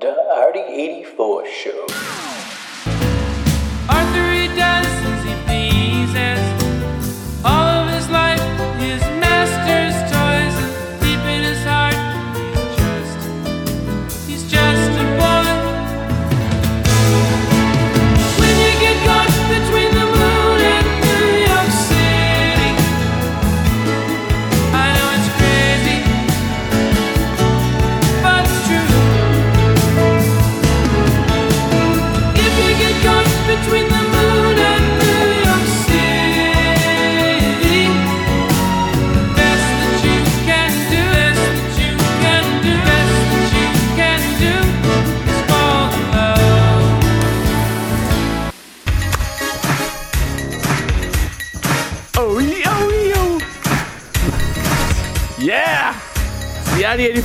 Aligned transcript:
The 0.00 0.16
Arty 0.34 0.60
84 0.60 1.46
Show. 1.48 2.41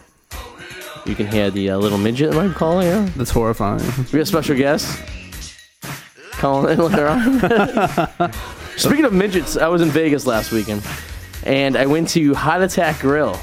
you 1.05 1.15
can 1.15 1.27
hear 1.29 1.51
the 1.51 1.71
uh, 1.71 1.77
little 1.79 1.99
midget 1.99 2.33
that 2.33 2.49
be 2.49 2.55
calling 2.55 2.89
in. 2.89 3.13
That's 3.17 3.31
horrifying. 3.31 3.83
We 4.13 4.19
have 4.19 4.27
special 4.27 4.57
guests 4.57 4.99
calling 6.33 6.73
in 6.73 6.79
later 6.85 7.07
on. 7.07 8.33
Speaking 8.77 9.05
of 9.05 9.13
midgets, 9.13 9.57
I 9.57 9.69
was 9.69 9.83
in 9.83 9.91
Vegas 9.91 10.27
last 10.27 10.51
weekend, 10.51 10.83
and 11.47 11.77
I 11.77 11.87
went 11.87 12.09
to 12.11 12.35
Heart 12.35 12.63
Attack 12.63 13.01
Grill, 13.01 13.37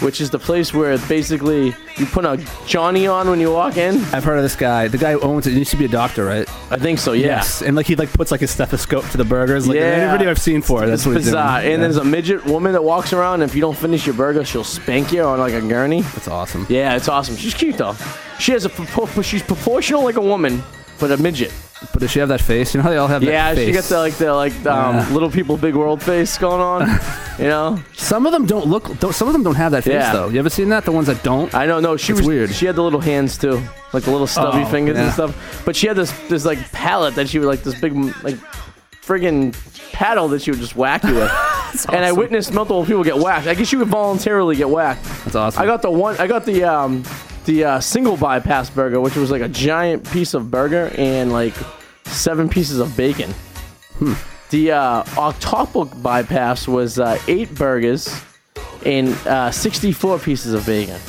which 0.00 0.20
is 0.20 0.30
the 0.30 0.38
place 0.38 0.72
where 0.72 0.96
basically 1.08 1.74
you 1.96 2.06
put 2.06 2.24
a 2.24 2.42
Johnny 2.66 3.06
on 3.06 3.28
when 3.28 3.40
you 3.40 3.52
walk 3.52 3.76
in. 3.76 3.96
I've 4.14 4.22
heard 4.24 4.36
of 4.36 4.42
this 4.44 4.54
guy. 4.56 4.86
The 4.88 4.98
guy 4.98 5.12
who 5.12 5.20
owns 5.20 5.46
it. 5.46 5.52
He 5.52 5.58
used 5.58 5.72
to 5.72 5.76
be 5.76 5.84
a 5.86 5.88
doctor, 5.88 6.24
right? 6.24 6.48
I 6.70 6.76
think 6.76 6.98
so. 7.00 7.12
Yeah. 7.12 7.26
Yes. 7.26 7.62
And 7.62 7.74
like 7.76 7.86
he 7.86 7.96
like 7.96 8.12
puts 8.12 8.30
like 8.30 8.40
his 8.40 8.50
stethoscope 8.52 9.04
to 9.10 9.16
the 9.16 9.24
burgers. 9.24 9.66
Like 9.66 9.76
Yeah. 9.76 10.12
video 10.16 10.30
I've 10.30 10.38
seen 10.40 10.62
for 10.62 10.84
it, 10.84 10.86
that's 10.86 11.00
It's 11.02 11.06
what 11.06 11.16
he's 11.16 11.24
doing. 11.24 11.34
bizarre. 11.34 11.58
And 11.60 11.70
Yeah. 11.70 11.76
there's 11.78 11.96
a 11.96 12.04
midget 12.04 12.44
woman 12.46 12.72
that 12.72 12.84
walks 12.84 13.12
around, 13.12 13.42
and 13.42 13.50
if 13.50 13.54
you 13.56 13.60
don't 13.60 13.76
finish 13.76 14.06
your 14.06 14.14
burger, 14.14 14.44
she'll 14.44 14.62
spank 14.64 15.12
you 15.12 15.22
on 15.24 15.40
like 15.40 15.54
a 15.54 15.60
gurney. 15.60 16.02
That's 16.02 16.28
awesome. 16.28 16.66
Yeah, 16.68 16.94
it's 16.94 17.08
awesome. 17.08 17.36
She's 17.36 17.54
cute 17.54 17.76
though. 17.76 17.96
She 18.38 18.52
has 18.52 18.64
a 18.66 19.22
she's 19.22 19.42
proportional 19.42 20.04
like 20.04 20.16
a 20.16 20.20
woman, 20.20 20.62
but 20.98 21.10
a 21.10 21.16
midget. 21.16 21.52
But 21.92 22.00
does 22.00 22.10
she 22.10 22.18
have 22.18 22.28
that 22.30 22.40
face? 22.40 22.74
You 22.74 22.78
know 22.78 22.82
how 22.84 22.90
they 22.90 22.96
all 22.96 23.06
have 23.06 23.20
that 23.22 23.54
face? 23.54 23.58
Yeah, 23.58 23.66
she 23.66 23.72
got 23.72 23.84
the 23.84 23.98
like 23.98 24.14
the 24.14 24.34
like 24.34 24.52
um, 24.66 24.96
Yeah. 24.96 25.08
little 25.12 25.30
people, 25.30 25.56
big 25.56 25.74
world 25.76 26.02
face 26.02 26.36
going 26.36 26.60
on. 26.60 26.88
you 27.38 27.44
know, 27.46 27.78
Some 27.94 28.26
of 28.26 28.32
them 28.32 28.46
don't 28.46 28.66
look. 28.66 28.98
Don't, 28.98 29.14
some 29.14 29.28
of 29.28 29.32
them 29.32 29.44
don't 29.44 29.54
have 29.54 29.70
that 29.72 29.84
face 29.84 29.92
Yeah. 29.94 30.12
though. 30.12 30.28
You 30.28 30.40
ever 30.40 30.50
seen 30.50 30.68
that? 30.70 30.84
The 30.84 30.92
ones 30.92 31.06
that 31.06 31.22
don't. 31.22 31.54
I 31.54 31.66
don't 31.66 31.82
know. 31.82 31.96
She 31.96 32.12
It's 32.12 32.20
was 32.22 32.26
weird. 32.26 32.50
She 32.50 32.66
had 32.66 32.74
the 32.74 32.82
little 32.82 33.00
hands 33.00 33.38
too, 33.38 33.62
like 33.92 34.02
the 34.02 34.10
little 34.10 34.26
stubby 34.26 34.62
Oh, 34.64 34.66
fingers 34.66 34.96
and 34.98 35.12
stuff. 35.12 35.62
But 35.64 35.76
she 35.76 35.86
had 35.86 35.96
this 35.96 36.10
this 36.28 36.44
like 36.44 36.58
palette 36.72 37.14
that 37.14 37.28
she 37.28 37.38
would 37.38 37.46
like 37.48 37.62
this 37.62 37.80
big 37.80 37.94
like 38.24 38.36
friggin' 39.04 39.54
paddle 39.92 40.28
that 40.28 40.42
she 40.42 40.50
would 40.50 40.60
just 40.60 40.76
whack 40.76 41.02
you 41.04 41.14
with. 41.14 41.32
And 41.92 42.02
I 42.02 42.12
witnessed 42.12 42.52
multiple 42.54 42.84
people 42.86 43.04
get 43.04 43.18
whacked. 43.18 43.46
I 43.46 43.52
guess 43.54 43.70
you 43.72 43.78
would 43.78 43.88
voluntarily 43.88 44.56
get 44.56 44.70
whacked. 44.70 45.04
That's 45.24 45.36
awesome. 45.36 45.62
I 45.62 45.66
got 45.66 45.82
the 45.82 45.90
one. 45.90 46.16
I 46.18 46.26
got 46.26 46.46
the 46.46 46.64
um 46.64 47.04
the 47.48 47.64
uh, 47.64 47.80
single 47.80 48.16
bypass 48.18 48.68
burger, 48.68 49.00
which 49.00 49.16
was 49.16 49.30
like 49.30 49.40
a 49.40 49.48
giant 49.48 50.08
piece 50.10 50.34
of 50.34 50.50
burger 50.50 50.92
and 50.98 51.32
like 51.32 51.54
seven 52.04 52.46
pieces 52.46 52.78
of 52.78 52.94
bacon. 52.94 53.30
Hmm. 53.98 54.12
The 54.50 54.72
uh, 54.72 55.02
octuple 55.04 56.02
bypass 56.02 56.68
was 56.68 56.98
uh, 56.98 57.18
eight 57.26 57.54
burgers 57.54 58.14
and 58.84 59.08
uh, 59.26 59.50
64 59.50 60.18
pieces 60.18 60.52
of 60.52 60.66
bacon. 60.66 61.00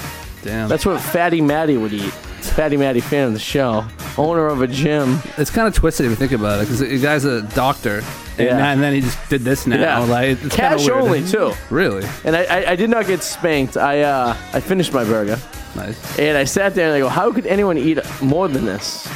Damn. 0.42 0.70
That's 0.70 0.86
what 0.86 1.02
Fatty 1.02 1.42
Matty 1.42 1.76
would 1.76 1.92
eat. 1.92 2.14
Fatty 2.14 2.78
Matty, 2.78 3.02
fan 3.02 3.28
of 3.28 3.34
the 3.34 3.40
show, 3.40 3.86
owner 4.18 4.48
of 4.48 4.62
a 4.62 4.68
gym. 4.68 5.20
it's 5.38 5.52
kind 5.52 5.68
of 5.68 5.74
twisted 5.76 6.06
if 6.06 6.10
you 6.12 6.16
think 6.16 6.32
about 6.32 6.60
it, 6.60 6.62
because 6.64 6.80
the 6.80 7.00
guy's 7.02 7.26
a 7.26 7.42
doctor, 7.54 7.98
and, 8.38 8.48
Yeah. 8.48 8.72
and 8.72 8.82
then 8.82 8.94
he 8.94 9.02
just 9.02 9.18
did 9.30 9.42
this 9.42 9.68
now. 9.68 9.78
Yeah. 9.80 10.00
Like 10.00 10.42
it's 10.44 10.56
Cash 10.56 10.86
weird. 10.88 11.02
only 11.02 11.28
too. 11.28 11.52
Really 11.70 12.08
And 12.24 12.36
I, 12.36 12.44
I, 12.46 12.72
I 12.72 12.76
did 12.78 12.90
not 12.90 13.08
get 13.08 13.24
spanked. 13.24 13.76
I 13.76 14.02
uh, 14.02 14.36
I 14.54 14.62
finished 14.62 14.94
my 14.94 15.04
burger. 15.04 15.38
Nice. 15.80 16.20
And 16.20 16.38
I 16.38 16.44
sat 16.44 16.76
there 16.76 16.88
and 16.88 16.96
I 16.96 17.00
go, 17.00 17.10
how 17.10 17.32
could 17.32 17.46
anyone 17.46 17.78
eat 17.78 18.00
more 18.22 18.48
than 18.48 18.66
this? 18.66 19.08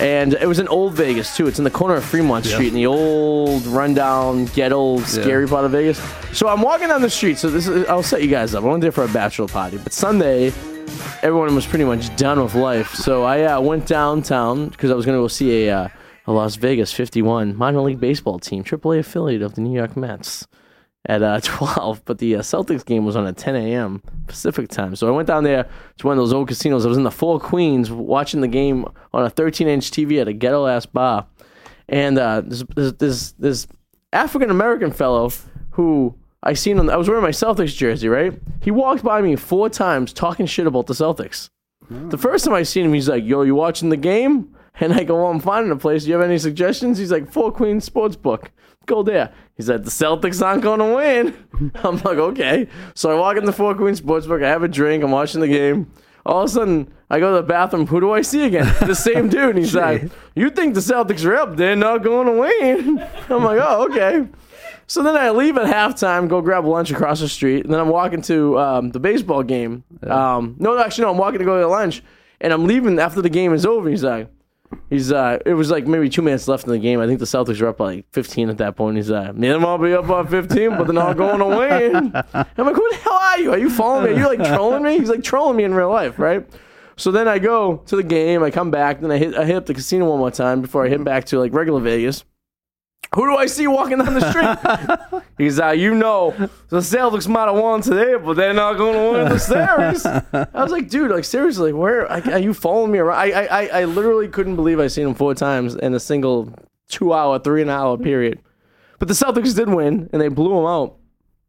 And 0.00 0.32
it 0.32 0.46
was 0.46 0.58
in 0.58 0.66
Old 0.68 0.94
Vegas 0.94 1.36
too. 1.36 1.46
It's 1.46 1.58
in 1.58 1.64
the 1.64 1.70
corner 1.70 1.94
of 1.94 2.04
Fremont. 2.04 2.46
Street 2.46 2.68
in 2.68 2.74
the 2.74 2.86
old, 2.86 3.66
rundown, 3.66 4.46
ghetto, 4.46 4.98
scary 5.00 5.46
part 5.46 5.66
of 5.66 5.72
Vegas. 5.72 5.98
So 6.32 6.48
I'm 6.48 6.62
walking 6.62 6.88
down 6.88 7.02
the 7.02 7.10
street. 7.10 7.36
So 7.36 7.50
this 7.50 7.66
is, 7.66 7.86
I'll 7.86 8.02
set 8.02 8.22
you 8.22 8.28
guys 8.30 8.54
up. 8.54 8.64
I 8.64 8.66
went 8.66 8.80
there 8.80 8.92
for 8.92 9.04
a 9.04 9.08
bachelor 9.08 9.48
party, 9.48 9.76
but 9.76 9.92
Sunday, 9.92 10.52
everyone 11.22 11.54
was 11.54 11.66
pretty 11.66 11.84
much 11.84 12.14
done 12.16 12.42
with 12.42 12.54
life. 12.54 12.94
So 12.94 13.24
I 13.24 13.44
uh, 13.44 13.60
went 13.60 13.86
downtown 13.86 14.68
because 14.70 14.90
I 14.90 14.94
was 14.94 15.04
going 15.04 15.18
to 15.18 15.22
go 15.22 15.28
see 15.28 15.66
a, 15.66 15.76
uh, 15.76 15.88
a 16.26 16.32
Las 16.32 16.56
Vegas 16.56 16.92
51 16.92 17.54
minor 17.56 17.82
league 17.82 18.00
baseball 18.00 18.38
team, 18.38 18.64
AAA 18.64 19.00
affiliate 19.00 19.42
of 19.42 19.54
the 19.54 19.60
New 19.60 19.76
York 19.76 19.98
Mets 19.98 20.46
at 21.06 21.22
uh, 21.22 21.40
12, 21.42 22.04
but 22.04 22.18
the 22.18 22.36
uh, 22.36 22.40
Celtics 22.40 22.84
game 22.84 23.04
was 23.04 23.16
on 23.16 23.26
at 23.26 23.36
10 23.36 23.56
a.m. 23.56 24.02
Pacific 24.26 24.68
time. 24.68 24.94
So 24.96 25.08
I 25.08 25.10
went 25.10 25.28
down 25.28 25.44
there 25.44 25.68
to 25.98 26.06
one 26.06 26.18
of 26.18 26.22
those 26.22 26.32
old 26.32 26.48
casinos. 26.48 26.84
I 26.84 26.88
was 26.88 26.98
in 26.98 27.04
the 27.04 27.10
Four 27.10 27.40
Queens 27.40 27.90
watching 27.90 28.40
the 28.40 28.48
game 28.48 28.84
on 29.12 29.24
a 29.24 29.30
13 29.30 29.68
inch 29.68 29.90
TV 29.90 30.20
at 30.20 30.28
a 30.28 30.32
ghetto 30.32 30.66
ass 30.66 30.86
bar. 30.86 31.26
And 31.88 32.18
uh, 32.18 32.42
this, 32.42 32.64
this, 32.74 33.32
this, 33.32 33.66
African 34.12 34.50
American 34.50 34.90
fellow 34.90 35.30
who 35.70 36.16
I 36.42 36.54
seen 36.54 36.78
on, 36.80 36.90
I 36.90 36.96
was 36.96 37.08
wearing 37.08 37.22
my 37.22 37.30
Celtics 37.30 37.76
jersey, 37.76 38.08
right? 38.08 38.32
He 38.60 38.72
walked 38.72 39.04
by 39.04 39.20
me 39.20 39.36
four 39.36 39.68
times 39.68 40.12
talking 40.12 40.46
shit 40.46 40.66
about 40.66 40.86
the 40.86 40.94
Celtics. 40.94 41.48
The 42.10 42.18
first 42.18 42.44
time 42.44 42.54
I 42.54 42.62
seen 42.62 42.86
him, 42.86 42.94
he's 42.94 43.08
like, 43.08 43.24
"Yo, 43.24 43.42
you 43.42 43.56
watching 43.56 43.88
the 43.88 43.96
game?" 43.96 44.54
And 44.78 44.94
I 44.94 45.02
go, 45.02 45.16
"Well, 45.16 45.26
I'm 45.26 45.40
finding 45.40 45.72
a 45.72 45.76
place. 45.76 46.04
Do 46.04 46.10
you 46.10 46.14
have 46.14 46.24
any 46.24 46.38
suggestions?" 46.38 46.98
He's 46.98 47.10
like, 47.10 47.30
Four 47.30 47.50
Queens 47.50 47.88
Sportsbook. 47.88 48.46
Go 48.86 49.02
there." 49.02 49.32
He's 49.60 49.66
said, 49.66 49.84
"The 49.84 49.90
Celtics 49.90 50.44
aren't 50.44 50.62
going 50.62 50.78
to 50.78 50.94
win." 50.94 51.70
I'm 51.84 51.96
like, 51.96 52.16
"Okay." 52.16 52.66
So 52.94 53.10
I 53.10 53.14
walk 53.14 53.36
in 53.36 53.44
the 53.44 53.52
Four 53.52 53.74
Queens 53.74 54.00
Sportsbook. 54.00 54.42
I 54.42 54.48
have 54.48 54.62
a 54.62 54.68
drink. 54.68 55.04
I'm 55.04 55.10
watching 55.10 55.42
the 55.42 55.48
game. 55.48 55.90
All 56.24 56.42
of 56.42 56.50
a 56.50 56.52
sudden, 56.52 56.90
I 57.10 57.18
go 57.20 57.30
to 57.34 57.42
the 57.42 57.46
bathroom. 57.46 57.86
Who 57.86 58.00
do 58.00 58.12
I 58.12 58.22
see 58.22 58.44
again? 58.44 58.74
The 58.86 58.94
same 58.94 59.28
dude. 59.28 59.50
And 59.50 59.58
he's 59.58 59.74
like, 59.74 60.10
"You 60.34 60.48
think 60.48 60.72
the 60.74 60.80
Celtics 60.80 61.24
are 61.26 61.36
up? 61.36 61.56
They're 61.56 61.76
not 61.76 62.02
going 62.02 62.26
to 62.26 62.32
win." 62.32 62.98
I'm 63.28 63.44
like, 63.44 63.60
"Oh, 63.62 63.86
okay." 63.90 64.26
So 64.86 65.02
then 65.02 65.14
I 65.16 65.30
leave 65.30 65.56
at 65.56 65.66
halftime, 65.66 66.26
go 66.26 66.40
grab 66.40 66.64
lunch 66.64 66.90
across 66.90 67.20
the 67.20 67.28
street, 67.28 67.64
and 67.64 67.72
then 67.72 67.80
I'm 67.80 67.90
walking 67.90 68.22
to 68.22 68.58
um, 68.58 68.90
the 68.90 68.98
baseball 68.98 69.42
game. 69.42 69.84
Um, 70.02 70.56
no, 70.58 70.76
actually, 70.78 71.04
no, 71.04 71.10
I'm 71.12 71.18
walking 71.18 71.38
to 71.38 71.44
go 71.44 71.60
to 71.60 71.68
lunch, 71.68 72.02
And 72.40 72.52
I'm 72.52 72.66
leaving 72.66 72.98
after 72.98 73.22
the 73.22 73.28
game 73.28 73.52
is 73.52 73.64
over. 73.66 73.88
He's 73.88 74.02
like, 74.02 74.28
he's 74.88 75.12
uh, 75.12 75.38
it 75.46 75.54
was 75.54 75.70
like 75.70 75.86
maybe 75.86 76.08
two 76.08 76.22
minutes 76.22 76.48
left 76.48 76.64
in 76.64 76.70
the 76.70 76.78
game. 76.78 77.00
I 77.00 77.06
think 77.06 77.18
the 77.18 77.24
Celtics 77.24 77.60
were 77.60 77.68
up 77.68 77.78
by 77.78 77.96
like 77.96 78.06
15 78.12 78.50
at 78.50 78.58
that 78.58 78.76
point. 78.76 78.96
He's 78.96 79.10
like, 79.10 79.34
man, 79.34 79.64
I'll 79.64 79.78
be 79.78 79.92
up 79.94 80.06
by 80.06 80.24
15, 80.24 80.70
but 80.70 80.84
they're 80.84 80.94
not 80.94 81.16
going 81.16 81.38
to 81.38 81.46
win. 81.46 82.12
I'm 82.34 82.66
like, 82.66 82.76
who 82.76 82.90
the 82.90 82.96
hell 82.96 83.12
are 83.12 83.38
you? 83.38 83.52
Are 83.52 83.58
you 83.58 83.70
following 83.70 84.04
me? 84.04 84.10
Are 84.12 84.30
you 84.30 84.36
like 84.36 84.48
trolling 84.48 84.82
me? 84.82 84.98
He's 84.98 85.08
like 85.08 85.22
trolling 85.22 85.56
me 85.56 85.64
in 85.64 85.74
real 85.74 85.90
life, 85.90 86.18
right? 86.18 86.46
So 86.96 87.10
then 87.10 87.28
I 87.28 87.38
go 87.38 87.78
to 87.86 87.96
the 87.96 88.02
game. 88.02 88.42
I 88.42 88.50
come 88.50 88.70
back. 88.70 89.00
Then 89.00 89.10
I 89.10 89.16
hit 89.16 89.34
I 89.34 89.44
hit 89.44 89.56
up 89.56 89.66
the 89.66 89.74
casino 89.74 90.08
one 90.08 90.18
more 90.18 90.30
time 90.30 90.60
before 90.60 90.84
I 90.84 90.88
hit 90.88 91.02
back 91.02 91.24
to 91.26 91.38
like 91.38 91.54
regular 91.54 91.80
Vegas. 91.80 92.24
Who 93.14 93.26
do 93.26 93.36
I 93.36 93.46
see 93.46 93.66
walking 93.66 93.98
down 93.98 94.14
the 94.14 94.30
street? 94.30 95.22
He's 95.38 95.58
like, 95.58 95.80
you 95.80 95.94
know, 95.94 96.30
the 96.68 96.78
Celtics 96.78 97.26
might 97.26 97.46
have 97.46 97.56
won 97.56 97.80
today, 97.80 98.14
but 98.16 98.34
they're 98.34 98.54
not 98.54 98.74
going 98.74 98.94
to 98.94 99.18
win 99.18 99.28
the 99.28 99.38
series. 99.38 100.06
I 100.54 100.62
was 100.62 100.70
like, 100.70 100.88
dude, 100.88 101.10
like 101.10 101.24
seriously, 101.24 101.72
where 101.72 102.10
are 102.10 102.38
you 102.38 102.54
following 102.54 102.92
me 102.92 102.98
around? 103.00 103.18
I, 103.18 103.46
I, 103.46 103.66
I, 103.80 103.84
literally 103.84 104.28
couldn't 104.28 104.54
believe 104.54 104.78
I 104.78 104.86
seen 104.86 105.08
him 105.08 105.14
four 105.14 105.34
times 105.34 105.74
in 105.74 105.92
a 105.94 105.98
single 105.98 106.54
two 106.88 107.12
hour, 107.12 107.40
three 107.40 107.62
and 107.62 107.70
a 107.70 107.74
hour 107.74 107.98
period. 107.98 108.40
But 109.00 109.08
the 109.08 109.14
Celtics 109.14 109.56
did 109.56 109.68
win, 109.68 110.08
and 110.12 110.22
they 110.22 110.28
blew 110.28 110.54
them 110.54 110.66
out. 110.66 110.98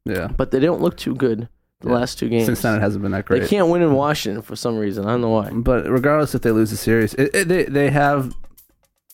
Yeah. 0.05 0.29
But 0.35 0.49
they 0.49 0.59
don't 0.59 0.81
look 0.81 0.97
too 0.97 1.13
good 1.13 1.47
the 1.81 1.89
last 1.89 2.17
two 2.17 2.29
games. 2.29 2.45
Since 2.45 2.61
then, 2.61 2.75
it 2.77 2.81
hasn't 2.81 3.03
been 3.03 3.11
that 3.11 3.25
great. 3.25 3.41
they 3.41 3.47
can't 3.47 3.67
win 3.67 3.81
in 3.81 3.93
Washington 3.93 4.41
for 4.41 4.55
some 4.55 4.77
reason. 4.77 5.05
I 5.05 5.11
don't 5.11 5.21
know 5.21 5.29
why. 5.29 5.51
But 5.51 5.87
regardless 5.89 6.33
if 6.33 6.41
they 6.41 6.51
lose 6.51 6.71
the 6.71 6.77
series, 6.77 7.13
it, 7.15 7.35
it, 7.35 7.47
they 7.47 7.63
they 7.65 7.89
have 7.89 8.35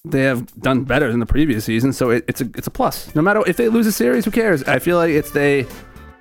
they 0.05 0.21
have 0.21 0.45
done 0.61 0.83
better 0.83 1.11
than 1.11 1.19
the 1.19 1.25
previous 1.25 1.65
season, 1.65 1.93
so 1.93 2.11
it, 2.11 2.25
it's 2.27 2.41
a 2.41 2.45
it's 2.55 2.67
a 2.67 2.71
plus. 2.71 3.13
No 3.15 3.21
matter 3.21 3.41
if 3.47 3.57
they 3.57 3.69
lose 3.69 3.87
a 3.87 3.91
series, 3.91 4.25
who 4.25 4.31
cares? 4.31 4.63
I 4.63 4.79
feel 4.79 4.97
like 4.97 5.11
it's 5.11 5.31
they 5.31 5.65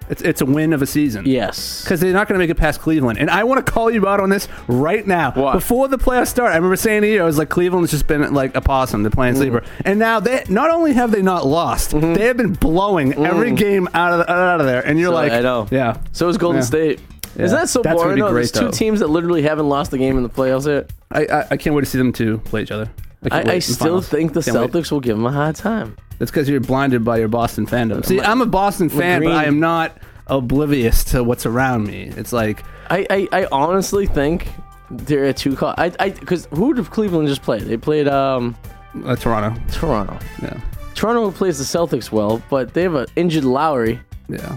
it's 0.08 0.22
it's 0.22 0.40
a 0.40 0.46
win 0.46 0.72
of 0.72 0.82
a 0.82 0.86
season. 0.86 1.26
Yes. 1.26 1.82
Because 1.82 2.00
they're 2.00 2.12
not 2.12 2.28
going 2.28 2.38
to 2.38 2.42
make 2.42 2.50
it 2.50 2.56
past 2.56 2.80
Cleveland. 2.80 3.18
And 3.18 3.30
I 3.30 3.44
want 3.44 3.64
to 3.64 3.72
call 3.72 3.90
you 3.90 4.06
out 4.06 4.20
on 4.20 4.30
this 4.30 4.48
right 4.68 5.06
now. 5.06 5.32
What? 5.32 5.52
Before 5.52 5.88
the 5.88 5.98
playoffs 5.98 6.28
start, 6.28 6.52
I 6.52 6.56
remember 6.56 6.76
saying 6.76 7.02
to 7.02 7.08
you, 7.08 7.22
I 7.22 7.24
was 7.24 7.38
like, 7.38 7.48
Cleveland's 7.48 7.90
just 7.90 8.06
been 8.06 8.32
like 8.32 8.54
a 8.56 8.60
possum. 8.60 9.02
They're 9.02 9.10
playing 9.10 9.34
mm. 9.34 9.38
sleeper. 9.38 9.64
And 9.84 9.98
now 9.98 10.20
they 10.20 10.44
not 10.48 10.70
only 10.70 10.92
have 10.92 11.10
they 11.10 11.22
not 11.22 11.46
lost, 11.46 11.90
mm-hmm. 11.90 12.14
they 12.14 12.26
have 12.26 12.36
been 12.36 12.52
blowing 12.52 13.12
mm. 13.12 13.26
every 13.26 13.52
game 13.52 13.88
out 13.94 14.12
of, 14.12 14.28
out 14.28 14.60
of 14.60 14.66
there. 14.66 14.86
And 14.86 14.98
you're 14.98 15.10
So, 15.10 15.14
like, 15.14 15.32
I 15.32 15.40
know. 15.40 15.66
Yeah. 15.70 16.00
So 16.12 16.28
is 16.28 16.38
Golden 16.38 16.60
Yeah. 16.60 16.66
State. 16.66 17.00
Isn't 17.36 17.58
that 17.58 17.68
so 17.68 17.82
That's 17.82 18.00
boring? 18.00 18.14
be 18.14 18.22
though? 18.22 18.30
great, 18.30 18.50
There's 18.50 18.52
two 18.52 18.70
teams 18.70 19.00
that 19.00 19.08
literally 19.08 19.42
haven't 19.42 19.68
lost 19.68 19.92
a 19.92 19.98
game 19.98 20.16
in 20.16 20.22
the 20.22 20.28
playoffs 20.30 20.66
yet. 20.66 20.90
I, 21.10 21.26
I, 21.26 21.46
I 21.50 21.56
can't 21.58 21.76
wait 21.76 21.82
to 21.82 21.86
see 21.86 21.98
them 21.98 22.12
two 22.12 22.38
play 22.38 22.62
each 22.62 22.70
other. 22.70 22.88
I, 23.32 23.54
I 23.54 23.58
still 23.58 24.00
think 24.00 24.32
the 24.32 24.42
Can't 24.42 24.56
wait. 24.56 24.70
Celtics 24.70 24.90
will 24.90 25.00
give 25.00 25.16
them 25.16 25.26
a 25.26 25.32
hard 25.32 25.56
time. 25.56 25.96
That's 26.18 26.30
because 26.30 26.48
you're 26.48 26.60
blinded 26.60 27.04
by 27.04 27.18
your 27.18 27.28
Boston 27.28 27.66
fandom. 27.66 28.04
See, 28.04 28.20
I'm 28.20 28.40
a 28.40 28.46
Boston 28.46 28.88
fan, 28.88 29.22
but. 29.22 29.32
I 29.32 29.44
am 29.44 29.60
not 29.60 29.98
oblivious 30.28 31.04
to 31.04 31.22
what's 31.22 31.46
around 31.46 31.86
me. 31.86 32.12
It's 32.16 32.32
like 32.32 32.64
I, 32.90 33.06
I, 33.10 33.28
I 33.42 33.48
honestly 33.52 34.06
think 34.06 34.48
they're 34.90 35.24
a 35.26 35.32
two 35.32 35.56
call. 35.56 35.74
I 35.76 35.92
I 36.00 36.10
because 36.10 36.46
who 36.46 36.74
did 36.74 36.90
Cleveland 36.90 37.28
just 37.28 37.42
play? 37.42 37.58
They 37.58 37.76
played 37.76 38.08
um 38.08 38.56
uh, 39.04 39.16
Toronto. 39.16 39.60
Toronto. 39.70 40.18
Yeah, 40.42 40.60
Toronto 40.94 41.30
plays 41.30 41.58
the 41.58 41.64
Celtics 41.64 42.10
well, 42.10 42.42
but 42.48 42.72
they 42.74 42.82
have 42.82 42.94
an 42.94 43.06
injured 43.16 43.44
Lowry. 43.44 44.00
yeah. 44.28 44.56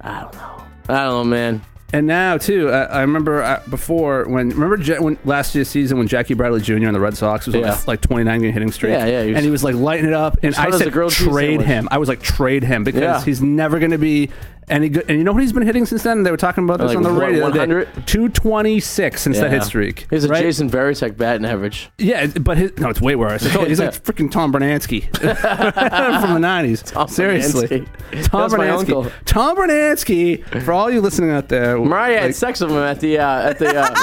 I 0.00 0.20
don't 0.20 0.34
know. 0.34 0.64
I 0.88 1.04
don't 1.04 1.08
know, 1.08 1.24
man. 1.24 1.62
And 1.92 2.06
now 2.06 2.36
too, 2.36 2.68
I, 2.70 2.82
I 2.84 3.00
remember 3.02 3.42
uh, 3.42 3.62
before 3.70 4.24
when 4.28 4.48
remember 4.50 4.76
Ja- 4.76 5.00
when 5.00 5.16
last 5.24 5.54
year's 5.54 5.68
season 5.68 5.98
when 5.98 6.08
Jackie 6.08 6.34
Bradley 6.34 6.60
Jr. 6.60 6.86
on 6.88 6.92
the 6.92 7.00
Red 7.00 7.16
Sox 7.16 7.46
was 7.46 7.54
on 7.54 7.60
Yeah. 7.62 7.70
this, 7.70 7.86
like 7.86 8.00
29 8.00 8.40
game 8.42 8.52
hitting 8.52 8.72
streak. 8.72 8.92
Yeah, 8.92 9.06
yeah, 9.06 9.22
he 9.22 9.28
was- 9.30 9.36
and 9.36 9.44
he 9.44 9.50
was 9.50 9.62
like 9.64 9.76
lighting 9.76 10.06
it 10.06 10.12
up. 10.12 10.36
And 10.42 10.52
hot 10.54 10.66
I 10.66 10.68
as 10.70 10.74
a 10.80 10.84
said 10.84 10.92
grilled 10.92 11.12
cheese 11.12 11.28
trade 11.28 11.46
sandwich. 11.60 11.66
him. 11.66 11.88
I 11.90 11.98
was 11.98 12.08
like 12.08 12.22
trade 12.22 12.64
him 12.64 12.82
because 12.82 13.00
Yeah. 13.02 13.24
he's 13.24 13.40
never 13.40 13.78
going 13.78 13.92
to 13.92 13.98
be 13.98 14.30
any 14.68 14.88
good. 14.88 15.04
And 15.08 15.18
you 15.18 15.24
know 15.24 15.32
what 15.32 15.42
he's 15.42 15.52
been 15.52 15.62
hitting 15.66 15.86
since 15.86 16.02
then? 16.02 16.22
They 16.22 16.30
were 16.30 16.36
talking 16.36 16.64
about 16.64 16.78
this 16.78 16.88
Like, 16.88 16.96
on 16.96 17.02
the 17.02 17.12
what, 17.12 17.20
radio. 17.28 17.38
the 17.40 17.46
other 17.46 17.54
day. 17.84 17.84
100? 17.90 18.06
226 18.06 19.22
since 19.22 19.38
that 19.38 19.50
hit 19.52 19.62
streak. 19.64 20.06
He's 20.10 20.24
a 20.24 20.28
right? 20.28 20.42
Jason 20.42 20.68
Varitek 20.70 21.16
batting 21.16 21.44
average. 21.46 21.88
Yeah, 21.98 22.22
it- 22.24 22.42
but 22.42 22.58
his, 22.58 22.76
no, 22.78 22.88
it's 22.88 23.00
way 23.00 23.14
worse. 23.16 23.44
I 23.46 23.50
told 23.50 23.64
you, 23.64 23.68
he's 23.70 23.80
like 23.80 23.90
freaking 24.02 24.30
Tom 24.30 24.52
Brunansky 24.52 25.02
from 25.16 26.40
the 26.40 26.46
'90s. 26.46 26.84
Tom 26.92 27.08
Seriously. 27.08 27.86
Tom 28.24 28.40
That's 28.42 28.56
my 28.56 28.68
uncle. 28.70 29.10
Tom 29.24 29.56
Brunansky. 29.56 30.44
For 30.62 30.72
all 30.72 30.90
you 30.90 31.00
listening 31.00 31.30
out 31.30 31.48
there, 31.48 31.78
Mariah 31.78 32.20
had 32.20 32.34
sex 32.34 32.60
with 32.60 32.70
him 32.70 32.76
at 32.78 33.00
the 33.00 33.18
uh, 33.18 33.50
at 33.50 33.58
the 33.58 33.76
uh, 33.76 33.94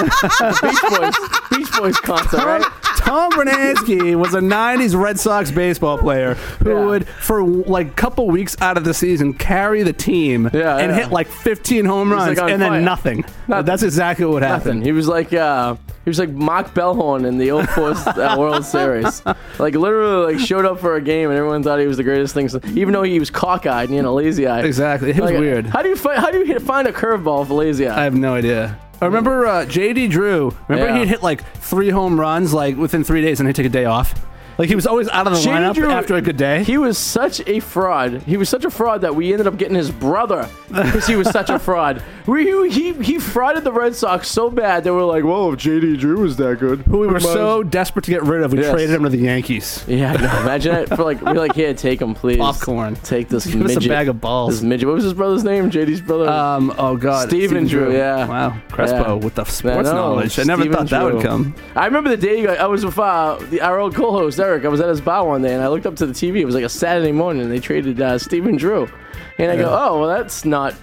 Beach 0.62 1.00
Boys 1.00 1.16
Beach 1.58 1.78
Boys 1.78 2.00
concert, 2.00 2.44
right? 2.46 2.64
Tom 3.04 3.32
Brunansky 3.32 4.16
was 4.16 4.34
a 4.34 4.40
'90s 4.40 5.00
Red 5.00 5.20
Sox 5.20 5.52
baseball 5.52 5.98
player 5.98 6.36
who 6.64 6.70
Yeah. 6.70 6.86
would, 6.86 7.08
for 7.08 7.44
like 7.44 7.88
a 7.88 7.92
couple 7.94 8.28
weeks 8.28 8.56
out 8.62 8.78
of 8.78 8.84
the 8.86 8.94
season, 8.94 9.34
carry 9.34 9.84
the 9.84 9.94
team 9.94 10.50
Yeah, 10.54 10.78
and 10.78 10.90
yeah. 10.92 11.04
hit 11.04 11.12
like 11.12 11.28
15 11.28 11.86
home 11.86 12.10
like, 12.10 12.18
runs 12.28 12.40
on 12.40 12.50
and 12.50 12.62
fire. 12.62 12.72
then 12.72 12.86
nothing. 12.86 13.26
Nothing. 13.48 13.66
That's 13.66 13.84
exactly 13.84 14.26
what 14.26 14.42
Nothing. 14.42 14.54
happened. 14.56 14.84
He 14.86 14.92
was 14.94 15.08
like 15.08 15.34
uh, 15.34 15.76
he 16.06 16.10
was 16.10 16.18
like 16.20 16.30
Mark 16.30 16.74
Bellhorn 16.74 17.26
in 17.26 17.38
the 17.38 17.50
04 17.50 18.22
uh, 18.22 18.38
World 18.38 18.66
Series. 18.66 19.22
Like 19.60 19.76
literally, 19.76 20.36
like 20.36 20.46
showed 20.46 20.66
up 20.66 20.80
for 20.80 20.96
a 20.96 21.02
game 21.02 21.30
and 21.30 21.38
everyone 21.38 21.62
thought 21.64 21.80
he 21.80 21.88
was 21.88 21.98
the 21.98 22.04
greatest 22.04 22.34
thing. 22.34 22.48
So, 22.50 22.60
even 22.74 22.94
though 22.94 23.04
he 23.04 23.20
was 23.20 23.30
cockeyed 23.30 23.86
and 23.90 23.96
you 23.96 24.02
know 24.02 24.14
lazy 24.14 24.48
eye. 24.48 24.62
Exactly. 24.62 25.10
It 25.12 25.20
was 25.20 25.32
Like, 25.32 25.40
weird. 25.40 25.66
How 25.66 25.82
do 25.82 25.90
you 25.90 25.96
fi- 25.96 26.16
how 26.16 26.32
do 26.32 26.40
you 26.40 26.46
hit, 26.46 26.62
find 26.62 26.88
a 26.88 26.92
curveball 26.94 27.48
for 27.48 27.54
lazy 27.54 27.88
eye? 27.88 28.00
I 28.00 28.04
have 28.06 28.16
no 28.16 28.34
idea. 28.34 28.80
I 29.04 29.08
remember 29.08 29.46
uh, 29.46 29.66
JD 29.66 30.10
Drew. 30.10 30.56
Remember 30.68 30.94
Yeah. 30.94 31.00
he'd 31.00 31.10
hit 31.10 31.22
like 31.22 31.44
three 31.58 31.90
home 31.90 32.20
runs 32.20 32.54
like 32.54 32.78
within 32.78 33.04
three 33.04 33.22
days, 33.22 33.40
and 33.40 33.48
he'd 33.50 33.56
take 33.56 33.66
a 33.66 33.70
day 33.70 33.86
off. 33.86 34.14
Like 34.58 34.70
he 34.70 34.76
was 34.76 34.86
always 34.88 35.10
out 35.10 35.26
of 35.28 35.34
the 35.34 35.40
JD 35.40 35.52
lineup 35.54 35.74
Drew- 35.76 35.90
after 35.92 36.16
a 36.16 36.22
good 36.22 36.38
day. 36.38 36.64
He 36.64 36.78
was 36.78 36.98
such 36.98 37.42
a 37.48 37.60
fraud. 37.60 38.22
He 38.24 38.38
was 38.38 38.50
such 38.50 38.66
a 38.66 38.70
fraud 38.70 39.02
that 39.02 39.16
we 39.16 39.32
ended 39.32 39.48
up 39.48 39.58
getting 39.58 39.76
his 39.76 39.90
brother 39.92 40.48
because 40.70 41.08
he 41.08 41.16
was 41.16 41.30
such 41.30 41.50
a 41.50 41.60
fraud. 41.60 42.02
We, 42.26 42.70
he 42.72 42.94
he 42.94 43.16
frauded 43.18 43.66
the 43.66 43.72
Red 43.74 43.96
Sox 43.96 44.30
so 44.30 44.50
bad 44.50 44.86
they 44.86 44.92
were 44.92 45.04
like, 45.04 45.26
"Well, 45.26 45.52
if 45.52 45.60
JD 45.60 46.00
Drew 46.00 46.22
was 46.22 46.38
that 46.38 46.58
good, 46.58 46.80
who 46.84 47.00
we 47.00 47.08
were 47.08 47.20
so 47.20 47.64
desperate 47.64 48.06
to 48.06 48.12
get 48.12 48.24
rid 48.24 48.44
of, 48.44 48.54
we 48.54 48.60
Yes. 48.62 48.72
traded 48.72 48.92
him 48.96 49.04
to 49.04 49.10
the 49.10 49.18
Yankees. 49.18 49.84
yeah." 49.90 50.14
No, 50.14 50.40
imagine 50.40 50.74
it 50.74 50.88
for 50.88 51.04
like 51.04 51.22
we're 51.22 51.34
like, 51.34 51.54
"Here, 51.54 51.74
take 51.74 52.02
him, 52.02 52.14
please. 52.14 52.38
Popcorn. 52.38 52.96
Take 53.04 53.28
this 53.28 53.46
Give 53.46 53.66
us 53.66 53.76
a 53.76 53.90
bag 53.90 54.08
of 54.08 54.22
balls. 54.22 54.54
This 54.54 54.64
midget. 54.64 54.88
What 54.88 54.96
was 54.96 55.04
his 55.04 55.14
brother's 55.14 55.44
name? 55.44 55.70
JD's 55.70 56.00
brother. 56.00 56.30
Um. 56.30 56.74
Oh 56.78 56.96
God. 56.96 57.28
Stephen 57.28 57.68
Drew, 57.68 57.92
yeah. 57.92 58.26
Wow. 58.26 58.58
Crespo 58.72 58.98
Yeah. 59.18 59.26
with 59.26 59.36
the 59.36 59.42
I 59.42 59.46
sports 59.50 59.90
know, 59.90 59.94
knowledge. 59.96 60.40
I 60.40 60.44
never 60.44 60.62
Stephen 60.62 60.78
thought 60.78 60.90
that 60.92 61.04
would 61.14 61.22
come. 61.26 61.54
I 61.76 61.88
remember 61.88 62.10
the 62.10 62.16
day 62.16 62.48
I 62.48 62.68
was 62.68 62.86
with 62.86 62.98
uh, 62.98 63.36
the, 63.50 63.60
our 63.60 63.80
old 63.80 63.96
co-host 63.96 64.40
Eric. 64.44 64.66
I 64.66 64.68
was 64.68 64.82
at 64.82 64.90
his 64.90 65.02
bar 65.02 65.26
one 65.26 65.42
day, 65.42 65.54
and 65.54 65.64
I 65.64 65.68
looked 65.68 65.86
up 65.86 65.96
to 65.98 66.06
the 66.06 66.14
TV. 66.14 66.40
It 66.42 66.46
was 66.46 66.56
like 66.56 66.64
a 66.66 66.70
Saturday 66.70 67.12
morning, 67.12 67.44
and 67.44 67.52
they 67.52 67.60
traded 67.60 68.00
uh, 68.02 68.18
Stephen 68.18 68.56
Drew, 68.58 68.88
and 69.38 69.52
I 69.52 69.56
go, 69.56 69.70
Yeah. 69.70 69.86
"Oh, 69.88 70.00
well, 70.02 70.10
that's 70.10 70.46
not 70.46 70.76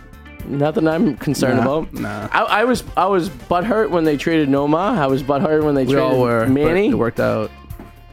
nothing 0.46 0.88
I'm 0.88 1.16
concerned 1.16 1.58
Nah, 1.58 1.62
about." 1.78 1.92
nah. 1.94 2.28
I, 2.32 2.60
I 2.60 2.64
was 2.64 2.82
I 2.96 3.06
was 3.06 3.28
butthurt 3.28 3.90
when 3.90 4.04
they 4.04 4.16
traded 4.16 4.48
Nomar. 4.48 4.96
I 4.98 5.06
was 5.06 5.22
butthurt 5.22 5.62
when 5.64 5.74
they 5.74 5.84
We 5.84 5.92
traded 5.92 6.12
all 6.12 6.20
were. 6.20 6.40
but 6.44 6.50
Manny. 6.50 6.88
It 6.88 6.94
worked 6.94 7.20
out. 7.20 7.50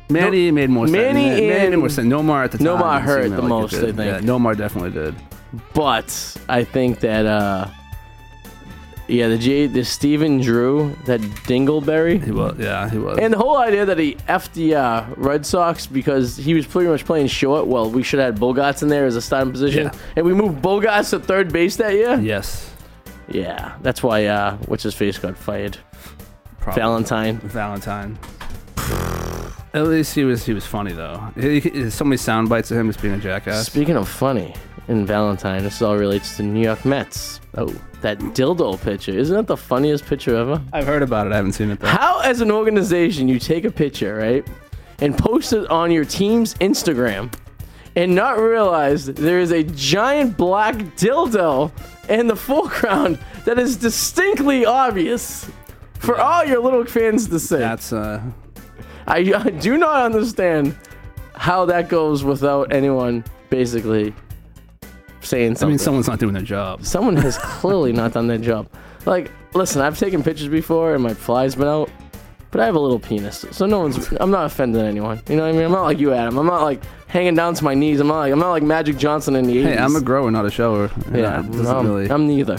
Manny 0.10 0.52
made 0.52 0.70
more 0.70 0.88
sense. 0.88 0.94
Manny 0.96 1.30
Manny 1.30 1.50
and- 1.50 1.70
made 1.72 1.78
more 1.78 1.90
sense. 1.90 2.08
Nomar 2.08 2.44
at 2.46 2.52
the 2.52 2.58
time. 2.60 2.68
Nomar 2.68 3.02
hurt 3.02 3.24
the 3.30 3.36
like 3.38 3.44
it 3.44 3.48
most, 3.48 3.72
did. 3.72 3.84
I 3.84 3.92
think. 3.92 3.98
Yeah, 3.98 4.20
Nomar 4.20 4.56
definitely 4.58 4.92
did. 4.92 5.16
But 5.74 6.38
I 6.50 6.64
think 6.64 7.00
that 7.02 7.26
uh, 7.26 7.68
yeah, 9.08 9.28
the 9.28 9.38
J 9.38 9.68
the 9.68 9.84
Stephen 9.86 10.40
Drew 10.42 10.96
that 11.06 11.22
Dingleberry. 11.22 12.24
He 12.24 12.32
was. 12.32 12.58
Yeah, 12.60 12.90
he 12.90 12.98
was. 12.98 13.18
And 13.20 13.34
the 13.34 13.38
whole 13.38 13.58
idea 13.58 13.86
that 13.86 13.98
he 13.98 14.16
effed 14.28 14.54
the 14.54 14.76
uh, 14.76 15.06
Red 15.16 15.46
Sox 15.46 15.88
because 15.88 16.36
he 16.38 16.54
was 16.54 16.66
pretty 16.66 16.90
much 16.90 17.06
playing 17.06 17.28
short. 17.28 17.68
Well, 17.68 17.90
we 17.90 18.04
should 18.04 18.20
have 18.20 18.34
had 18.34 18.42
Bogaerts 18.42 18.82
in 18.84 18.90
there 18.90 19.06
as 19.06 19.16
a 19.16 19.22
starting 19.22 19.52
position, 19.52 19.86
Yeah. 19.86 20.00
and 20.18 20.26
we 20.26 20.34
moved 20.34 20.62
Bogaerts 20.62 21.12
to 21.12 21.20
third 21.20 21.52
base 21.54 21.76
that 21.78 21.94
year. 21.94 22.20
yes. 22.22 22.74
Yeah, 23.30 23.76
that's 23.82 24.02
why 24.02 24.26
uh, 24.28 24.56
what's 24.68 24.84
his 24.84 24.94
face 24.96 25.18
got 25.18 25.38
fired. 25.38 25.78
Probably. 26.62 26.82
Valentine. 26.82 27.38
Valentine. 27.40 28.18
At 29.74 29.86
least 29.88 30.16
he 30.16 30.24
was 30.24 30.46
he 30.46 30.54
was 30.54 30.66
funny 30.66 30.94
though. 30.94 31.32
He, 31.36 31.60
he, 31.60 31.90
so 31.90 32.06
many 32.06 32.16
sound 32.18 32.48
bites 32.50 32.72
of 32.72 32.78
him 32.78 32.88
just 32.88 33.02
being 33.02 33.14
a 33.14 33.18
jackass. 33.20 33.66
Speaking 33.68 33.98
of 33.98 34.08
funny, 34.08 34.56
in 34.88 35.06
Valentine, 35.06 35.64
this 35.64 35.82
all 35.82 35.98
relates 35.98 36.38
to 36.38 36.44
New 36.44 36.62
York 36.62 36.86
Mets. 36.86 37.42
oh, 37.58 37.74
That 38.02 38.20
dildo 38.20 38.82
picture 38.82 39.12
isn't 39.12 39.36
that 39.36 39.48
the 39.48 39.58
funniest 39.58 40.06
picture 40.06 40.36
ever? 40.36 40.62
I've 40.72 40.86
heard 40.86 41.04
about 41.04 41.28
it. 41.28 41.34
I 41.34 41.38
haven't 41.38 41.54
seen 41.54 41.72
it 41.72 41.80
though. 41.80 41.88
How, 41.88 42.20
as 42.22 42.42
an 42.42 42.52
organization, 42.52 43.28
you 43.28 43.40
take 43.40 43.66
a 43.66 43.72
picture, 43.72 44.16
right, 44.16 44.48
and 45.00 45.18
post 45.18 45.54
it 45.54 45.70
on 45.70 45.92
your 45.92 46.06
team's 46.06 46.54
Instagram 46.56 47.34
and 47.96 48.14
not 48.14 48.38
realize 48.40 49.08
there 49.08 49.40
is 49.40 49.52
a 49.52 49.64
giant 49.64 50.38
black 50.38 50.76
dildo 50.96 51.72
in 52.10 52.28
the 52.28 52.36
foreground 52.36 53.20
that 53.46 53.60
is 53.60 53.76
distinctly 53.76 54.66
obvious 54.66 55.50
for 56.00 56.20
all 56.20 56.46
your 56.46 56.62
little 56.62 56.86
fans 56.86 57.28
to 57.28 57.40
see? 57.40 57.58
That's 57.58 57.92
uh, 57.92 58.22
I, 59.08 59.18
I 59.36 59.50
do 59.50 59.78
not 59.78 60.04
understand 60.04 60.78
how 61.36 61.66
that 61.66 61.90
goes 61.90 62.24
without 62.24 62.72
anyone 62.72 63.24
basically 63.50 64.14
saying 65.22 65.52
I 65.52 65.54
something. 65.56 65.70
mean, 65.70 65.78
someone's 65.80 66.08
not 66.08 66.20
doing 66.20 66.34
their 66.34 66.44
job. 66.44 66.86
Someone 66.86 67.16
has 67.18 67.38
clearly 67.42 67.92
not 67.94 68.14
done 68.14 68.28
their 68.28 68.38
job. 68.38 68.68
Like, 69.06 69.32
listen, 69.54 69.82
I've 69.82 69.98
taken 69.98 70.24
pictures 70.24 70.48
before 70.50 70.94
and 70.94 71.04
my 71.04 71.14
fly's 71.14 71.56
been 71.56 71.68
out, 71.68 71.90
but 72.52 72.62
I 72.62 72.66
have 72.66 72.76
a 72.76 72.80
little 72.80 73.00
penis, 73.00 73.46
so 73.52 73.66
no 73.66 73.80
one's. 73.80 74.12
I'm 74.20 74.32
not 74.32 74.46
offending 74.46 74.82
anyone. 74.86 75.22
You 75.30 75.36
know 75.38 75.44
what 75.44 75.50
I 75.50 75.52
mean? 75.54 75.64
I'm 75.66 75.72
not 75.72 75.84
like 75.84 76.00
you, 76.00 76.14
Adam. 76.14 76.38
I'm 76.38 76.46
not 76.48 76.64
like 76.64 76.82
hanging 77.08 77.36
down 77.36 77.54
to 77.56 77.64
my 77.64 77.74
knees. 77.74 78.00
I'm 78.00 78.08
not 78.08 78.20
like 78.20 78.32
I'm 78.34 78.40
not 78.40 78.52
like 78.52 78.64
Magic 78.64 78.98
Johnson 78.98 79.36
in 79.36 79.46
the 79.48 79.58
80s. 79.58 79.64
Hey, 79.64 79.78
I'm 79.78 79.96
a 79.96 80.02
grower, 80.02 80.30
not 80.32 80.46
a 80.46 80.52
shower. 80.52 80.90
yeah. 81.14 81.42
no, 81.50 81.70
I'm- 81.78 81.86
really. 81.88 82.10
I'm 82.10 82.28
neither. 82.28 82.58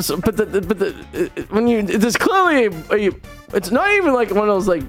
So, 0.00 0.16
but 0.18 0.36
the, 0.36 0.46
but 0.62 0.78
the 0.78 1.46
when 1.50 1.66
you 1.66 1.82
there's 1.82 2.16
clearly 2.16 2.66
a, 2.66 3.08
a, 3.10 3.10
it's 3.52 3.70
not 3.72 3.90
even 3.96 4.14
like 4.14 4.30
one 4.30 4.48
of 4.48 4.54
those 4.54 4.68
like 4.68 4.82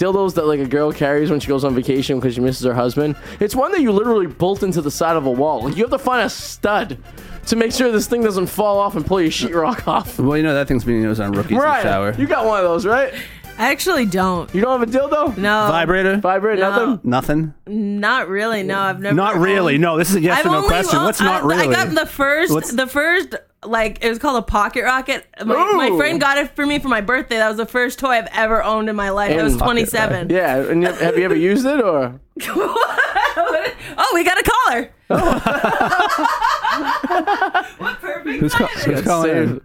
dildos 0.00 0.34
that 0.34 0.46
like 0.46 0.60
a 0.60 0.66
girl 0.66 0.92
carries 0.92 1.30
when 1.30 1.38
she 1.40 1.48
goes 1.48 1.62
on 1.64 1.74
vacation 1.74 2.18
because 2.18 2.34
she 2.34 2.40
misses 2.40 2.64
her 2.64 2.74
husband. 2.74 3.16
It's 3.38 3.54
one 3.54 3.70
that 3.72 3.82
you 3.82 3.92
literally 3.92 4.26
bolt 4.26 4.62
into 4.62 4.80
the 4.80 4.90
side 4.90 5.16
of 5.16 5.26
a 5.26 5.30
wall. 5.30 5.62
Like 5.64 5.76
you 5.76 5.82
have 5.84 5.90
to 5.90 5.98
find 5.98 6.24
a 6.26 6.30
stud 6.30 6.98
to 7.46 7.56
make 7.56 7.72
sure 7.72 7.92
this 7.92 8.06
thing 8.06 8.22
doesn't 8.22 8.46
fall 8.46 8.78
off 8.78 8.96
and 8.96 9.04
pull 9.04 9.20
your 9.20 9.30
sheetrock 9.30 9.86
off. 9.86 10.18
Well, 10.18 10.36
you 10.36 10.42
know 10.42 10.54
that 10.54 10.68
thing's 10.68 10.84
being 10.84 11.02
used 11.02 11.20
on 11.20 11.32
rookies 11.32 11.52
in 11.52 11.58
the 11.58 11.82
shower. 11.82 12.14
you 12.18 12.26
got 12.26 12.46
one 12.46 12.58
of 12.58 12.64
those, 12.64 12.86
right? 12.86 13.12
I 13.58 13.72
actually 13.72 14.06
don't. 14.06 14.52
You 14.54 14.62
don't 14.62 14.80
have 14.80 14.88
a 14.88 14.90
dildo? 14.90 15.36
No. 15.36 15.68
Vibrator? 15.70 16.16
Vibrate, 16.16 16.58
No. 16.58 16.98
nothing. 17.04 17.54
Nothing. 17.66 18.00
Not 18.00 18.28
really. 18.30 18.62
No, 18.62 18.78
I've 18.78 19.00
never. 19.00 19.14
Not 19.14 19.36
really. 19.36 19.74
owned- 19.74 19.82
No, 19.82 19.98
this 19.98 20.08
is 20.08 20.16
a 20.16 20.20
yes 20.22 20.38
I've 20.38 20.46
or 20.46 20.48
no 20.48 20.56
only 20.58 20.68
question. 20.68 20.96
owned- 20.96 21.04
What's 21.04 21.20
not 21.20 21.42
I, 21.42 21.46
really? 21.46 21.68
I 21.68 21.84
got 21.84 21.94
the 21.94 22.06
first. 22.06 22.52
What's- 22.54 22.72
The 22.72 22.86
first. 22.86 23.34
Like 23.62 24.02
it 24.02 24.08
was 24.08 24.18
called 24.18 24.42
a 24.42 24.46
pocket 24.46 24.84
rocket. 24.84 25.26
My, 25.44 25.72
my 25.72 25.94
friend 25.96 26.18
got 26.18 26.38
it 26.38 26.54
for 26.56 26.64
me 26.64 26.78
for 26.78 26.88
my 26.88 27.02
birthday. 27.02 27.36
That 27.36 27.48
was 27.48 27.58
the 27.58 27.66
first 27.66 27.98
toy 27.98 28.10
I've 28.10 28.28
ever 28.32 28.62
owned 28.62 28.88
in 28.88 28.96
my 28.96 29.10
life. 29.10 29.32
I 29.32 29.38
oh, 29.38 29.44
was 29.44 29.56
27. 29.56 30.30
Yeah, 30.30 30.70
and 30.70 30.82
you- 30.82 30.92
have 30.92 31.18
you 31.18 31.24
ever 31.24 31.36
used 31.36 31.66
it 31.66 31.80
or? 31.82 32.18
oh, 32.42 34.10
we 34.14 34.24
got 34.24 34.38
a 34.38 34.50
caller. 34.50 34.90
what 37.78 38.00
perfect 38.00 38.40
Who's, 38.40 38.54
call, 38.54 38.68
timing. 38.68 38.96
who's 38.96 39.04
calling 39.04 39.60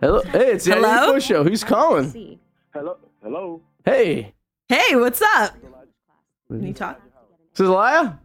Hello, 0.00 0.22
hey, 0.22 0.52
it's 0.52 0.64
the 0.64 0.74
Hello? 0.74 0.88
Hello? 0.88 1.18
show. 1.20 1.44
Who's 1.44 1.62
calling? 1.62 2.38
Hello? 2.72 2.96
Hello? 3.22 3.60
Hey, 3.84 4.32
Hey, 4.68 4.96
what's 4.96 5.20
up? 5.20 5.54
Can 6.48 6.66
you 6.66 6.72
talk? 6.72 7.00
this 7.52 7.60
is 7.60 7.68
Elia. 7.70 8.18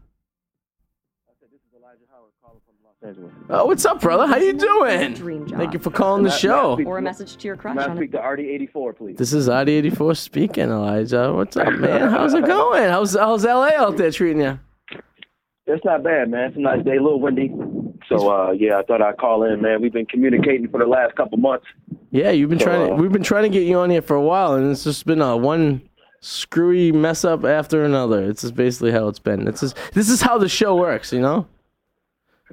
Oh, 3.49 3.65
what's 3.65 3.85
up, 3.85 4.01
brother? 4.01 4.27
How 4.27 4.35
you 4.35 4.51
doing? 4.53 5.13
Dream 5.13 5.47
job. 5.47 5.57
Thank 5.57 5.73
you 5.73 5.79
for 5.79 5.89
calling 5.89 6.23
the 6.23 6.29
show. 6.29 6.77
Or 6.85 6.97
a 6.97 7.01
message 7.01 7.37
to 7.37 7.47
your 7.47 7.55
crush 7.55 7.75
May 7.77 7.83
I 7.83 7.87
on 7.87 7.95
speak 7.95 8.11
to 8.11 8.17
Arty84, 8.17 8.97
please? 8.97 9.15
This 9.17 9.31
is 9.31 9.47
Arty84 9.47 10.17
speaking, 10.17 10.65
Elijah. 10.69 11.31
What's 11.33 11.55
up, 11.55 11.71
man? 11.79 12.09
How's 12.09 12.33
it 12.33 12.45
going? 12.45 12.89
How's 12.89 13.15
how's 13.15 13.45
LA 13.45 13.69
out 13.77 13.95
there 13.95 14.11
treating 14.11 14.41
you? 14.41 14.59
It's 15.65 15.85
not 15.85 16.03
bad, 16.03 16.29
man. 16.29 16.49
It's 16.49 16.57
a 16.57 16.59
nice 16.59 16.83
day, 16.83 16.97
a 16.97 17.01
little 17.01 17.21
windy. 17.21 17.53
So, 18.09 18.29
uh, 18.29 18.51
yeah, 18.51 18.79
I 18.79 18.83
thought 18.83 19.01
I'd 19.01 19.17
call 19.17 19.43
in, 19.43 19.61
man. 19.61 19.81
We've 19.81 19.93
been 19.93 20.05
communicating 20.07 20.67
for 20.67 20.79
the 20.79 20.87
last 20.87 21.15
couple 21.15 21.37
months. 21.37 21.67
Yeah, 22.11 22.31
you've 22.31 22.49
been 22.49 22.59
So, 22.59 22.65
trying. 22.65 22.87
To, 22.87 22.93
uh, 22.93 22.97
we've 22.97 23.11
been 23.13 23.23
trying 23.23 23.43
to 23.43 23.49
get 23.49 23.65
you 23.65 23.77
on 23.79 23.91
here 23.91 24.01
for 24.01 24.15
a 24.15 24.21
while, 24.21 24.55
and 24.55 24.69
it's 24.71 24.83
just 24.83 25.05
been 25.05 25.21
a 25.21 25.37
one 25.37 25.81
screwy 26.19 26.91
mess 26.91 27.23
up 27.23 27.45
after 27.45 27.85
another. 27.85 28.29
It's 28.29 28.41
just 28.41 28.55
basically 28.55 28.91
how 28.91 29.07
it's 29.07 29.19
been. 29.19 29.47
It's 29.47 29.61
just 29.61 29.77
this 29.93 30.09
is 30.09 30.21
how 30.21 30.37
the 30.37 30.49
show 30.49 30.75
works, 30.75 31.13
you 31.13 31.21
know. 31.21 31.47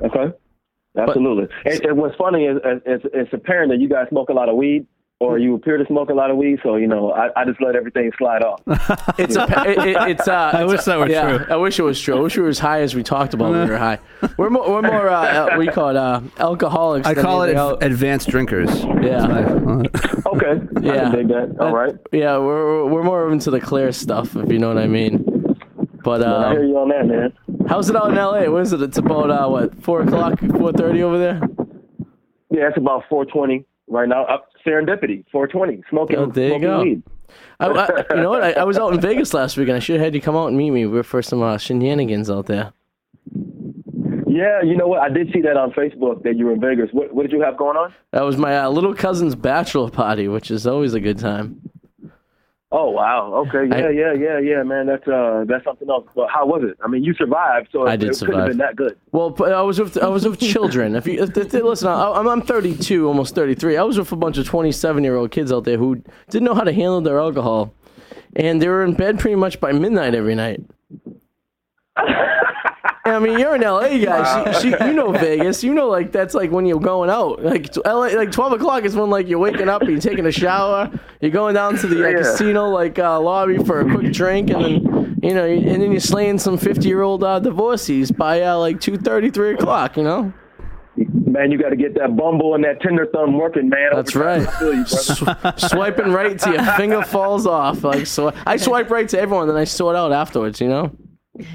Okay. 0.04 0.32
Absolutely. 0.98 1.46
and, 1.66 1.84
and 1.84 1.98
what's 1.98 2.16
funny 2.16 2.44
is, 2.46 2.56
is, 2.56 2.82
is 3.04 3.10
it's 3.12 3.32
apparent 3.34 3.70
that 3.70 3.80
you 3.80 3.88
guys 3.88 4.08
smoke 4.08 4.30
a 4.30 4.32
lot 4.32 4.48
of 4.48 4.56
weed, 4.56 4.86
or 5.20 5.38
you 5.38 5.54
appear 5.54 5.76
to 5.78 5.84
smoke 5.86 6.08
a 6.10 6.14
lot 6.14 6.30
of 6.30 6.36
weed. 6.38 6.58
So, 6.62 6.76
you 6.76 6.86
know, 6.86 7.10
I, 7.12 7.28
I 7.40 7.44
just 7.44 7.60
let 7.60 7.74
everything 7.76 8.10
slide 8.18 8.42
off. 8.42 8.60
It's 9.18 9.34
a, 9.36 9.44
it, 9.66 9.78
it, 9.78 9.96
it's. 10.10 10.28
Uh, 10.28 10.32
I 10.54 10.62
it's 10.64 10.72
wish 10.72 10.84
that 10.84 10.98
were 10.98 11.08
yeah, 11.08 11.38
true. 11.38 11.46
I 11.50 11.56
wish 11.56 11.78
it 11.78 11.82
was 11.82 11.98
true. 12.00 12.16
I 12.16 12.20
wish 12.20 12.36
we 12.36 12.42
were 12.42 12.48
as 12.50 12.58
high 12.58 12.80
as 12.82 12.94
we 12.94 13.02
talked 13.02 13.32
about. 13.34 13.50
when 13.50 13.64
we 13.64 13.70
were 13.70 13.78
high. 13.78 13.98
We're 14.38 14.50
more. 14.50 14.68
We're 14.70 14.82
more. 14.82 15.08
Uh, 15.08 15.54
uh, 15.54 15.58
we 15.58 15.68
call 15.68 15.90
it 15.90 15.96
uh, 15.96 16.20
alcoholics. 16.38 17.06
I 17.06 17.14
than 17.14 17.24
call 17.24 17.42
it 17.42 17.48
anything 17.48 17.58
ad- 17.60 17.70
else. 17.72 17.78
advanced 17.82 18.28
drinkers. 18.28 18.84
Yeah. 19.02 19.82
Okay. 20.26 20.60
I 20.76 20.80
Yeah. 20.80 21.00
can 21.10 21.12
dig 21.12 21.28
that. 21.28 21.56
All 21.60 21.74
right. 21.74 21.94
Yeah, 22.12 22.36
we're 22.38 22.84
we're 22.86 23.02
more 23.02 23.30
into 23.32 23.50
the 23.50 23.60
clear 23.60 23.92
stuff, 23.92 24.34
if 24.36 24.50
you 24.50 24.58
know 24.58 24.68
what 24.68 24.78
I 24.78 24.86
mean. 24.86 25.24
But 26.06 26.22
I 26.22 26.52
hear 26.52 26.62
um, 26.62 26.68
you 26.68 26.78
on 26.78 26.88
that, 26.90 27.06
man. 27.06 27.32
how's 27.68 27.90
it 27.90 27.96
out 27.96 28.10
in 28.10 28.14
LA? 28.14 28.48
What 28.48 28.62
is 28.62 28.72
it? 28.72 28.80
It's 28.80 28.96
about 28.96 29.28
uh, 29.28 29.48
what 29.48 29.75
four 29.82 30.02
o'clock, 30.02 30.38
four 30.38 30.72
thirty 30.72 31.02
over 31.02 31.18
there. 31.18 31.40
Yeah, 32.48 32.68
it's 32.68 32.76
about 32.78 33.02
420 33.08 33.64
right 33.88 34.08
now. 34.08 34.25
Up 34.26 34.48
serendipity, 34.64 35.25
420. 35.32 35.82
Smoking, 35.90 36.16
Oh, 36.16 36.26
there 36.26 36.44
you 36.44 36.50
smoking 36.52 36.68
go. 36.68 36.82
weed. 36.82 37.02
I, 37.58 37.66
I, 37.66 38.14
you 38.14 38.22
know 38.22 38.30
what? 38.30 38.44
I, 38.44 38.52
I 38.52 38.62
was 38.62 38.78
out 38.78 38.94
in 38.94 39.00
Vegas 39.00 39.34
last 39.34 39.56
week, 39.56 39.66
and 39.66 39.76
I 39.76 39.80
should 39.80 39.96
have 39.96 40.04
had 40.04 40.14
you 40.14 40.20
come 40.20 40.36
out 40.36 40.46
and 40.46 40.56
meet 40.56 40.70
me. 40.70 40.86
We 40.86 40.92
were 40.92 41.02
for 41.02 41.22
some 41.22 41.42
uh, 41.42 41.58
shenanigans 41.58 42.30
out 42.30 42.46
there. 42.46 42.72
Yeah, 44.28 44.62
you 44.62 44.76
know 44.76 44.86
what? 44.86 45.00
I 45.00 45.08
did 45.08 45.32
see 45.32 45.40
that 45.40 45.56
on 45.56 45.72
Facebook 45.72 46.22
that 46.22 46.36
you 46.36 46.46
were 46.46 46.52
in 46.52 46.60
Vegas. 46.60 46.88
What, 46.92 47.12
what 47.12 47.22
did 47.22 47.32
you 47.32 47.40
have 47.40 47.56
going 47.56 47.76
on? 47.76 47.92
That 48.12 48.22
was 48.22 48.36
my 48.36 48.56
uh, 48.56 48.70
little 48.70 48.94
cousin's 48.94 49.34
bachelor 49.34 49.90
party, 49.90 50.28
which 50.28 50.52
is 50.52 50.68
always 50.68 50.94
a 50.94 51.00
good 51.00 51.18
time. 51.18 51.60
Oh 52.73 52.90
wow. 52.90 53.32
Okay. 53.46 53.68
Yeah, 53.68 53.87
I- 53.87 53.90
yeah, 53.90 54.12
yeah, 54.12 54.38
yeah, 54.40 54.62
man. 54.64 54.87
That's 54.87 55.06
uh, 55.06 55.44
that's 55.46 55.64
something 55.64 55.88
else. 55.88 56.04
But 56.16 56.28
how 56.30 56.46
was 56.46 56.64
it? 56.64 56.76
I 56.85 56.88
mean, 56.88 57.04
you 57.04 57.14
survived, 57.14 57.68
so 57.70 57.87
I 57.87 57.94
it, 57.94 57.99
did 57.99 58.11
it 58.11 58.18
couldn't 58.18 58.38
have 58.40 58.49
been 58.49 58.58
that 58.58 58.75
good. 58.75 58.96
Well, 59.12 59.30
but 59.30 59.52
I 59.52 59.62
was 59.62 59.78
with 59.78 59.96
I 60.02 60.08
was 60.08 60.26
with 60.28 60.40
children. 60.40 60.96
If 60.96 61.06
you 61.06 61.23
if, 61.23 61.37
if, 61.37 61.52
listen, 61.52 61.88
I, 61.88 62.11
I'm 62.11 62.26
I'm 62.26 62.42
32, 62.42 63.06
almost 63.06 63.37
33. 63.37 63.76
I 63.76 63.82
was 63.85 63.99
with 63.99 64.11
a 64.11 64.16
bunch 64.16 64.37
of 64.38 64.46
27 64.46 65.04
year 65.04 65.14
old 65.16 65.30
kids 65.30 65.52
out 65.52 65.62
there 65.64 65.78
who 65.78 66.02
didn't 66.28 66.44
know 66.44 66.54
how 66.54 66.64
to 66.64 66.73
handle 66.73 67.00
their 67.00 67.20
alcohol, 67.20 67.73
and 68.35 68.61
they 68.61 68.68
were 68.68 68.82
in 68.82 68.94
bed 68.94 69.20
pretty 69.20 69.37
much 69.37 69.61
by 69.61 69.70
midnight 69.70 70.14
every 70.16 70.35
night. 70.35 70.61
I 73.06 73.18
mean, 73.18 73.38
you're 73.38 73.54
in 73.54 73.60
LA, 73.62 73.98
guys. 73.98 74.64
You, 74.64 74.76
you 74.84 74.92
know 74.92 75.12
Vegas. 75.12 75.62
You 75.64 75.75
know, 75.75 75.88
like 75.88 76.12
that's 76.12 76.34
like 76.34 76.50
when 76.50 76.66
you're 76.66 76.80
going 76.80 77.10
out. 77.10 77.42
Like 77.42 77.75
LA, 77.84 78.08
like 78.08 78.32
12 78.32 78.52
o'clock 78.54 78.84
is 78.84 78.96
when 78.96 79.10
like 79.10 79.28
you're 79.28 79.38
waking 79.38 79.68
up, 79.68 79.82
you're 79.84 80.00
taking 80.00 80.26
a 80.26 80.32
shower, 80.32 80.90
you're 81.20 81.30
going 81.30 81.54
down 81.54 81.76
to 81.78 81.86
the 81.86 82.04
uh, 82.04 82.08
Yeah. 82.08 82.16
casino 82.18 82.68
like 82.68 82.98
uh, 82.98 83.20
lobby 83.20 83.58
for 83.58 83.80
a 83.80 83.84
quick 83.90 84.12
drink, 84.12 84.50
and 84.50 84.64
then 84.64 85.18
you 85.22 85.34
know, 85.34 85.44
and 85.46 85.82
then 85.82 85.90
you're 85.92 86.00
slaying 86.00 86.38
some 86.38 86.56
50 86.58 86.86
year 86.86 87.02
old 87.02 87.22
uh, 87.25 87.38
divorcees 87.38 88.10
by 88.10 88.42
uh, 88.42 88.56
like 88.58 88.76
2:30, 88.80 89.32
3 89.32 89.54
o'clock. 89.54 89.96
You 89.96 90.02
know. 90.02 90.32
Man, 90.96 91.50
you 91.50 91.58
got 91.58 91.68
to 91.68 91.76
get 91.76 91.94
that 91.96 92.16
Bumble 92.16 92.54
and 92.54 92.64
that 92.64 92.80
Tinder 92.80 93.04
thumb 93.12 93.36
working, 93.36 93.68
man. 93.68 93.90
That's 93.94 94.16
right. 94.16 94.48
You. 94.62 94.86
Sw- 94.86 95.25
swiping 95.58 96.10
right 96.10 96.38
to 96.38 96.50
your 96.52 96.64
finger 96.78 97.02
falls 97.02 97.46
off. 97.46 97.84
Like 97.84 98.06
so, 98.06 98.32
I 98.46 98.56
swipe 98.56 98.88
right 98.90 99.06
to 99.10 99.20
everyone, 99.20 99.46
then 99.46 99.56
I 99.58 99.64
sort 99.64 99.94
out 99.96 100.12
afterwards. 100.12 100.58
You 100.60 100.68
know. 100.68 100.96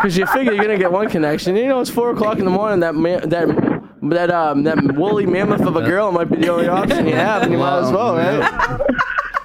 Because 0.00 0.16
you 0.16 0.26
figure 0.26 0.52
you're 0.52 0.62
gonna 0.64 0.78
get 0.78 0.90
one 0.92 1.08
connection. 1.10 1.56
You 1.56 1.68
know, 1.68 1.80
it's 1.80 1.90
four 1.90 2.10
o'clock 2.10 2.38
in 2.38 2.44
the 2.44 2.50
morning. 2.50 2.80
That 2.80 2.94
ma- 2.94 3.20
that 3.20 3.90
that 4.02 4.30
um 4.30 4.62
that 4.64 4.80
woolly 4.94 5.26
mammoth 5.26 5.60
of 5.62 5.76
a 5.76 5.82
girl 5.82 6.10
might 6.12 6.30
be 6.30 6.36
the 6.36 6.48
only 6.48 6.68
option 6.68 7.06
you 7.06 7.14
have, 7.14 7.42
and 7.42 7.52
you 7.52 7.58
might 7.58 7.80
as 7.80 7.92
well, 7.92 8.16
right? 8.16 8.80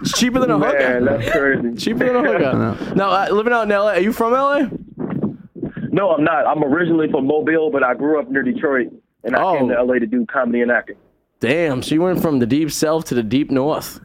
It's 0.01 0.17
cheaper 0.17 0.39
than 0.39 0.51
a 0.51 0.57
hookup. 0.57 0.73
Man, 0.77 1.03
hooker. 1.03 1.17
that's 1.17 1.31
crazy. 1.31 1.75
Cheaper 1.75 2.05
than 2.05 2.15
a 2.15 2.21
hooker. 2.31 2.95
Now, 2.95 3.09
uh, 3.11 3.27
living 3.31 3.53
out 3.53 3.63
in 3.63 3.69
LA, 3.69 3.91
are 3.93 3.99
you 3.99 4.13
from 4.13 4.33
LA? 4.33 4.67
No, 5.91 6.11
I'm 6.11 6.23
not. 6.23 6.45
I'm 6.45 6.63
originally 6.63 7.09
from 7.09 7.25
Mobile, 7.27 7.69
but 7.71 7.83
I 7.83 7.93
grew 7.93 8.19
up 8.19 8.29
near 8.29 8.43
Detroit, 8.43 8.91
and 9.23 9.35
I 9.35 9.41
Oh. 9.43 9.57
came 9.57 9.69
to 9.69 9.75
LA 9.81 9.99
to 9.99 10.05
do 10.05 10.25
comedy 10.25 10.61
and 10.61 10.71
acting. 10.71 10.95
Damn. 11.39 11.81
So 11.83 11.95
you 11.95 12.01
went 12.01 12.21
from 12.21 12.39
the 12.39 12.45
deep 12.45 12.71
south 12.71 13.05
to 13.05 13.15
the 13.15 13.23
deep 13.23 13.51
north. 13.51 13.99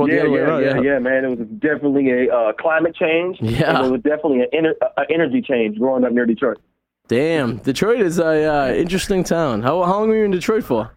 Well, 0.00 0.08
yeah, 0.08 0.24
yeah, 0.24 0.44
around, 0.44 0.62
yeah, 0.62 0.92
yeah, 0.92 0.98
man. 0.98 1.24
It 1.24 1.38
was 1.38 1.48
definitely 1.58 2.10
a 2.10 2.34
uh, 2.34 2.52
climate 2.54 2.94
change. 2.94 3.38
Yeah. 3.40 3.78
and 3.78 3.86
it 3.86 3.90
was 3.90 4.00
definitely 4.02 4.40
an 4.42 4.48
ener- 4.54 4.74
uh, 4.80 5.04
energy 5.10 5.42
change 5.42 5.78
growing 5.78 6.04
up 6.04 6.12
near 6.12 6.26
Detroit. 6.26 6.58
Damn. 7.08 7.56
Detroit 7.58 8.00
is 8.00 8.18
a 8.18 8.44
uh, 8.44 8.72
interesting 8.72 9.24
town. 9.24 9.62
How 9.62 9.82
how 9.82 9.98
long 9.98 10.08
were 10.08 10.16
you 10.16 10.24
in 10.24 10.30
Detroit 10.30 10.64
for? 10.64 10.92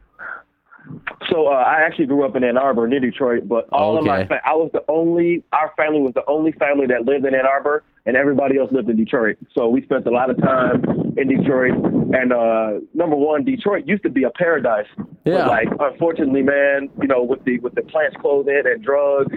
So 1.29 1.47
uh, 1.47 1.51
I 1.51 1.81
actually 1.81 2.05
grew 2.07 2.25
up 2.25 2.35
in 2.35 2.43
Ann 2.43 2.57
Arbor 2.57 2.87
near 2.87 2.99
Detroit, 2.99 3.47
but 3.47 3.67
all 3.71 3.97
of 3.97 4.05
my 4.05 4.19
Okay. 4.19 4.27
fa- 4.27 4.41
I 4.45 4.53
was 4.53 4.69
the 4.73 4.83
only 4.87 5.43
our 5.53 5.71
family 5.77 5.99
was 6.01 6.13
the 6.13 6.23
only 6.27 6.51
family 6.53 6.85
that 6.87 7.05
lived 7.05 7.25
in 7.25 7.33
Ann 7.35 7.45
Arbor, 7.45 7.83
and 8.05 8.15
everybody 8.17 8.57
else 8.57 8.71
lived 8.71 8.89
in 8.89 8.97
Detroit. 8.97 9.37
So 9.55 9.69
we 9.69 9.81
spent 9.83 10.05
a 10.07 10.11
lot 10.11 10.29
of 10.29 10.37
time 10.41 10.83
in 11.17 11.27
Detroit. 11.27 11.73
And 12.13 12.31
uh, 12.33 12.79
number 12.93 13.15
one, 13.15 13.43
Detroit 13.43 13.85
used 13.87 14.03
to 14.03 14.09
be 14.09 14.23
a 14.23 14.29
paradise. 14.31 14.87
Yeah. 15.25 15.37
But 15.39 15.47
like 15.47 15.67
unfortunately, 15.79 16.43
man, 16.43 16.89
you 17.01 17.07
know, 17.07 17.23
with 17.23 17.43
the 17.45 17.59
with 17.59 17.75
the 17.75 17.81
plants 17.83 18.15
closing 18.19 18.61
and 18.65 18.83
drugs 18.83 19.33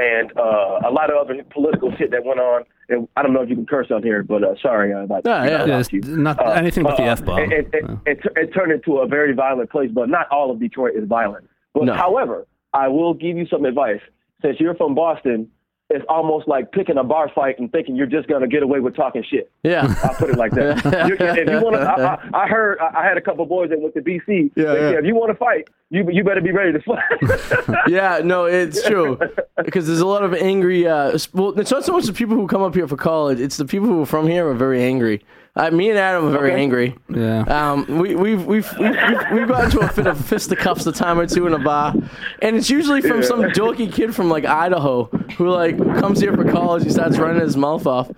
and 0.00 0.32
uh, 0.36 0.80
a 0.88 0.90
lot 0.90 1.10
of 1.10 1.16
other 1.16 1.42
political 1.50 1.94
shit 1.96 2.10
that 2.10 2.24
went 2.24 2.40
on. 2.40 2.64
And 2.88 3.06
I 3.16 3.22
don't 3.22 3.32
know 3.32 3.42
if 3.42 3.48
you 3.50 3.54
can 3.54 3.66
curse 3.66 3.90
on 3.90 4.02
here, 4.02 4.22
but 4.22 4.42
uh, 4.42 4.54
sorry 4.60 4.92
uh, 4.92 5.00
about 5.00 5.22
Yeah, 5.24 5.44
yeah. 5.66 5.82
Yeah, 5.92 6.00
not 6.02 6.56
anything 6.56 6.82
but 6.84 6.96
the 6.96 7.04
uh, 7.04 7.12
F 7.12 7.24
bomb. 7.24 7.38
It, 7.38 7.52
it, 7.52 7.70
it, 7.72 7.84
it, 8.06 8.18
it 8.36 8.54
turned 8.54 8.72
into 8.72 8.98
a 8.98 9.06
very 9.06 9.32
violent 9.34 9.70
place, 9.70 9.90
but 9.92 10.08
not 10.08 10.26
all 10.30 10.50
of 10.50 10.58
Detroit 10.58 10.94
is 10.96 11.06
violent. 11.06 11.48
But 11.74 11.84
No. 11.84 11.94
however, 11.94 12.46
I 12.72 12.88
will 12.88 13.14
give 13.14 13.36
you 13.36 13.46
some 13.46 13.64
advice. 13.64 14.00
Since 14.42 14.58
you're 14.58 14.74
from 14.74 14.94
Boston, 14.94 15.48
it's 15.90 16.04
almost 16.08 16.46
like 16.46 16.70
picking 16.72 16.96
a 16.96 17.04
bar 17.04 17.30
fight 17.34 17.58
and 17.58 17.70
thinking 17.70 17.96
you're 17.96 18.06
just 18.06 18.28
gonna 18.28 18.46
get 18.46 18.62
away 18.62 18.80
with 18.80 18.94
talking 18.94 19.24
shit. 19.28 19.50
Yeah. 19.64 19.92
I'll 20.04 20.14
put 20.14 20.30
it 20.30 20.36
like 20.36 20.52
that. 20.52 20.84
you, 21.08 21.16
if 21.18 21.48
you 21.48 21.60
want 21.60 21.76
to, 21.76 21.82
I, 21.82 22.14
I, 22.14 22.44
I 22.44 22.48
heard 22.48 22.78
I 22.78 23.00
I 23.00 23.04
had 23.04 23.16
a 23.16 23.20
couple 23.20 23.44
boys 23.46 23.70
that 23.70 23.80
went 23.80 23.94
to 23.94 24.00
BC. 24.00 24.52
Yeah, 24.54 24.64
yeah. 24.64 24.72
said, 24.74 24.98
if 25.00 25.04
you 25.04 25.14
want 25.14 25.30
to 25.32 25.36
fight, 25.36 25.68
you 25.90 26.08
you 26.10 26.22
better 26.22 26.40
be 26.40 26.52
ready 26.52 26.72
to 26.72 26.80
fight. 26.80 27.78
yeah, 27.88 28.20
no, 28.22 28.44
it's 28.44 28.82
true 28.86 29.18
because 29.64 29.86
there's 29.86 30.00
a 30.00 30.06
lot 30.06 30.22
of 30.22 30.34
angry. 30.34 30.86
Uh, 30.86 31.18
well, 31.32 31.58
it's 31.58 31.70
not 31.70 31.84
so 31.84 31.92
much 31.92 32.06
the 32.06 32.12
people 32.12 32.36
who 32.36 32.46
come 32.46 32.62
up 32.62 32.74
here 32.74 32.86
for 32.86 32.96
college; 32.96 33.40
it's 33.40 33.56
the 33.56 33.64
people 33.64 33.88
who 33.88 34.02
are 34.02 34.06
from 34.06 34.26
here 34.26 34.48
are 34.48 34.54
very 34.54 34.82
angry. 34.82 35.22
Uh, 35.56 35.70
me 35.70 35.90
and 35.90 35.98
Adam 35.98 36.26
are 36.28 36.30
very 36.30 36.52
Okay. 36.52 36.62
angry. 36.62 36.96
Yeah. 37.08 37.40
Um, 37.42 37.98
we, 37.98 38.14
we've, 38.14 38.44
we've, 38.46 38.46
we've, 38.46 38.78
we've, 38.78 39.30
we've 39.32 39.48
got 39.48 39.64
into 39.64 39.80
a 39.80 39.88
fit 39.88 40.06
of 40.06 40.24
fisticuffs 40.24 40.86
a 40.86 40.92
time 40.92 41.18
or 41.18 41.26
two 41.26 41.46
in 41.46 41.54
a 41.54 41.58
bar. 41.58 41.92
And 42.40 42.56
it's 42.56 42.70
usually 42.70 43.00
from 43.02 43.22
some 43.22 43.42
dorky 43.42 43.92
kid 43.92 44.14
from 44.14 44.28
like 44.30 44.44
Idaho 44.44 45.04
who 45.36 45.50
like 45.50 45.76
comes 45.98 46.20
here 46.20 46.34
for 46.34 46.44
college. 46.50 46.84
He 46.84 46.90
starts 46.90 47.18
running 47.18 47.40
his 47.40 47.56
mouth 47.56 47.86
off. 47.86 48.10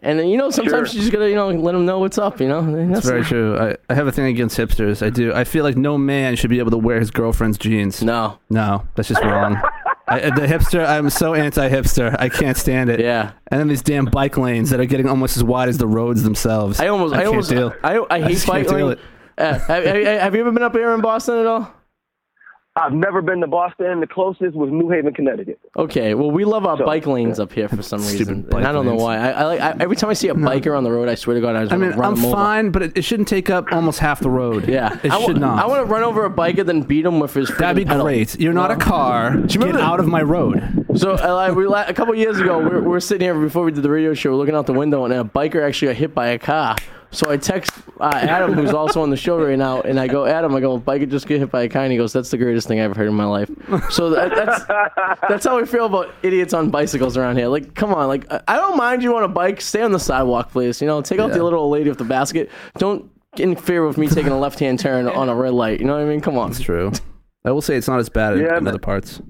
And 0.00 0.18
then 0.18 0.28
you 0.28 0.36
know 0.36 0.50
sometimes 0.50 0.90
Sure. 0.90 0.96
you 0.96 1.00
just 1.00 1.12
gotta 1.12 1.28
you 1.30 1.34
know 1.34 1.48
let 1.48 1.72
them 1.72 1.86
know 1.86 1.98
what's 1.98 2.18
up. 2.18 2.38
You 2.40 2.48
know, 2.48 2.58
And 2.58 2.90
that's 2.94 2.98
It's 3.00 3.08
very 3.08 3.24
true. 3.24 3.56
I, 3.58 3.76
I 3.88 3.94
have 3.94 4.06
a 4.06 4.12
thing 4.12 4.26
against 4.26 4.58
hipsters. 4.58 5.04
I 5.04 5.08
do. 5.08 5.32
I 5.32 5.44
feel 5.44 5.64
like 5.64 5.76
no 5.78 5.96
man 5.96 6.36
should 6.36 6.50
be 6.50 6.58
able 6.58 6.72
to 6.72 6.78
wear 6.78 7.00
his 7.00 7.10
girlfriend's 7.10 7.56
jeans. 7.56 8.02
No, 8.02 8.38
No, 8.50 8.86
that's 8.94 9.08
just 9.08 9.22
wrong. 9.22 9.60
I, 10.06 10.20
the 10.30 10.46
hipster, 10.46 10.86
I'm 10.86 11.08
so 11.08 11.34
anti-hipster. 11.34 12.14
I 12.18 12.28
can't 12.28 12.56
stand 12.56 12.90
it. 12.90 13.00
yeah. 13.00 13.32
And 13.48 13.58
then 13.58 13.68
these 13.68 13.82
damn 13.82 14.04
bike 14.04 14.36
lanes 14.36 14.70
that 14.70 14.80
are 14.80 14.84
getting 14.84 15.08
almost 15.08 15.36
as 15.36 15.44
wide 15.44 15.68
as 15.68 15.78
the 15.78 15.86
roads 15.86 16.22
themselves. 16.22 16.78
I 16.78 16.88
almost, 16.88 17.14
I, 17.14 17.18
can't 17.18 17.28
almost, 17.28 17.50
deal. 17.50 17.74
I, 17.82 18.04
I 18.10 18.20
hate 18.20 18.46
bike 18.46 18.70
lanes. 18.70 19.00
Uh, 19.36 19.58
have, 19.58 19.84
have 19.84 20.34
you 20.34 20.40
ever 20.40 20.52
been 20.52 20.62
up 20.62 20.74
here 20.74 20.92
in 20.94 21.00
Boston 21.00 21.38
at 21.38 21.46
all? 21.46 21.74
I've 22.76 22.92
never 22.92 23.22
been 23.22 23.40
to 23.40 23.46
Boston. 23.46 24.00
The 24.00 24.06
closest 24.08 24.56
was 24.56 24.68
New 24.72 24.90
Haven, 24.90 25.14
Connecticut. 25.14 25.60
Okay, 25.76 26.14
well, 26.14 26.32
we 26.32 26.44
love 26.44 26.66
our 26.66 26.76
So, 26.76 26.84
bike 26.84 27.06
lanes 27.06 27.38
up 27.38 27.52
here 27.52 27.68
for 27.68 27.82
some 27.82 28.00
Stupid 28.00 28.18
reason, 28.28 28.48
and 28.52 28.66
I 28.66 28.72
don't 28.72 28.84
know 28.84 28.96
why. 28.96 29.16
I, 29.16 29.30
I 29.30 29.44
like 29.44 29.60
I, 29.60 29.76
every 29.78 29.94
time 29.94 30.10
I 30.10 30.14
see 30.14 30.26
a 30.26 30.34
biker 30.34 30.76
on 30.76 30.82
the 30.82 30.90
road, 30.90 31.08
I 31.08 31.14
swear 31.14 31.34
to 31.34 31.40
God, 31.40 31.54
I 31.54 31.60
just 31.62 31.72
I 31.72 31.76
mean, 31.76 31.90
run 31.92 32.14
I'm 32.18 32.24
over. 32.24 32.34
fine, 32.34 32.70
but 32.70 32.82
it, 32.82 32.98
it 32.98 33.02
shouldn't 33.02 33.28
take 33.28 33.48
up 33.48 33.70
almost 33.70 34.00
half 34.00 34.18
the 34.18 34.28
road. 34.30 34.68
Yeah, 34.68 34.98
it 35.04 35.12
I 35.12 35.18
wa- 35.18 35.26
should 35.26 35.40
not. 35.40 35.62
I 35.62 35.68
want 35.68 35.86
to 35.86 35.92
run 35.92 36.02
over 36.02 36.24
a 36.24 36.30
biker, 36.30 36.66
then 36.66 36.80
beat 36.82 37.04
him 37.06 37.20
with 37.20 37.32
his. 37.34 37.48
That'd 37.58 37.76
be 37.76 37.84
pedal. 37.84 38.02
great. 38.06 38.40
You're 38.40 38.52
not 38.52 38.72
a 38.72 38.76
car. 38.76 39.36
Get 39.36 39.54
remember 39.54 39.78
the- 39.78 39.84
out 39.84 40.00
of 40.00 40.08
my 40.08 40.22
road. 40.22 40.84
So 40.96 41.12
uh, 41.12 41.32
like, 41.32 41.54
we, 41.54 41.66
a 41.66 41.94
couple 41.94 42.12
years 42.16 42.40
ago, 42.40 42.58
we 42.58 42.64
we're, 42.64 42.80
we 42.80 42.88
we're 42.88 43.00
sitting 43.00 43.24
here 43.24 43.34
before 43.40 43.62
we 43.64 43.70
did 43.70 43.84
the 43.84 43.90
radio 43.90 44.14
show, 44.14 44.34
looking 44.36 44.56
out 44.56 44.66
the 44.66 44.72
window, 44.72 45.04
and 45.04 45.14
a 45.14 45.22
biker 45.22 45.64
actually 45.64 45.88
got 45.92 45.96
hit 45.96 46.12
by 46.12 46.26
a 46.28 46.40
car. 46.40 46.74
So 47.14 47.30
I 47.30 47.36
text 47.36 47.72
uh, 48.00 48.10
Adam, 48.12 48.52
who's 48.54 48.72
also 48.72 49.00
on 49.00 49.08
the 49.10 49.16
show 49.16 49.42
right 49.42 49.56
now, 49.56 49.80
and 49.82 49.98
I 50.00 50.06
go, 50.08 50.26
Adam, 50.26 50.54
I 50.54 50.60
go, 50.60 50.78
biker 50.80 51.08
just 51.08 51.26
get 51.28 51.38
hit 51.38 51.50
by 51.50 51.62
a 51.62 51.68
car, 51.68 51.82
and 51.82 51.92
he 51.92 51.96
goes, 51.98 52.12
that's 52.12 52.30
the 52.30 52.36
greatest 52.36 52.66
thing 52.68 52.80
I've 52.80 52.90
ever 52.90 52.98
heard 53.00 53.08
in 53.08 53.14
my 53.14 53.24
life. 53.24 53.48
So 53.90 54.10
that, 54.10 54.34
that's 54.34 54.64
that's 55.28 55.44
how 55.46 55.56
we 55.58 55.66
feel 55.66 55.86
about 55.86 56.12
idiots 56.22 56.52
on 56.52 56.70
bicycles 56.70 57.16
around 57.16 57.36
here. 57.36 57.48
Like, 57.48 57.74
come 57.74 57.94
on, 57.94 58.08
like 58.08 58.30
I- 58.32 58.42
I 58.48 58.56
don't 58.56 58.76
mind 58.76 59.02
you 59.02 59.16
on 59.16 59.22
a 59.22 59.28
bike, 59.28 59.60
stay 59.60 59.82
on 59.82 59.92
the 59.92 60.00
sidewalk, 60.00 60.50
please. 60.50 60.80
You 60.82 60.86
know, 60.88 61.00
take 61.02 61.18
out 61.20 61.28
Yeah. 61.30 61.36
the 61.38 61.44
little 61.44 61.60
old 61.60 61.72
lady 61.72 61.88
with 61.88 61.98
the 61.98 62.04
basket. 62.04 62.50
Don't 62.78 63.10
interfere 63.36 63.86
with 63.86 63.96
me 63.98 64.08
taking 64.08 64.32
a 64.32 64.38
left 64.38 64.58
hand 64.58 64.78
turn 64.80 65.08
on 65.08 65.28
a 65.28 65.34
red 65.34 65.52
light. 65.54 65.80
You 65.80 65.86
know 65.86 65.94
what 65.94 66.02
I 66.02 66.04
mean? 66.06 66.20
Come 66.20 66.36
on. 66.38 66.50
It's 66.50 66.60
true. 66.60 66.92
I 67.44 67.50
will 67.52 67.62
say 67.62 67.76
it's 67.76 67.88
not 67.88 67.98
as 68.00 68.08
bad 68.08 68.34
in, 68.34 68.40
Yeah, 68.40 68.58
in 68.58 68.64
man. 68.64 68.68
other 68.68 68.78
parts. 68.78 69.20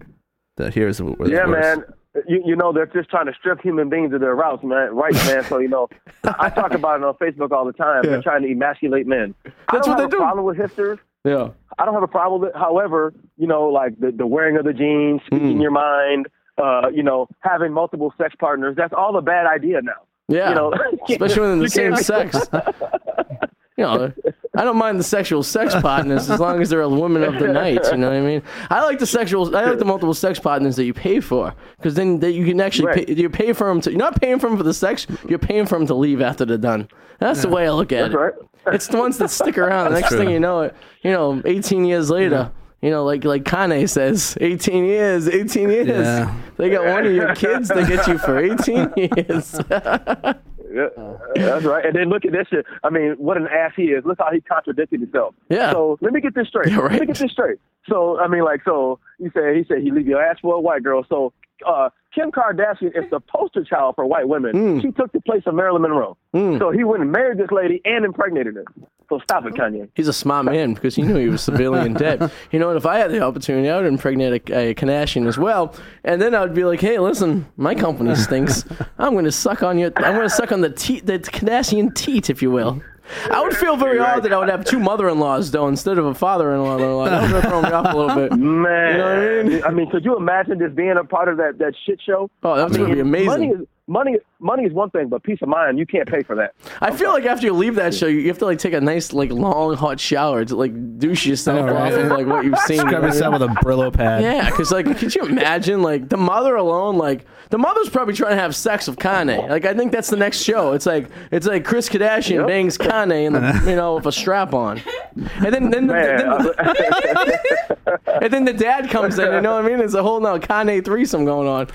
That 0.57 0.73
here 0.75 0.89
is 0.89 1.03
where 1.03 1.15
it's 1.21 1.31
Yeah, 1.31 1.47
worse. 1.47 1.77
man. 1.79 1.85
You, 2.29 2.43
you 2.47 2.57
know, 2.57 2.73
they're 2.73 2.87
just 2.87 3.11
trying 3.11 3.27
to 3.27 3.35
strip 3.35 3.61
human 3.61 3.89
beings 3.89 4.13
of 4.13 4.21
their 4.21 4.35
rights, 4.35 4.63
man. 4.63 4.95
Right, 4.95 5.15
man. 5.15 5.43
So, 5.45 5.59
you 5.59 5.69
know, 5.69 5.89
I 6.25 6.49
talk 6.49 6.73
about 6.73 7.01
it 7.01 7.05
on 7.05 7.15
Facebook 7.15 7.51
all 7.51 7.65
the 7.65 7.73
time. 7.73 8.03
They're 8.05 8.23
trying 8.23 8.43
to 8.43 8.51
emasculate 8.51 9.07
men. 9.07 9.35
I 9.45 9.51
That's 9.73 9.87
don't 9.87 9.97
what 9.97 10.01
have 10.03 10.11
they 10.11 10.17
a 10.17 10.19
do. 10.19 10.25
problem 10.25 10.45
with 10.47 10.57
hipsters. 10.57 10.99
Yeah. 11.25 11.49
I 11.79 11.85
don't 11.85 11.95
have 11.95 12.03
a 12.05 12.09
problem 12.09 12.43
with 12.43 12.51
it. 12.51 12.57
However, 12.57 13.13
you 13.37 13.47
know, 13.47 13.65
like 13.69 13.99
the, 13.99 14.13
the 14.13 14.27
wearing 14.27 14.57
of 14.57 14.65
the 14.65 14.73
jeans, 14.73 15.23
speaking 15.27 15.61
your 15.61 15.73
mind, 15.73 16.29
uh, 16.57 16.89
you 16.93 17.03
know, 17.03 17.27
having 17.41 17.73
multiple 17.73 18.15
sex 18.17 18.35
partners, 18.39 18.77
that's 18.77 18.95
all 18.97 19.17
a 19.17 19.23
bad 19.23 19.47
idea 19.47 19.83
now. 19.83 19.93
Yeah. 20.29 20.51
You 20.51 20.55
know, 20.55 20.75
especially 21.09 21.49
when 21.49 21.59
the 21.59 21.69
same 21.69 21.97
sex. 21.97 22.37
you 23.77 23.85
know, 23.85 24.13
I 24.57 24.63
don't 24.65 24.77
mind 24.77 25.01
the 25.01 25.05
sexual 25.05 25.43
sex 25.43 25.75
partners 25.75 26.31
as 26.31 26.39
long 26.39 26.63
as 26.63 26.71
they're 26.71 26.81
a 26.83 26.89
woman 26.89 27.25
of 27.25 27.39
the 27.41 27.49
night. 27.49 27.81
You 27.91 27.97
know 27.97 28.09
what 28.09 28.17
I 28.17 28.21
mean? 28.21 28.43
I 28.71 28.83
like 28.85 28.99
the 29.01 29.07
sexual. 29.07 29.57
I 29.57 29.65
like 29.65 29.79
the 29.79 29.85
multiple 29.85 30.15
sex 30.15 30.39
partners 30.39 30.77
that 30.77 30.85
you 30.85 30.95
pay 30.95 31.19
for 31.21 31.53
because 31.77 31.95
then 31.95 32.21
that 32.21 32.33
you 32.33 32.45
can 32.47 32.61
actually 32.61 32.87
Right. 32.87 33.07
pay, 33.07 33.15
you 33.15 33.29
pay 33.29 33.53
for 33.53 33.67
them 33.67 33.81
to. 33.81 33.91
You're 33.91 33.99
not 33.99 34.21
paying 34.21 34.39
for 34.39 34.49
them 34.49 34.57
for 34.57 34.63
the 34.63 34.75
sex. 34.75 35.07
You're 35.29 35.39
paying 35.41 35.67
for 35.67 35.77
them 35.79 35.87
to 35.89 35.95
leave 35.95 36.21
after 36.21 36.45
they're 36.45 36.57
done. 36.59 36.89
That's 37.19 37.43
the 37.43 37.49
way 37.49 37.67
I 37.67 37.71
look 37.71 37.91
at 37.93 38.13
That's 38.13 38.15
it. 38.15 38.19
right. 38.19 38.35
It's 38.75 38.87
the 38.87 38.99
ones 38.99 39.19
that 39.19 39.31
stick 39.31 39.59
around. 39.65 39.91
The 39.93 39.99
next 40.01 40.09
true. 40.11 40.19
thing 40.19 40.31
you 40.31 40.41
know, 40.41 40.63
it 40.63 40.77
you 41.03 41.11
know, 41.11 41.43
18 41.45 41.85
years 41.85 42.11
later. 42.11 42.51
You 42.81 42.91
know, 42.91 43.03
like 43.05 43.25
like 43.25 43.45
Kanye 43.45 43.89
says, 43.89 44.37
18 44.43 44.85
years, 44.85 45.27
18 45.27 45.71
years. 45.71 45.89
Yeah. 45.89 46.35
They 46.59 46.69
got 46.69 46.85
one 46.85 47.07
of 47.07 47.13
your 47.13 47.35
kids. 47.35 47.69
They 47.71 47.87
get 47.87 48.07
you 48.07 48.19
for 48.19 48.39
18 48.39 48.93
years. 48.97 49.59
Yeah, 50.75 50.89
that's 51.37 51.65
right. 51.65 51.87
And 51.87 51.95
then 51.95 52.09
look 52.09 52.25
at 52.25 52.33
this 52.33 52.49
shit. 52.49 52.67
I 52.83 52.91
mean, 52.91 53.13
what 53.19 53.37
an 53.37 53.47
ass 53.47 53.73
he 53.77 53.85
is. 53.85 54.05
Look 54.05 54.19
how 54.19 54.33
he 54.33 54.41
contradicted 54.41 55.01
himself. 55.01 55.35
Yeah. 55.49 55.71
So 55.73 55.99
let 56.01 56.13
me 56.13 56.21
get 56.21 56.35
this 56.35 56.49
straight. 56.49 56.71
Yeah, 56.71 56.81
Let 56.81 57.01
me 57.01 57.07
get 57.07 57.17
this 57.17 57.31
straight. 57.31 57.59
So 57.89 58.19
I 58.19 58.29
mean, 58.29 58.45
like, 58.45 58.63
so 58.65 58.99
he 59.19 59.29
said 59.33 59.57
he 59.57 59.65
said 59.69 59.79
he 59.83 59.91
leave 59.91 60.07
your 60.07 60.23
ass 60.23 60.39
for 60.41 60.55
a 60.55 60.61
white 60.61 60.83
girl. 60.83 61.05
So 61.09 61.33
uh, 61.67 61.91
Kim 62.15 62.31
Kardashian 62.31 62.97
is 62.97 63.11
the 63.11 63.21
poster 63.21 63.65
child 63.65 63.97
for 63.97 64.07
white 64.07 64.29
women. 64.29 64.53
Hmm. 64.53 64.81
She 64.81 64.93
took 64.93 65.11
the 65.13 65.21
place 65.21 65.43
of 65.47 65.55
Marilyn 65.55 65.83
Monroe. 65.83 66.17
So 66.33 66.71
he 66.71 66.85
went 66.85 67.03
and 67.03 67.13
married 67.13 67.39
this 67.39 67.51
lady 67.51 67.81
and 67.85 68.05
impregnated 68.05 68.55
her. 68.55 68.65
So 69.09 69.21
stop 69.23 69.45
it, 69.47 69.55
Kanye. 69.55 69.89
He's 69.95 70.09
a 70.09 70.13
smart 70.13 70.47
man 70.47 70.75
because 70.75 70.95
he 70.97 71.03
knew 71.03 71.17
he 71.17 71.29
was 71.29 71.43
severely 71.43 71.85
in 71.85 71.95
debt. 71.95 72.33
You 72.51 72.59
know, 72.59 72.71
and 72.71 72.77
if 72.77 72.87
I 72.87 72.99
had 72.99 73.11
the 73.11 73.21
opportunity, 73.21 73.69
I 73.69 73.77
would 73.77 73.87
impregnate 73.87 74.51
a, 74.51 74.71
a 74.71 74.75
Kardashian 74.75 75.27
as 75.29 75.39
well, 75.39 75.75
and 76.05 76.21
then 76.21 76.35
I 76.35 76.41
would 76.41 76.55
be 76.55 76.65
like, 76.65 76.81
"Hey, 76.81 76.99
listen, 76.99 77.47
my 77.57 77.75
company 77.75 78.15
stinks. 78.15 78.65
I'm 78.99 79.13
going 79.13 79.27
to 79.27 79.33
suck 79.33 79.63
on 79.63 79.79
your. 79.79 79.93
I'm 79.97 80.15
going 80.15 80.29
to 80.29 80.35
suck 80.35 80.53
on 80.53 80.61
the 80.63 80.71
teat, 80.71 81.07
the 81.07 81.19
Kardashian 81.19 81.95
teat, 81.95 82.31
if 82.31 82.43
you 82.43 82.51
will." 82.51 82.83
I 83.31 83.43
would 83.43 83.57
feel 83.57 83.77
very 83.77 83.99
odd 83.99 84.23
that 84.23 84.33
I 84.33 84.39
would 84.39 84.49
have 84.49 84.65
two 84.65 84.79
mother-in-laws 84.79 85.51
though 85.51 85.69
instead 85.69 85.99
of 85.99 86.07
a 86.07 86.15
father-in-law. 86.15 87.05
That 87.05 87.33
would 87.33 87.43
throw 87.45 87.63
me 87.63 87.69
off 87.71 87.93
a 87.93 87.97
little 87.97 88.15
bit. 88.17 88.33
Man, 88.39 89.47
You 89.47 89.53
know 89.53 89.59
what 89.61 89.67
I 89.67 89.71
mean? 89.75 89.91
could 89.91 90.05
you 90.05 90.17
imagine 90.17 90.59
just 90.59 90.75
being 90.75 90.97
a 90.99 91.05
part 91.05 91.29
of 91.29 91.37
that 91.37 91.59
that 91.59 91.75
shit 91.87 92.01
show? 92.05 92.31
Oh, 92.43 92.57
that's 92.57 92.75
I 92.75 92.77
mean, 92.79 92.83
gonna 92.87 92.95
be 92.95 93.01
amazing. 93.01 93.27
Money 93.27 93.49
is 93.49 93.61
money. 93.87 94.17
Money 94.41 94.65
is 94.65 94.73
one 94.73 94.91
thing, 94.91 95.09
but 95.09 95.23
peace 95.23 95.39
of 95.41 95.49
mind, 95.49 95.79
you 95.79 95.87
can't 95.87 96.07
pay 96.07 96.23
for 96.23 96.37
that. 96.37 96.53
I 96.83 96.95
feel 96.95 97.11
like 97.11 97.25
after 97.25 97.47
you 97.47 97.55
leave 97.55 97.77
that 97.77 97.95
show, 97.95 98.07
you 98.07 98.29
have 98.29 98.37
to 98.39 98.45
like 98.45 98.59
take 98.59 98.75
a 98.75 98.81
nice, 98.81 99.13
like 99.15 99.31
long, 99.31 99.75
hot 99.75 99.99
shower 99.99 100.45
to 100.45 100.55
like 100.57 100.99
douche 100.99 101.25
yourself 101.25 101.65
know, 101.67 101.75
off 101.75 101.93
right? 101.93 101.95
of 101.95 102.11
like 102.11 102.27
what 102.27 102.45
you've 102.45 102.59
seen. 102.61 102.81
Scrub 102.81 103.05
yourself 103.05 103.33
with 103.33 103.43
a 103.43 103.47
Brillo 103.47 103.91
pad. 103.93 104.23
Yeah, 104.23 104.51
because 104.51 104.71
like, 104.71 104.85
could 104.99 105.15
you 105.15 105.23
imagine 105.25 105.81
like 105.83 106.11
the 106.11 106.19
mother 106.19 106.57
alone? 106.57 106.99
Like 106.99 107.25
the 107.51 107.59
mother's 107.59 107.89
probably 107.89 108.13
trying 108.15 108.37
to 108.37 108.41
have 108.43 108.55
sex 108.55 108.87
with 108.87 108.99
Kanye. 108.99 109.49
Like 109.49 109.65
I 109.65 109.73
think 109.73 109.93
that's 109.93 110.11
the 110.11 110.17
next 110.17 110.43
show. 110.43 110.73
It's 110.73 110.85
like 110.87 111.09
it's 111.31 111.47
like 111.47 111.65
Kris 111.65 111.89
Kardashian 111.89 112.35
Yep. 112.41 112.47
bangs 112.47 112.77
Kanye 112.77 113.27
and 113.27 113.37
the, 113.37 113.65
you 113.71 113.77
know 113.77 113.95
with 113.95 114.07
a 114.07 114.13
strap 114.13 114.53
on, 114.53 114.83
and 115.17 115.55
then 115.55 115.71
then, 115.71 115.87
Man, 115.87 116.19
then 116.19 116.55
and 118.23 118.33
then 118.33 118.45
the 118.45 118.53
dad 118.53 118.91
comes 118.91 119.19
in. 119.19 119.33
You 119.33 119.41
know 119.41 119.55
what 119.57 119.65
I 119.65 119.69
mean? 119.69 119.81
It's 119.81 119.95
a 119.95 120.03
whole 120.03 120.21
now 120.21 120.37
Kanye 120.39 120.85
threesome 120.85 121.25
going 121.25 121.49
on. 121.49 121.69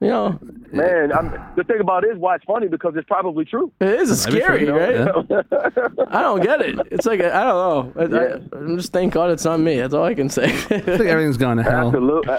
You 0.00 0.08
know, 0.08 0.38
man. 0.72 1.12
I'm, 1.12 1.30
the 1.56 1.64
thing 1.64 1.80
about 1.80 2.04
it 2.04 2.08
is 2.08 2.18
why 2.18 2.34
it's 2.34 2.44
funny 2.44 2.68
because 2.68 2.94
it's 2.96 3.06
probably 3.06 3.44
true. 3.44 3.72
it 3.80 3.88
is 3.88 4.20
scary, 4.20 4.66
true, 4.66 4.76
right? 4.76 5.24
yeah. 5.30 6.04
I 6.08 6.20
don't 6.20 6.42
get 6.42 6.60
it. 6.60 6.78
It's 6.90 7.06
like 7.06 7.20
I 7.20 7.44
don't 7.44 7.96
know. 7.96 8.18
I, 8.18 8.20
I, 8.20 8.58
I'm 8.58 8.76
just 8.76 8.92
thank 8.92 9.14
God 9.14 9.30
it's 9.30 9.44
not 9.44 9.60
me. 9.60 9.76
That's 9.78 9.94
all 9.94 10.04
I 10.04 10.14
can 10.14 10.28
say. 10.28 10.44
I 10.44 10.48
think 10.48 10.86
everything's 10.86 11.36
going 11.36 11.58
to 11.58 11.62
hell. 11.62 11.86
Absolutely. 11.88 12.34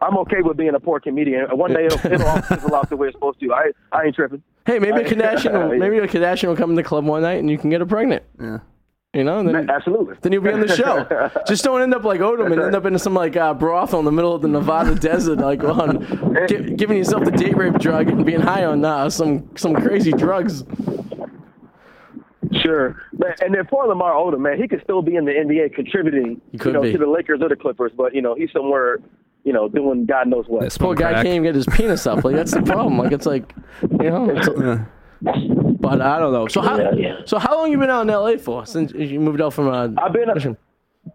I'm 0.00 0.16
okay 0.18 0.40
with 0.40 0.56
being 0.56 0.74
a 0.74 0.80
poor 0.80 1.00
comedian. 1.00 1.46
One 1.50 1.74
day 1.74 1.86
it'll, 1.86 2.12
it'll 2.12 2.26
all 2.26 2.42
fizzle 2.42 2.74
out 2.74 2.88
the 2.88 2.96
way 2.96 3.08
it's 3.08 3.16
supposed 3.16 3.40
to. 3.40 3.52
I 3.52 3.72
I 3.92 4.04
ain't 4.04 4.14
tripping. 4.14 4.42
hey, 4.66 4.78
maybe 4.78 5.00
a 5.00 5.04
Kardashian, 5.04 5.52
will, 5.52 5.78
maybe 5.78 5.98
a 5.98 6.06
Kardashian 6.06 6.48
will 6.48 6.56
come 6.56 6.70
in 6.70 6.76
the 6.76 6.82
club 6.84 7.04
one 7.04 7.22
night 7.22 7.40
and 7.40 7.50
you 7.50 7.58
can 7.58 7.70
get 7.70 7.80
her 7.80 7.86
pregnant. 7.86 8.22
Yeah. 8.40 8.58
You 9.12 9.24
know, 9.24 9.42
then, 9.42 9.68
Absolutely. 9.68 10.14
then 10.22 10.30
you'll 10.32 10.42
be 10.44 10.50
on 10.52 10.60
the 10.60 10.68
show. 10.76 11.04
Just 11.48 11.64
don't 11.64 11.82
end 11.82 11.92
up 11.92 12.04
like 12.04 12.20
Odom 12.20 12.52
and 12.52 12.60
end 12.62 12.76
up 12.76 12.84
in 12.86 12.96
some 12.96 13.12
like 13.12 13.36
uh, 13.36 13.52
brothel 13.52 13.98
in 13.98 14.04
the 14.04 14.12
middle 14.12 14.32
of 14.32 14.40
the 14.40 14.46
Nevada 14.46 14.94
desert, 15.00 15.38
like 15.38 15.64
on 15.64 16.46
gi- 16.48 16.74
giving 16.76 16.96
yourself 16.96 17.24
the 17.24 17.32
date 17.32 17.56
rape 17.56 17.74
drug 17.80 18.08
and 18.08 18.24
being 18.24 18.40
high 18.40 18.64
on 18.64 18.84
uh, 18.84 19.10
some 19.10 19.50
some 19.56 19.74
crazy 19.74 20.12
drugs. 20.12 20.62
Sure. 22.62 23.02
Man, 23.12 23.34
and 23.40 23.54
then 23.54 23.66
for 23.68 23.86
Lamar 23.86 24.12
Odom, 24.12 24.40
man, 24.40 24.58
he 24.60 24.68
could 24.68 24.82
still 24.82 25.02
be 25.02 25.16
in 25.16 25.24
the 25.24 25.32
NBA 25.32 25.74
contributing, 25.74 26.40
could 26.58 26.66
you 26.66 26.72
know, 26.72 26.82
be. 26.82 26.92
to 26.92 26.98
the 26.98 27.06
Lakers 27.06 27.40
or 27.42 27.48
the 27.48 27.56
Clippers, 27.56 27.90
but 27.96 28.14
you 28.14 28.22
know 28.22 28.34
he's 28.36 28.50
somewhere, 28.52 28.98
you 29.42 29.52
know, 29.52 29.68
doing 29.68 30.06
God 30.06 30.28
knows 30.28 30.44
what. 30.46 30.62
Yeah, 30.62 30.68
Poor 30.78 30.94
guy 30.94 31.10
crack. 31.10 31.24
can't 31.24 31.34
even 31.34 31.42
get 31.42 31.54
his 31.56 31.66
penis 31.66 32.06
up. 32.06 32.24
Like 32.24 32.36
that's 32.36 32.52
the 32.52 32.62
problem. 32.62 32.96
Like 32.98 33.10
it's 33.10 33.26
like, 33.26 33.52
you 33.82 34.08
know. 34.10 34.30
It's, 34.36 34.48
Yeah. 34.56 34.84
But 35.22 36.00
I 36.00 36.18
don't 36.18 36.32
know. 36.32 36.46
So 36.48 36.60
how 36.60 36.78
Yeah, 36.78 36.92
yeah. 36.96 37.16
so 37.24 37.38
how 37.38 37.56
long 37.56 37.70
you 37.70 37.78
been 37.78 37.90
out 37.90 38.02
in 38.02 38.08
LA 38.08 38.36
for 38.36 38.66
since 38.66 38.92
you 38.92 39.20
moved 39.20 39.40
out 39.40 39.54
from? 39.54 39.68
Uh, 39.68 39.88
I've 40.02 40.12
been 40.12 40.28
Mission? 40.32 40.56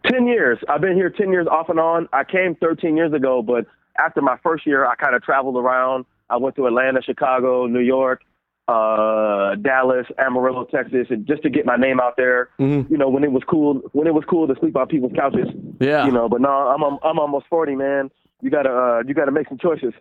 ten 0.05 0.27
years. 0.27 0.59
I've 0.69 0.81
been 0.81 0.95
here 0.95 1.09
ten 1.09 1.31
years 1.31 1.47
off 1.47 1.69
and 1.69 1.79
on. 1.79 2.07
I 2.13 2.23
came 2.23 2.55
thirteen 2.55 2.97
years 2.97 3.13
ago, 3.13 3.41
but 3.41 3.65
after 3.97 4.21
my 4.21 4.37
first 4.43 4.65
year, 4.65 4.85
I 4.85 4.95
kind 4.95 5.15
of 5.15 5.23
traveled 5.23 5.57
around. 5.57 6.05
I 6.29 6.37
went 6.37 6.55
to 6.55 6.65
Atlanta, 6.67 7.01
Chicago, 7.01 7.67
New 7.67 7.79
York, 7.79 8.21
uh, 8.67 9.55
Dallas, 9.55 10.07
Amarillo, 10.17 10.65
Texas, 10.65 11.07
and 11.09 11.25
just 11.27 11.43
to 11.43 11.49
get 11.49 11.65
my 11.65 11.75
name 11.75 11.99
out 11.99 12.17
there. 12.17 12.49
Mm-hmm. 12.59 12.91
You 12.91 12.97
know, 12.97 13.09
when 13.09 13.23
it 13.23 13.31
was 13.31 13.43
cool, 13.47 13.81
when 13.93 14.07
it 14.07 14.13
was 14.13 14.23
cool 14.29 14.47
to 14.47 14.55
sleep 14.59 14.75
on 14.75 14.87
people's 14.87 15.13
couches. 15.15 15.47
Yeah. 15.79 16.05
You 16.05 16.11
know, 16.11 16.27
but 16.29 16.41
now 16.41 16.69
I'm 16.69 16.83
I'm 17.03 17.19
almost 17.19 17.45
forty, 17.49 17.75
man. 17.75 18.09
You 18.41 18.49
gotta 18.49 18.69
uh, 18.69 19.03
you 19.07 19.13
gotta 19.13 19.31
make 19.31 19.47
some 19.49 19.57
choices. 19.57 19.93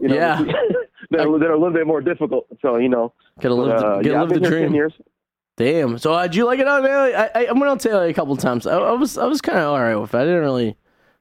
You 0.00 0.08
know, 0.08 0.14
Yeah. 0.14 0.42
that, 1.10 1.20
are, 1.26 1.38
that 1.38 1.46
are 1.46 1.52
a 1.52 1.58
little 1.58 1.72
bit 1.72 1.86
more 1.86 2.00
difficult. 2.00 2.46
So 2.62 2.76
you 2.76 2.88
know, 2.88 3.12
Gotta 3.40 3.54
live, 3.54 3.68
but, 3.76 3.80
the, 3.80 3.86
uh, 3.86 3.96
gotta 3.96 4.08
yeah, 4.08 4.20
live 4.20 4.28
the 4.30 4.40
been 4.40 4.50
dream. 4.50 4.62
ten 4.64 4.74
years. 4.74 4.92
Damn. 5.56 5.98
So 5.98 6.12
uh, 6.12 6.22
did 6.22 6.36
you 6.36 6.44
like 6.46 6.60
it 6.60 6.68
out 6.68 6.84
in 6.84 6.90
LA? 6.90 7.18
I, 7.18 7.30
I, 7.34 7.44
I 7.46 7.52
went 7.52 7.64
out 7.66 7.80
to 7.80 7.88
LA 7.90 8.02
a 8.04 8.12
couple 8.12 8.36
times. 8.36 8.66
I, 8.66 8.76
I 8.78 8.92
was 8.92 9.18
I 9.18 9.26
was 9.26 9.40
kind 9.40 9.58
of 9.58 9.64
all 9.72 9.80
right 9.80 9.96
with 9.96 10.14
it. 10.14 10.18
I 10.18 10.24
didn't 10.24 10.40
really. 10.40 10.76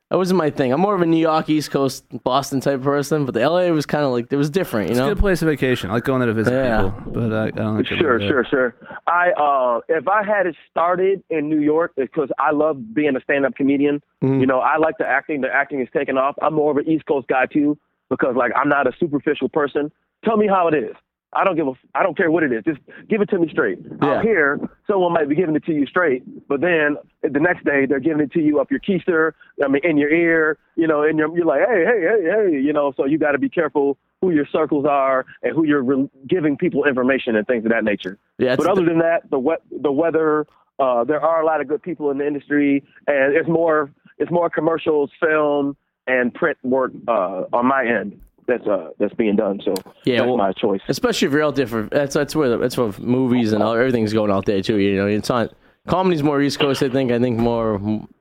That 0.10 0.16
wasn't 0.16 0.38
my 0.38 0.50
thing. 0.50 0.72
I'm 0.72 0.80
more 0.80 0.96
of 0.96 1.02
a 1.02 1.06
New 1.06 1.18
York, 1.18 1.50
East 1.50 1.70
Coast, 1.70 2.06
Boston 2.24 2.62
type 2.62 2.82
person. 2.82 3.26
But 3.26 3.34
the 3.34 3.42
LA 3.50 3.68
was 3.72 3.86
kind 3.86 4.06
of 4.06 4.12
like 4.12 4.32
it 4.32 4.38
was 4.38 4.50
different, 4.50 4.88
you 4.88 4.92
It's 4.92 5.00
a 5.00 5.04
know. 5.04 5.10
good 5.10 5.20
place 5.20 5.42
of 5.42 5.50
vacation. 5.50 5.90
I 5.90 5.96
like 5.96 6.06
going 6.06 6.22
there 6.22 6.28
to 6.28 6.34
visit 6.34 6.54
Yeah. 6.54 6.92
people, 6.92 7.12
but 7.12 7.34
I, 7.34 7.48
I 7.48 7.50
don't 7.52 7.76
like 7.76 7.88
Sure, 7.88 8.18
sure, 8.22 8.46
sure. 8.50 8.76
I 9.06 9.32
uh, 9.32 9.82
if 9.90 10.08
I 10.08 10.24
had 10.24 10.46
it 10.48 10.56
started 10.72 11.24
in 11.30 11.50
New 11.50 11.60
York, 11.60 11.92
because 11.98 12.30
I 12.40 12.52
love 12.52 12.94
being 12.94 13.18
a 13.18 13.20
stand-up 13.22 13.56
comedian. 13.56 14.02
Mm-hmm. 14.24 14.40
You 14.40 14.46
know, 14.46 14.60
I 14.60 14.78
like 14.78 14.98
the 14.98 15.06
acting. 15.06 15.42
The 15.42 15.54
acting 15.54 15.82
is 15.82 15.90
taking 15.94 16.16
off. 16.18 16.36
I'm 16.42 16.54
more 16.54 16.72
of 16.72 16.78
an 16.78 16.88
East 16.88 17.06
Coast 17.06 17.28
guy 17.28 17.46
too, 17.46 17.78
because 18.10 18.36
like 18.36 18.52
I'm 18.56 18.70
not 18.70 18.88
a 18.88 18.92
superficial 19.00 19.50
person. 19.50 19.92
Tell 20.26 20.38
me 20.38 20.48
how 20.48 20.68
it 20.68 20.74
is. 20.76 20.96
I 21.34 21.44
don't 21.44 21.58
give 21.58 21.68
a, 21.68 21.74
I 21.94 22.04
don't 22.04 22.16
care 22.16 22.32
what 22.32 22.44
it 22.44 22.54
is. 22.54 22.64
Just 22.64 22.80
give 23.10 23.22
it 23.22 23.30
to 23.30 23.38
me 23.38 23.50
straight. 23.52 23.80
Yeah. 24.02 24.08
Out 24.16 24.24
here, 24.24 24.60
someone 24.90 25.12
might 25.12 25.28
be 25.28 25.36
giving 25.36 25.56
it 25.58 25.66
to 25.66 25.74
you 25.74 25.86
straight, 25.86 26.24
but 26.48 26.62
then 26.62 26.96
the 27.22 27.40
next 27.40 27.66
day 27.66 27.86
they're 27.86 28.00
giving 28.00 28.22
it 28.22 28.32
to 28.32 28.40
you 28.40 28.60
up 28.62 28.72
your 28.72 28.80
keister. 28.80 29.34
I 29.64 29.68
mean, 29.68 29.82
in 29.84 29.98
your 29.98 30.10
ear, 30.10 30.58
you 30.78 30.88
know, 30.88 31.04
and 31.04 31.20
you're, 31.20 31.36
you're 31.36 31.46
like, 31.46 31.60
hey, 31.68 31.84
hey, 31.86 32.02
hey, 32.02 32.50
hey, 32.52 32.62
you 32.62 32.72
know. 32.72 32.94
So 32.96 33.06
you 33.06 33.18
got 33.18 33.34
to 33.34 33.38
be 33.40 33.50
careful 33.50 33.98
who 34.22 34.32
your 34.32 34.48
circles 34.52 34.86
are 34.90 35.26
and 35.44 35.54
who 35.54 35.66
you're 35.66 35.84
re- 35.84 36.10
giving 36.28 36.56
people 36.58 36.86
information 36.86 37.36
and 37.36 37.46
things 37.46 37.66
of 37.66 37.72
that 37.72 37.84
nature. 37.84 38.18
Yeah, 38.40 38.56
but 38.56 38.68
other 38.68 38.86
than 38.86 39.00
that, 39.00 39.30
the 39.30 39.38
we- 39.38 39.58
the 39.82 39.92
weather, 39.92 40.48
uh, 40.80 41.04
there 41.04 41.20
are 41.20 41.42
a 41.42 41.46
lot 41.46 41.60
of 41.60 41.68
good 41.68 41.84
people 41.84 42.10
in 42.10 42.20
the 42.20 42.26
industry, 42.26 42.84
and 43.06 43.36
it's 43.36 43.50
more 43.50 43.92
it's 44.18 44.32
more 44.32 44.50
commercials, 44.50 45.12
film, 45.20 45.76
and 46.08 46.34
print 46.34 46.58
work 46.64 46.92
uh, 47.08 47.44
on 47.54 47.66
my 47.68 47.86
end 47.86 48.20
that's 48.48 48.66
uh, 48.66 48.90
that's 48.98 49.14
being 49.16 49.36
done. 49.36 49.60
So 49.64 49.74
Yeah, 50.06 50.18
that's 50.20 50.28
well- 50.28 50.38
my 50.38 50.54
choice. 50.54 50.82
especially 50.88 51.28
if 51.28 51.34
you're 51.34 51.44
out 51.44 51.56
there 51.56 51.68
for 51.68 51.84
that's 51.84 52.14
that's 52.16 52.36
where 52.36 52.58
that's 52.58 52.78
where 52.78 52.92
movies 53.00 53.52
and 53.54 53.62
all, 53.62 53.74
everything's 53.74 54.14
going 54.14 54.32
out 54.32 54.46
there 54.46 54.62
too. 54.62 54.78
You 54.78 54.96
know, 54.98 55.08
it's 55.08 55.30
not 55.30 55.54
comedy's 55.88 56.24
more 56.24 56.42
East 56.42 56.60
Coast. 56.60 56.82
I 56.84 56.90
think. 56.90 57.12
I 57.12 57.20
think 57.20 57.38
more 57.40 57.78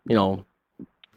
you 0.08 0.16
know, 0.16 0.44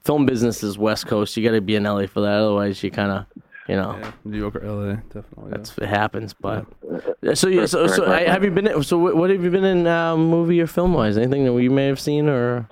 film 0.06 0.26
business 0.26 0.64
is 0.64 0.78
West 0.78 1.08
Coast. 1.08 1.36
You 1.38 1.44
got 1.44 1.56
to 1.56 1.62
be 1.62 1.76
in 1.76 1.84
LA 1.84 2.06
for 2.08 2.22
that. 2.22 2.34
Otherwise, 2.42 2.84
you 2.84 2.92
kind 2.92 3.12
of 3.12 3.26
you 3.68 3.76
know. 3.76 3.98
Yeah, 4.00 4.12
New 4.26 4.38
York 4.38 4.56
or 4.56 4.62
LA, 4.66 4.94
definitely. 5.14 5.52
That's 5.52 5.76
it 5.78 5.88
happens, 5.90 6.34
but 6.34 6.66
so 7.34 7.48
yeah. 7.48 7.66
So, 7.66 7.88
so 7.88 8.06
I, 8.12 8.22
have 8.28 8.44
you 8.44 8.52
been? 8.52 8.68
in- 8.68 8.84
So 8.84 8.98
what, 9.00 9.16
what 9.16 9.30
have 9.32 9.44
you 9.44 9.50
been 9.50 9.66
in 9.66 9.88
uh, 9.88 10.16
movie 10.18 10.62
or 10.62 10.68
film 10.68 10.94
wise? 10.94 11.18
Anything 11.18 11.46
that 11.46 11.62
you 11.62 11.72
may 11.72 11.88
have 11.88 12.00
seen 12.00 12.30
or? 12.30 12.68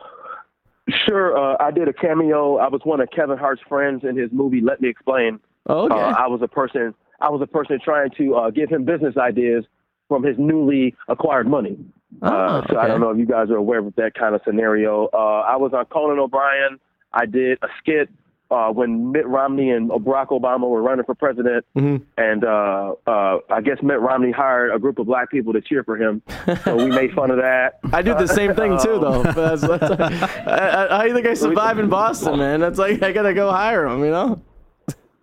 Sure, 0.89 1.37
uh, 1.37 1.57
I 1.59 1.71
did 1.71 1.87
a 1.87 1.93
cameo. 1.93 2.57
I 2.57 2.69
was 2.69 2.81
one 2.83 3.01
of 3.01 3.09
Kevin 3.11 3.37
Hart's 3.37 3.61
friends 3.67 4.03
in 4.03 4.15
his 4.15 4.29
movie 4.31 4.61
Let 4.61 4.81
Me 4.81 4.89
Explain. 4.89 5.39
Oh, 5.67 5.85
okay. 5.85 5.95
Uh, 5.95 6.13
I 6.13 6.27
was 6.27 6.41
a 6.41 6.47
person. 6.47 6.93
I 7.19 7.29
was 7.29 7.41
a 7.41 7.47
person 7.47 7.79
trying 7.83 8.11
to 8.17 8.35
uh, 8.35 8.49
give 8.51 8.69
him 8.69 8.85
business 8.85 9.15
ideas 9.17 9.65
from 10.07 10.23
his 10.23 10.37
newly 10.37 10.95
acquired 11.09 11.47
money. 11.47 11.77
Oh, 12.21 12.27
uh, 12.27 12.67
so 12.69 12.77
I 12.77 12.87
don't 12.87 13.01
know 13.01 13.09
if 13.09 13.17
you 13.17 13.25
guys 13.25 13.49
are 13.49 13.57
aware 13.57 13.79
of 13.79 13.93
that 13.95 14.13
kind 14.13 14.33
of 14.33 14.41
scenario. 14.45 15.09
Uh, 15.13 15.41
I 15.41 15.57
was 15.57 15.73
on 15.73 15.85
Conan 15.85 16.19
O'Brien. 16.19 16.79
I 17.11 17.25
did 17.25 17.57
a 17.61 17.67
skit 17.79 18.09
uh, 18.49 18.69
when 18.71 19.11
Mitt 19.11 19.27
Romney 19.27 19.71
and 19.71 19.89
Barack 19.89 20.27
Obama 20.27 20.69
were 20.69 20.81
running 20.81 21.05
for 21.05 21.15
president, 21.15 21.65
Mm-hmm. 21.75 22.03
and 22.17 22.43
uh, 22.43 22.93
uh, 23.05 23.39
I 23.49 23.61
guess 23.61 23.77
Mitt 23.83 23.99
Romney 23.99 24.31
hired 24.31 24.73
a 24.73 24.79
group 24.79 24.99
of 24.99 25.05
black 25.05 25.29
people 25.29 25.53
to 25.53 25.61
cheer 25.61 25.83
for 25.83 25.95
him. 25.97 26.21
So 26.63 26.75
we 26.75 26.87
made 26.87 27.13
fun 27.13 27.29
of 27.31 27.37
that. 27.37 27.79
I 27.93 28.01
do 28.01 28.13
the 28.13 28.27
same 28.27 28.55
thing 28.55 28.77
too, 28.79 28.99
though. 28.99 29.23
That's, 29.37 29.61
that's, 29.61 29.83
I, 29.83 30.85
I, 30.85 30.97
how 30.97 31.01
do 31.03 31.07
you 31.09 31.13
think 31.13 31.27
I 31.27 31.33
survive 31.33 31.77
in 31.79 31.89
Boston, 31.89 32.39
man? 32.39 32.59
That's 32.59 32.79
like 32.79 33.03
I 33.03 33.11
gotta 33.11 33.33
go 33.33 33.51
hire 33.51 33.85
him, 33.85 34.03
you 34.03 34.11
know. 34.11 34.41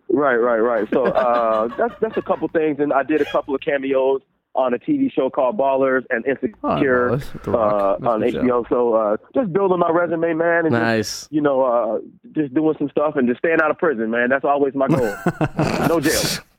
Right, 0.09 0.37
right, 0.37 0.59
right. 0.61 0.89
So 0.93 1.05
uh, 1.07 1.69
that's 1.77 1.95
that's 2.01 2.17
a 2.17 2.23
couple 2.23 2.47
things, 2.49 2.79
and 2.79 2.93
I 2.93 3.03
did 3.03 3.21
a 3.21 3.25
couple 3.25 3.55
of 3.55 3.61
cameos 3.61 4.21
on 4.55 4.73
a 4.73 4.79
TV 4.79 5.11
show 5.13 5.29
called 5.31 5.59
Ballers 5.59 6.05
and 6.11 6.25
Insecure 6.27 6.55
Ballers 6.63 7.33
with 7.35 7.49
uh, 7.49 8.09
on 8.09 8.21
HBO. 8.21 8.69
So 8.69 8.95
uh, 8.95 9.17
just 9.35 9.53
building 9.53 9.79
my 9.81 9.91
resume, 9.91 10.35
man, 10.35 10.67
and 10.67 10.71
just, 10.75 10.83
Nice. 10.83 11.29
you 11.31 11.41
know, 11.41 11.63
uh, 11.63 11.99
just 12.33 12.55
doing 12.55 12.75
some 12.79 12.89
stuff 12.91 13.17
and 13.17 13.29
just 13.29 13.39
staying 13.39 13.59
out 13.63 13.71
of 13.71 13.79
prison, 13.79 14.11
man. 14.11 14.29
That's 14.29 14.45
always 14.45 14.75
my 14.75 14.89
goal. 14.89 15.15
no 15.89 16.01
jail. 16.01 16.13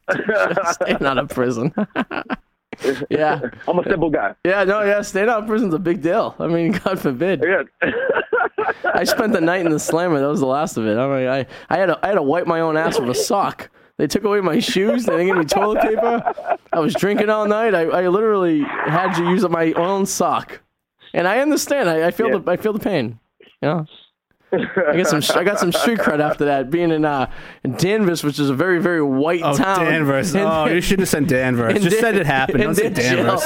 Staying 0.72 1.04
out 1.04 1.18
of 1.18 1.30
prison. 1.30 1.74
yeah, 3.10 3.40
I'm 3.68 3.80
a 3.80 3.84
simple 3.90 4.10
guy. 4.12 4.36
yeah, 4.46 4.64
no, 4.64 4.84
yeah. 4.84 5.02
Staying 5.02 5.30
out 5.30 5.40
of 5.44 5.48
prison's 5.48 5.74
a 5.74 5.80
big 5.80 6.02
deal. 6.02 6.36
I 6.38 6.48
mean, 6.48 6.74
God 6.74 7.00
forbid. 7.00 7.44
Yeah. 7.44 7.64
I 8.94 9.04
spent 9.04 9.34
the 9.34 9.42
night 9.42 9.66
in 9.66 9.72
the 9.72 9.80
slammer. 9.80 10.20
That 10.20 10.28
was 10.28 10.42
the 10.42 10.46
last 10.46 10.78
of 10.78 10.86
it. 10.86 10.98
I 10.98 11.08
mean, 11.08 11.28
I, 11.28 11.46
I 11.70 11.78
had 11.78 11.88
to, 11.88 12.00
I 12.04 12.10
had 12.10 12.16
to 12.16 12.22
wipe 12.22 12.46
my 12.46 12.60
own 12.60 12.78
ass 12.78 13.00
with 13.00 13.10
a 13.10 13.16
sock. 13.16 13.70
They 13.98 14.08
took 14.08 14.24
away 14.26 14.42
my 14.42 14.60
shoes. 14.60 15.06
They 15.06 15.14
didn't 15.18 15.28
give 15.28 15.38
me 15.38 15.46
toilet 15.46 15.82
paper. 15.82 16.58
I 16.74 16.80
was 16.80 16.94
drinking 16.94 17.30
all 17.30 17.48
night. 17.48 17.74
I, 17.74 17.84
I 17.84 18.08
literally 18.10 18.62
had 18.64 19.14
to 19.16 19.24
use 19.30 19.48
my 19.48 19.72
own 19.74 20.06
sock. 20.06 20.62
And 21.14 21.28
I 21.28 21.40
understand. 21.40 21.90
I, 21.90 22.08
I 22.08 22.12
feel 22.12 22.30
Yeah. 22.30 22.40
the 22.40 22.52
I 22.52 22.58
feel 22.58 22.74
the 22.74 22.80
pain. 22.80 23.20
Know. 23.62 23.86
I 24.52 24.98
got 24.98 25.08
some 25.08 25.38
I 25.38 25.44
got 25.44 25.60
some 25.60 25.72
street 25.72 26.00
cred 26.00 26.20
after 26.20 26.46
that. 26.46 26.70
Being 26.70 26.92
in 26.92 27.04
uh 27.06 27.30
in 27.64 27.76
Danvers, 27.78 28.24
which 28.24 28.38
is 28.40 28.50
a 28.50 28.54
very 28.54 28.80
very 28.82 29.02
white 29.02 29.42
Oh, 29.44 29.56
town. 29.56 29.86
Danvers. 29.86 30.36
Oh, 30.36 30.66
you 30.68 30.82
should 30.82 31.00
have 31.00 31.10
said 31.10 31.28
Danvers. 31.28 31.74
Just 31.76 31.90
Dan- 31.92 32.00
said 32.02 32.16
it 32.16 32.26
happened. 32.26 32.60
Don't 32.60 32.68
and 32.70 32.78
say 32.78 32.90
Dan 32.90 33.26
Danvers. 33.26 33.44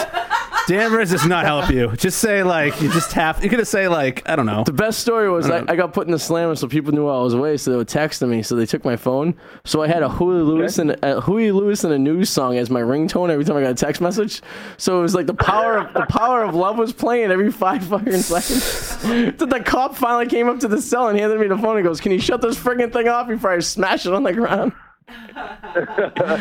Danvers 0.69 1.09
does 1.09 1.25
not 1.25 1.45
help 1.45 1.71
you. 1.71 1.95
Just 1.95 2.19
say 2.19 2.43
like 2.43 2.79
you 2.79 2.91
just 2.91 3.11
have. 3.13 3.43
You 3.43 3.49
could 3.49 3.57
have 3.57 3.67
say 3.67 3.87
like 3.87 4.21
I 4.29 4.35
don't 4.35 4.45
know. 4.45 4.63
The 4.63 4.71
best 4.71 4.99
story 4.99 5.27
was 5.27 5.49
I, 5.49 5.65
I 5.67 5.75
got 5.75 5.93
put 5.93 6.05
in 6.05 6.11
the 6.11 6.19
slammer 6.19 6.53
so 6.55 6.67
people 6.67 6.93
knew 6.93 7.07
I 7.07 7.19
was 7.23 7.33
away, 7.33 7.57
so 7.57 7.71
they 7.71 7.77
were 7.77 7.83
texting 7.83 8.29
me. 8.29 8.43
So 8.43 8.55
they 8.55 8.67
took 8.67 8.85
my 8.85 8.95
phone. 8.95 9.33
So 9.65 9.81
I 9.81 9.87
had 9.87 10.03
a 10.03 10.09
Huey 10.17 10.43
Lewis 10.43 10.77
and 10.77 10.95
a 11.01 11.21
Huey 11.21 11.51
Lewis 11.51 11.83
and 11.83 11.91
a 11.91 11.97
news 11.97 12.29
song 12.29 12.55
as 12.55 12.69
my 12.69 12.81
ringtone 12.81 13.31
every 13.31 13.45
time 13.45 13.57
I 13.57 13.61
got 13.61 13.71
a 13.71 13.73
text 13.73 13.99
message. 13.99 14.43
So 14.77 14.99
it 14.99 15.01
was 15.01 15.15
like 15.15 15.25
the 15.25 15.33
power 15.33 15.79
of 15.79 15.93
the 15.95 16.05
power 16.05 16.43
of 16.43 16.53
love 16.53 16.77
was 16.77 16.93
playing 16.93 17.31
every 17.31 17.51
five 17.51 17.83
fucking 17.85 18.21
seconds. 18.21 19.01
Then 19.01 19.35
the 19.49 19.63
cop 19.65 19.95
finally 19.95 20.27
came 20.27 20.47
up 20.49 20.59
to 20.59 20.67
the 20.67 20.83
cell 20.83 21.07
and 21.07 21.17
handed 21.17 21.39
me 21.39 21.47
the 21.47 21.57
phone 21.57 21.77
and 21.77 21.83
goes, 21.83 21.99
"Can 21.99 22.11
you 22.11 22.19
shut 22.19 22.41
this 22.41 22.59
friggin' 22.59 22.93
thing 22.93 23.07
off 23.07 23.27
before 23.27 23.49
I 23.49 23.59
smash 23.61 24.05
it 24.05 24.13
on 24.13 24.21
the 24.21 24.33
ground?" 24.33 24.73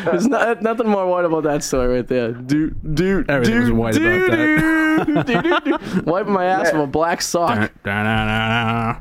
There's 0.05 0.27
not, 0.27 0.63
nothing 0.63 0.89
more 0.89 1.07
white 1.07 1.25
about 1.25 1.45
that 1.45 1.63
story 1.63 1.89
right 1.97 2.07
there. 2.07 2.33
Do 2.33 2.71
do 2.71 3.25
Everything 3.29 3.61
was 3.61 3.71
white 3.73 3.97
about 3.97 4.31
that. 4.31 5.07
do, 5.07 5.23
do, 5.23 5.61
do. 5.79 6.03
Wiping 6.11 6.33
my 6.33 6.45
ass 6.45 6.73
with 6.73 6.83
a 6.83 6.87
black 6.87 7.23
sock. 7.23 7.73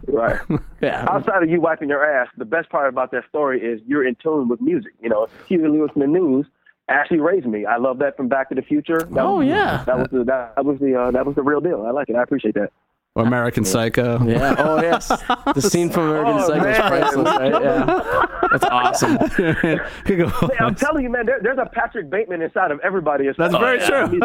Right. 0.07 0.39
Yeah. 0.79 1.07
Outside 1.09 1.41
of 1.41 1.49
you 1.49 1.59
wiping 1.59 1.89
your 1.89 2.05
ass, 2.05 2.27
the 2.37 2.45
best 2.45 2.69
part 2.69 2.87
about 2.87 3.09
that 3.09 3.27
story 3.29 3.59
is 3.59 3.81
you're 3.87 4.05
in 4.07 4.13
tune 4.21 4.47
with 4.47 4.61
music. 4.61 4.91
You 5.01 5.09
know, 5.09 5.27
Huey 5.47 5.67
Lewis 5.67 5.89
in 5.95 6.01
the 6.01 6.07
news 6.07 6.45
actually 6.87 7.19
raised 7.19 7.47
me. 7.47 7.65
I 7.65 7.77
love 7.77 7.97
that 7.97 8.15
from 8.15 8.27
Back 8.27 8.49
to 8.49 8.55
the 8.55 8.61
Future. 8.61 8.99
That 8.99 9.25
Oh, 9.25 9.37
was, 9.37 9.47
yeah. 9.47 9.83
that 9.87 9.97
was 9.97 10.07
the 10.11 10.23
that, 10.25 10.63
was 10.63 10.77
the 10.79 10.93
uh, 10.93 11.09
that 11.11 11.25
was 11.25 11.33
the 11.35 11.41
real 11.41 11.61
deal. 11.61 11.83
I 11.83 11.89
like 11.89 12.09
it. 12.09 12.15
I 12.15 12.21
appreciate 12.21 12.53
that. 12.53 12.71
Or 13.17 13.23
American 13.23 13.65
Psycho. 13.65 14.23
Yeah. 14.23 14.55
Oh 14.59 14.79
yes. 14.79 15.07
The 15.07 15.61
scene 15.61 15.89
from 15.89 16.09
American 16.09 16.35
Oh, 16.37 16.47
Psycho 16.47 16.69
is 16.69 16.77
priceless, 16.77 17.25
right? 17.25 17.63
Yeah. 17.63 18.25
That's 18.51 18.63
awesome. 18.65 19.17
Hey, 20.07 20.57
I'm 20.59 20.75
telling 20.75 21.03
you, 21.03 21.09
man, 21.09 21.25
there, 21.25 21.39
there's 21.41 21.57
a 21.57 21.65
Patrick 21.65 22.09
Bateman 22.09 22.41
inside 22.41 22.71
of 22.71 22.79
everybody. 22.83 23.27
That's 23.37 23.55
very 23.55 23.79
true. 23.79 24.19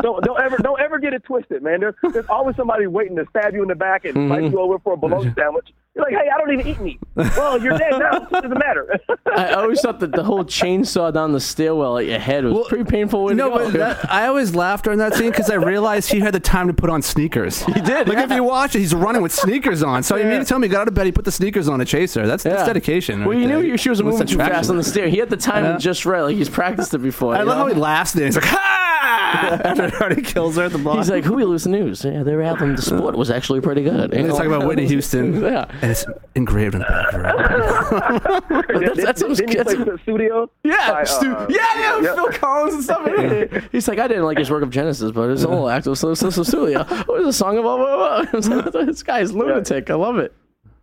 don't 0.00 0.24
don't 0.24 0.40
ever 0.40 0.56
don't 0.58 0.80
ever 0.80 0.98
get 0.98 1.12
it 1.12 1.24
twisted, 1.24 1.62
man. 1.62 1.80
There's 1.80 1.94
there's 2.12 2.28
always 2.28 2.56
somebody 2.56 2.86
waiting 2.86 3.16
to 3.16 3.26
stab 3.30 3.54
you 3.54 3.62
in 3.62 3.68
the 3.68 3.74
back 3.74 4.04
and 4.04 4.28
fight 4.28 4.42
mm-hmm. 4.42 4.54
you 4.54 4.60
over 4.60 4.78
for 4.78 4.94
a 4.94 4.96
bologna 4.96 5.32
sandwich. 5.36 5.68
You're 5.98 6.06
like, 6.12 6.14
hey, 6.14 6.30
I 6.32 6.38
don't 6.38 6.52
even 6.52 6.66
eat 6.68 6.80
meat. 6.80 6.98
Well, 7.16 7.60
you're 7.60 7.76
dead 7.76 7.98
now. 7.98 8.18
It 8.22 8.30
doesn't 8.30 8.50
matter. 8.58 9.00
I 9.34 9.52
always 9.54 9.80
thought 9.80 9.98
that 9.98 10.12
the 10.12 10.22
whole 10.22 10.44
chainsaw 10.44 11.12
down 11.12 11.32
the 11.32 11.40
stairwell 11.40 11.98
at 11.98 12.06
your 12.06 12.20
head 12.20 12.44
was 12.44 12.54
Well, 12.54 12.64
pretty 12.66 12.84
painful. 12.84 13.24
Way 13.24 13.34
No, 13.34 13.50
to 13.50 13.58
go. 13.58 13.64
but 13.64 13.72
that, 13.78 14.10
I 14.12 14.28
always 14.28 14.54
laughed 14.54 14.84
during 14.84 15.00
that 15.00 15.14
scene 15.14 15.30
because 15.30 15.50
I 15.50 15.54
realized 15.54 16.10
he 16.12 16.20
had 16.20 16.34
the 16.34 16.40
time 16.40 16.68
to 16.68 16.72
put 16.72 16.88
on 16.88 17.02
sneakers. 17.02 17.62
He 17.74 17.80
did, 17.80 18.08
Like 18.08 18.18
if 18.18 18.30
you 18.30 18.44
watch 18.44 18.76
it, 18.76 18.78
he's 18.78 18.94
running 18.94 19.22
with 19.22 19.32
sneakers 19.32 19.82
on. 19.82 20.02
So 20.04 20.14
you 20.16 20.24
mean 20.24 20.38
to 20.38 20.44
tell 20.44 20.58
me 20.60 20.68
he 20.68 20.72
got 20.72 20.82
out 20.82 20.88
of 20.88 20.94
bed, 20.94 21.06
he 21.06 21.12
put 21.12 21.24
the 21.24 21.32
sneakers 21.32 21.68
on 21.68 21.80
to 21.80 21.84
chase 21.84 22.14
her? 22.14 22.26
That's, 22.26 22.44
that's 22.44 22.64
dedication. 22.64 23.20
Well, 23.24 23.30
right 23.30 23.42
you 23.42 23.48
there. 23.48 23.60
knew 23.62 23.76
she 23.76 23.90
was 23.90 24.00
What's 24.00 24.14
moving 24.20 24.26
too 24.28 24.38
fast 24.38 24.70
on 24.70 24.76
the 24.76 24.84
stair. 24.84 25.08
He 25.08 25.18
had 25.18 25.30
the 25.30 25.36
timing 25.36 25.72
Yeah. 25.72 25.78
just 25.78 26.06
right. 26.06 26.22
Like 26.22 26.36
he's 26.36 26.48
practiced 26.48 26.94
it 26.94 26.98
before. 26.98 27.34
I 27.34 27.40
you 27.40 27.44
love 27.46 27.58
how 27.58 27.66
he 27.66 27.74
laughs 27.74 28.12
there. 28.12 28.26
He's 28.26 28.36
like, 28.36 28.44
ha! 28.44 28.84
After 29.64 29.84
it 29.86 29.94
already 29.94 30.22
kills 30.22 30.56
her 30.56 30.64
at 30.64 30.72
the 30.72 30.78
block. 30.78 30.96
He's 30.98 31.10
like, 31.10 31.24
Huey 31.24 31.44
Lewis 31.44 31.64
the 31.64 31.70
news? 31.70 32.04
Yeah, 32.04 32.22
their 32.22 32.42
album, 32.42 32.76
The 32.76 32.82
Sport, 32.82 33.16
was 33.16 33.30
actually 33.30 33.60
pretty 33.60 33.82
good. 33.82 34.12
and 34.14 34.26
they 34.26 34.30
talk 34.32 34.44
about 34.46 34.66
Whitney 34.66 34.86
Houston. 34.86 35.42
Yeah. 35.48 35.66
And 35.88 35.96
it's 35.96 36.04
engraved 36.34 36.74
in 36.74 36.80
the 36.80 36.86
back 36.86 37.14
of 37.14 37.20
her 37.20 37.26
album. 37.26 38.64
That's- 38.84 39.04
that's 39.04 39.20
some- 39.20 39.32
Didn't 39.32 39.54
you 39.56 39.64
play 39.64 39.74
that's- 39.76 39.86
the 39.86 39.98
studio? 40.02 40.50
Yeah, 40.62 40.90
By, 40.92 41.04
Stu- 41.04 41.32
uh, 41.34 41.46
yeah, 41.48 41.56
yeah, 41.78 42.00
yeah. 42.02 42.14
Phil 42.14 42.28
Collins 42.28 42.74
and 42.74 42.84
stuff. 42.84 43.62
He's 43.72 43.88
like, 43.88 43.98
I 43.98 44.06
didn't 44.06 44.24
like 44.24 44.36
his 44.36 44.50
work 44.50 44.62
of 44.62 44.68
Genesis, 44.68 45.12
but 45.12 45.30
it's 45.30 45.44
a 45.44 45.48
little 45.48 45.70
active. 45.70 45.96
So, 45.96 46.12
so, 46.12 46.28
so, 46.28 46.42
studio. 46.42 46.84
What 47.06 47.22
is 47.22 47.28
a 47.28 47.32
song 47.32 47.56
about? 47.56 47.78
Blah, 47.78 48.40
blah, 48.40 48.70
blah. 48.70 48.84
this 48.84 49.02
guy's 49.02 49.32
lunatic. 49.32 49.88
I 49.88 49.94
love 49.94 50.18
it. 50.18 50.34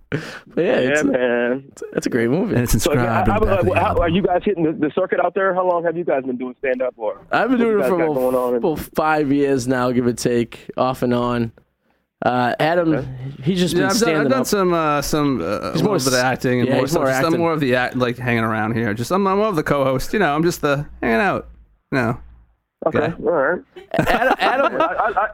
But 0.09 0.21
yeah, 0.57 0.79
Yeah, 0.79 0.89
it's, 0.89 1.03
man. 1.03 1.71
that's 1.93 2.07
a 2.07 2.09
great 2.09 2.29
movie. 2.31 2.55
And 2.55 2.63
it's 2.63 2.71
So, 2.81 2.91
inscribed 2.93 3.27
how, 3.27 3.35
in 3.35 3.41
the 3.41 3.45
back 3.47 3.59
of 3.59 3.65
the 3.67 3.75
how, 3.79 3.97
are 3.99 4.09
you 4.09 4.23
guys 4.23 4.41
hitting 4.43 4.63
the, 4.63 4.71
the 4.71 4.91
circuit 4.95 5.19
out 5.19 5.35
there? 5.35 5.53
How 5.53 5.67
long 5.67 5.83
have 5.83 5.95
you 5.95 6.03
guys 6.03 6.23
been 6.23 6.37
doing 6.37 6.55
stand 6.57 6.81
up 6.81 6.95
for? 6.95 7.21
I've 7.31 7.49
been 7.51 7.59
doing 7.59 7.79
it 7.79 7.87
for 7.87 7.97
got 7.97 8.11
about, 8.11 8.53
about 8.55 8.79
five 8.95 9.31
years 9.31 9.67
now, 9.67 9.91
give 9.91 10.07
or 10.07 10.13
take, 10.13 10.71
off 10.77 11.03
and 11.03 11.13
on. 11.13 11.51
Uh, 12.25 12.55
Adam, 12.59 13.07
he's 13.43 13.59
just 13.59 13.75
been 13.75 13.81
Yeah, 13.83 13.88
I've 13.88 13.91
done, 13.91 13.97
standing 13.99 14.21
I've 14.23 14.29
done 14.31 14.41
up. 14.41 14.47
some 14.47 14.73
uh, 14.73 15.01
some 15.03 15.41
uh, 15.41 15.71
He's 15.73 15.83
more 15.83 15.89
more 15.91 15.95
of 15.97 16.03
the 16.05 16.19
acting 16.19 16.59
and 16.61 16.67
yeah, 16.67 16.73
more 16.75 16.81
he's 16.83 16.91
stuff. 16.91 17.03
more 17.03 17.11
Just- 17.11 17.25
I'm 17.33 17.38
more 17.39 17.53
of 17.53 17.59
the 17.59 17.75
act, 17.75 17.95
like 17.95 18.17
hanging 18.17 18.43
around 18.43 18.73
here. 18.75 18.93
Just 18.95 19.11
I'm, 19.11 19.25
I'm 19.27 19.38
more 19.38 19.47
of 19.47 19.55
the 19.55 19.63
co-host. 19.63 20.11
You 20.11 20.19
know, 20.19 20.33
I'm 20.35 20.43
just 20.43 20.61
the 20.61 20.88
hanging 21.03 21.21
out. 21.21 21.47
No, 21.91 22.19
Okay, 22.88 22.97
Okay. 22.99 23.13
all 23.23 23.31
right. 23.31 23.61
Adam, 23.93 24.33
Adam, 24.39 24.75
I, 24.81 24.85
I, 24.85 25.09
I, 25.25 25.29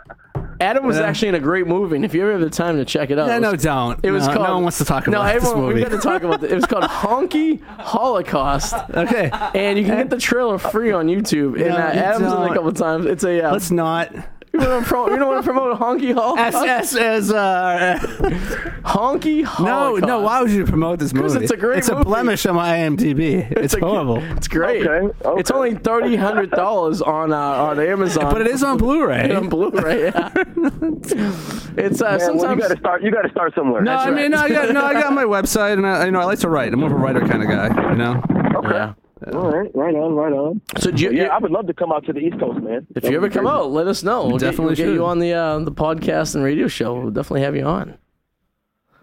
Adam 0.59 0.85
was 0.85 0.97
Yeah. 0.97 1.03
actually 1.03 1.29
in 1.29 1.35
a 1.35 1.39
great 1.39 1.65
movie, 1.65 1.95
and 1.95 2.03
if 2.05 2.13
you 2.13 2.21
ever 2.23 2.33
have 2.33 2.41
the 2.41 2.49
time 2.49 2.75
to 2.77 2.83
check 2.85 3.09
it 3.09 3.17
out, 3.17 3.27
yeah, 3.29 3.39
no, 3.39 3.55
don't. 3.55 3.99
it 4.03 4.11
was 4.11 4.27
no, 4.27 4.33
called. 4.33 4.47
no 4.47 4.53
one 4.55 4.63
wants 4.63 4.77
to 4.79 4.85
talk 4.85 5.07
no, 5.07 5.21
about 5.21 5.33
this 5.33 5.43
everyone, 5.45 5.61
movie. 5.69 5.75
we 5.75 5.81
got 5.81 5.91
to 5.91 5.97
talk 5.97 6.23
about 6.23 6.43
it. 6.43 6.51
It 6.51 6.55
was 6.55 6.65
called 6.65 6.83
Honky 6.89 7.61
Holocaust. 7.79 8.73
okay, 8.93 9.29
and 9.55 9.79
you 9.79 9.85
can 9.85 9.95
get 9.97 10.09
the 10.09 10.19
trailer 10.19 10.57
free 10.57 10.91
on 10.91 11.07
YouTube. 11.07 11.55
and 11.55 11.69
No, 11.69 11.75
uh, 11.77 11.93
you 11.93 11.99
Adam's 11.99 12.21
in 12.21 12.27
it 12.27 12.29
don't. 12.31 12.51
a 12.51 12.53
couple 12.53 12.71
times. 12.73 13.05
It's 13.05 13.23
a 13.23 13.43
uh, 13.47 13.51
let's 13.53 13.71
not. 13.71 14.13
You 14.53 14.59
want 14.59 14.83
to 14.83 14.87
promote? 14.89 15.11
You 15.11 15.17
don't 15.19 15.27
want 15.29 15.45
to 15.45 15.51
promote 15.51 15.79
Honky 15.79 16.13
Holocaust? 16.13 16.57
SS 16.93 16.95
as 16.97 17.31
uh, 17.31 17.97
Honky 18.83 19.43
no, 19.43 19.47
Holocaust. 19.47 20.05
no. 20.07 20.19
Why 20.21 20.41
would 20.41 20.51
you 20.51 20.65
promote 20.65 20.99
this 20.99 21.13
movie? 21.13 21.41
it's 21.41 21.51
a 21.51 21.57
great 21.57 21.77
It's 21.79 21.87
a 21.89 21.93
movie. 21.93 22.03
blemish 22.03 22.45
on 22.45 22.55
my 22.55 22.77
IMDb. 22.79 23.49
It's, 23.57 23.73
a- 23.75 23.79
horrible. 23.79 24.17
It's 24.35 24.49
great. 24.49 24.85
Okay, 24.85 25.13
okay. 25.25 25.39
It's 25.39 25.51
only 25.51 25.75
thirty 25.75 26.17
hundred 26.17 26.51
dollars 26.51 27.01
on 27.01 27.31
uh, 27.31 27.37
on 27.37 27.79
Amazon, 27.79 28.29
But 28.31 28.41
it 28.41 28.47
is 28.47 28.61
on 28.61 28.77
Blu-ray. 28.77 29.33
on 29.35 29.47
Blu-ray. 29.47 30.03
Yeah. 30.05 30.29
it's 30.35 32.01
uh, 32.01 32.17
Man, 32.19 32.37
well, 32.37 32.53
you 32.53 32.61
got 32.61 32.67
to 32.71 32.77
start. 32.77 33.03
You 33.03 33.11
got 33.11 33.21
to 33.21 33.29
start 33.31 33.55
somewhere. 33.55 33.81
No, 33.81 33.91
I 33.93 34.09
right. 34.09 34.13
mean, 34.13 34.31
no, 34.31 34.37
I 34.37 34.49
got, 34.49 34.73
no, 34.73 34.83
I 34.83 34.93
got 34.93 35.13
my 35.13 35.23
website, 35.23 35.73
and 35.73 35.87
I, 35.87 36.05
you 36.05 36.11
know, 36.11 36.19
I 36.19 36.25
like 36.25 36.39
to 36.39 36.49
write. 36.49 36.73
I'm 36.73 36.79
more 36.79 36.87
of 36.89 36.93
a 36.93 36.97
writer 36.97 37.21
kind 37.21 37.41
of 37.41 37.47
guy, 37.47 37.89
you 37.91 37.95
know. 37.97 38.21
yeah. 38.63 38.93
All 39.33 39.51
right, 39.51 39.69
right 39.75 39.93
on, 39.95 40.13
right 40.13 40.33
on. 40.33 40.61
So 40.79 40.89
you, 40.89 41.11
Yeah, 41.11 41.27
I 41.27 41.37
would 41.37 41.51
love 41.51 41.67
to 41.67 41.73
come 41.73 41.91
out 41.91 42.05
to 42.05 42.13
the 42.13 42.19
East 42.19 42.39
Coast, 42.39 42.59
man. 42.61 42.87
if 42.95 43.03
you 43.03 43.15
ever 43.15 43.29
come 43.29 43.45
out, 43.47 43.69
let 43.71 43.87
us 43.87 44.01
know. 44.03 44.25
We'll 44.27 44.37
Definitely 44.37 44.75
get, 44.75 44.85
we'll 44.85 44.93
get 44.95 44.99
you 44.99 45.05
on 45.05 45.19
the 45.19 45.33
uh, 45.33 45.59
the 45.59 45.71
podcast 45.71 46.33
and 46.35 46.43
radio 46.43 46.67
show. 46.67 46.95
We'll 46.99 47.11
definitely 47.11 47.41
have 47.41 47.55
you 47.55 47.65
on. 47.65 47.97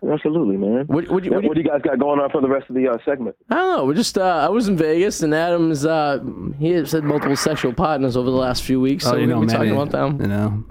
absolutely, 0.03 0.57
man. 0.57 0.87
What, 0.87 1.09
what, 1.09 1.25
Yeah, 1.25 1.31
what, 1.37 1.45
what 1.45 1.55
do 1.55 1.61
you 1.63 1.69
guys 1.69 1.83
got 1.83 1.99
going 1.99 2.21
on 2.21 2.31
for 2.31 2.41
the 2.41 2.49
rest 2.49 2.69
of 2.69 2.75
the 2.75 2.89
uh, 2.89 2.99
segment? 3.05 3.37
I 3.51 3.55
don't 3.57 3.77
know. 3.77 3.85
We're 3.85 3.95
just 3.95 4.19
uh, 4.19 4.23
I 4.23 4.49
was 4.49 4.69
in 4.69 4.77
Vegas 4.77 5.23
and 5.23 5.35
Adam's 5.35 5.85
uh, 5.87 6.19
he 6.59 6.71
has 6.71 6.93
had 6.93 7.05
multiple 7.05 7.37
sexual 7.37 7.73
partners 7.73 8.17
over 8.17 8.31
the 8.31 8.37
last 8.37 8.63
few 8.65 8.81
weeks. 8.81 9.05
So 9.05 9.13
oh, 9.13 9.15
you 9.17 9.23
we're 9.23 9.27
know, 9.29 9.35
gonna 9.37 9.47
be 9.47 9.53
talking 9.53 9.73
about 9.73 9.91
them. 9.91 10.21
You 10.21 10.29
know. 10.29 10.65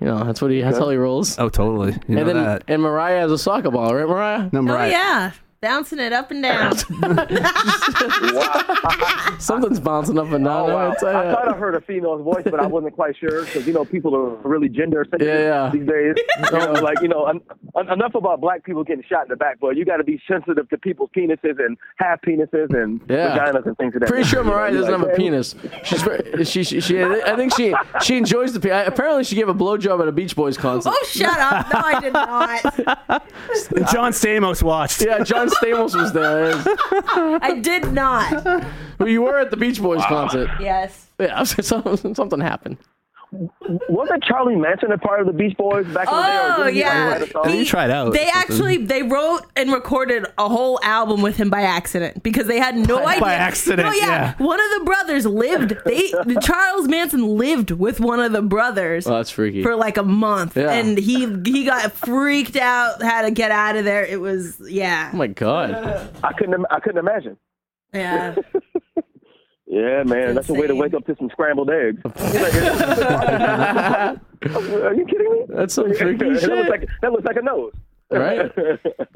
You 0.00 0.06
know, 0.06 0.22
that's 0.22 0.40
what 0.40 0.52
he 0.52 0.60
that's 0.60 0.78
how 0.78 0.90
he 0.90 0.96
rolls. 0.96 1.36
Oh, 1.40 1.48
totally. 1.48 1.92
You 2.06 2.14
know 2.14 2.20
and 2.20 2.28
then 2.28 2.36
that. 2.36 2.62
and 2.68 2.80
Mariah 2.80 3.20
has 3.22 3.32
a 3.32 3.38
soccer 3.38 3.70
ball, 3.72 3.92
right, 3.96 4.06
Mariah? 4.06 4.48
No, 4.52 4.60
Oh 4.60 4.62
Mariah. 4.62 4.90
yeah, 4.90 5.32
bouncing 5.60 5.98
it 5.98 6.12
up 6.12 6.30
and 6.30 6.42
down. 6.42 6.76
Something's 9.40 9.80
bouncing 9.80 10.18
up 10.18 10.30
and 10.30 10.44
down. 10.44 10.70
Oh, 10.70 10.74
wow. 10.74 10.90
I 10.92 10.94
tell 10.96 11.12
ya. 11.12 11.20
I 11.20 11.32
thought 11.32 11.48
I 11.48 11.52
heard 11.56 11.74
a 11.74 11.80
female's 11.80 12.22
voice, 12.22 12.44
but 12.44 12.60
I 12.60 12.66
wasn't 12.66 12.94
quite 12.94 13.16
sure 13.16 13.44
because 13.44 13.66
you 13.66 13.72
know 13.72 13.84
people 13.84 14.14
are 14.14 14.36
really 14.48 14.68
gender 14.68 15.04
sensitive 15.10 15.40
Yeah, 15.40 15.64
yeah. 15.64 15.70
these 15.70 15.86
days. 15.86 16.14
You 16.38 16.50
know, 16.58 16.72
like 16.80 17.00
you 17.02 17.08
know, 17.08 17.26
en- 17.26 17.40
en- 17.76 17.88
enough 17.90 18.14
about 18.14 18.40
black 18.40 18.64
people 18.64 18.82
getting 18.84 19.02
shot 19.08 19.22
in 19.24 19.28
the 19.28 19.36
back, 19.36 19.58
but 19.60 19.76
you 19.76 19.84
got 19.84 19.96
to 19.98 20.04
be 20.04 20.20
sensitive 20.28 20.68
to 20.70 20.78
people's 20.78 21.10
penises 21.16 21.58
and 21.64 21.76
half 21.96 22.20
penises 22.22 22.72
and 22.74 23.00
Yeah. 23.08 23.36
vaginas 23.36 23.66
and 23.66 23.76
things 23.76 23.94
like 23.94 24.00
that. 24.00 24.08
Pretty 24.08 24.24
sure 24.24 24.42
Mariah 24.44 24.72
you're 24.72 24.80
doesn't 24.82 25.00
like, 25.00 25.00
have 25.00 25.08
a 25.08 25.10
man, 25.10 25.16
penis. 25.16 25.54
She's 25.84 26.02
very, 26.02 26.44
she, 26.44 26.62
she, 26.64 26.80
she 26.80 27.02
I 27.02 27.34
think 27.36 27.54
she 27.54 27.74
she 28.02 28.16
enjoys 28.16 28.52
the 28.52 28.60
penis. 28.60 28.86
Apparently, 28.88 29.24
she 29.24 29.34
gave 29.34 29.48
a 29.48 29.54
blowjob 29.54 30.00
at 30.00 30.08
a 30.08 30.12
Beach 30.12 30.34
Boys 30.36 30.56
concert. 30.56 30.92
oh, 30.94 31.06
shut 31.08 31.38
up! 31.38 31.66
No, 31.72 31.80
I 31.80 32.00
did 32.00 32.12
not. 32.12 32.64
And 33.76 33.88
John 33.92 34.12
Stamos 34.12 34.62
watched. 34.62 35.02
Yeah, 35.04 35.22
John 35.24 35.47
Stamos 35.54 35.94
was 35.94 36.12
there. 36.12 36.52
I 37.42 37.58
did 37.60 37.92
not. 37.92 38.44
Well, 38.98 39.08
you 39.08 39.22
were 39.22 39.38
at 39.38 39.50
the 39.50 39.56
Beach 39.56 39.80
Boys 39.80 40.04
concert. 40.06 40.48
Yes. 40.60 41.06
Yeah, 41.18 41.42
something, 41.42 42.14
something 42.14 42.40
happened. 42.40 42.78
Wasn't 43.90 44.22
Charlie 44.24 44.56
Manson 44.56 44.90
a 44.90 44.96
part 44.96 45.20
of 45.20 45.26
the 45.26 45.34
Beach 45.34 45.54
Boys 45.58 45.84
back 45.88 46.08
in 46.08 46.14
the 46.16 46.22
day? 46.22 46.38
Oh 46.40 46.56
didn't 46.64 46.74
he, 46.74 46.80
yeah. 46.80 47.08
write 47.08 47.22
a 47.22 47.30
song? 47.30 47.48
He 47.50 47.64
tried 47.64 47.90
out 47.90 48.12
They 48.14 48.26
actually 48.32 48.78
they 48.78 49.02
wrote 49.02 49.42
and 49.54 49.70
recorded 49.70 50.24
a 50.38 50.48
whole 50.48 50.80
album 50.82 51.20
with 51.20 51.36
him 51.36 51.50
by 51.50 51.60
accident 51.62 52.22
because 52.22 52.46
they 52.46 52.58
had 52.58 52.74
no 52.74 52.96
By- 52.96 53.04
idea. 53.12 53.20
by 53.20 53.34
accident, 53.34 53.86
No, 53.86 53.92
yeah. 53.92 54.34
yeah. 54.38 54.44
One 54.46 54.58
of 54.58 54.78
the 54.78 54.84
brothers 54.86 55.26
lived. 55.26 55.76
They 55.84 56.10
Charles 56.42 56.88
Manson 56.88 57.36
lived 57.36 57.70
with 57.70 58.00
one 58.00 58.18
of 58.18 58.32
the 58.32 58.40
brothers. 58.42 59.06
Oh, 59.06 59.16
that's 59.16 59.30
freaky. 59.30 59.62
for 59.62 59.76
like 59.76 59.98
a 59.98 60.02
month, 60.02 60.56
Yeah. 60.56 60.70
and 60.72 60.96
he 60.96 61.26
he 61.44 61.64
got 61.64 61.92
freaked 61.92 62.56
out, 62.56 63.02
had 63.02 63.22
to 63.22 63.30
get 63.30 63.50
out 63.50 63.76
of 63.76 63.84
there. 63.84 64.04
It 64.06 64.20
was 64.22 64.58
yeah, 64.66 65.10
oh 65.12 65.16
my 65.16 65.26
god. 65.26 65.74
I 66.24 66.32
couldn't. 66.32 66.64
I 66.70 66.80
couldn't 66.80 66.98
imagine. 66.98 67.36
yeah. 67.92 68.34
Yeah, 69.70 70.02
man, 70.04 70.34
that's 70.34 70.48
a 70.48 70.54
way 70.54 70.66
to 70.66 70.74
wake 70.74 70.94
up 70.94 71.04
to 71.06 71.14
some 71.18 71.28
scrambled 71.30 71.68
eggs. 71.70 72.00
Are 72.06 72.14
you 74.94 75.04
kidding 75.04 75.30
me? 75.30 75.44
That's 75.48 75.74
some 75.74 75.92
freaky 75.94 76.24
that 76.32 76.40
shit. 76.40 76.48
looks 76.50 76.70
like 76.70 76.88
that 77.02 77.12
looks 77.12 77.24
like 77.24 77.36
a 77.36 77.42
nose. 77.42 77.72
Right? 78.10 78.50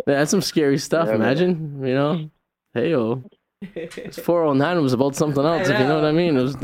Yeah, 0.05 0.17
that's 0.19 0.31
some 0.31 0.43
scary 0.43 0.79
stuff. 0.79 1.07
Yeah, 1.07 1.13
man. 1.13 1.23
Imagine, 1.23 1.87
you 1.87 1.95
know, 1.95 2.31
hey 2.75 2.91
yo, 2.91 3.23
it's 3.75 4.19
409 4.19 4.83
was 4.83 4.93
about 4.93 5.15
something 5.17 5.45
else. 5.45 5.69
If 5.69 5.79
you 5.79 5.87
know 5.87 5.95
what 5.95 6.05
I 6.05 6.13
mean, 6.13 6.37
it 6.37 6.43
was. 6.43 6.55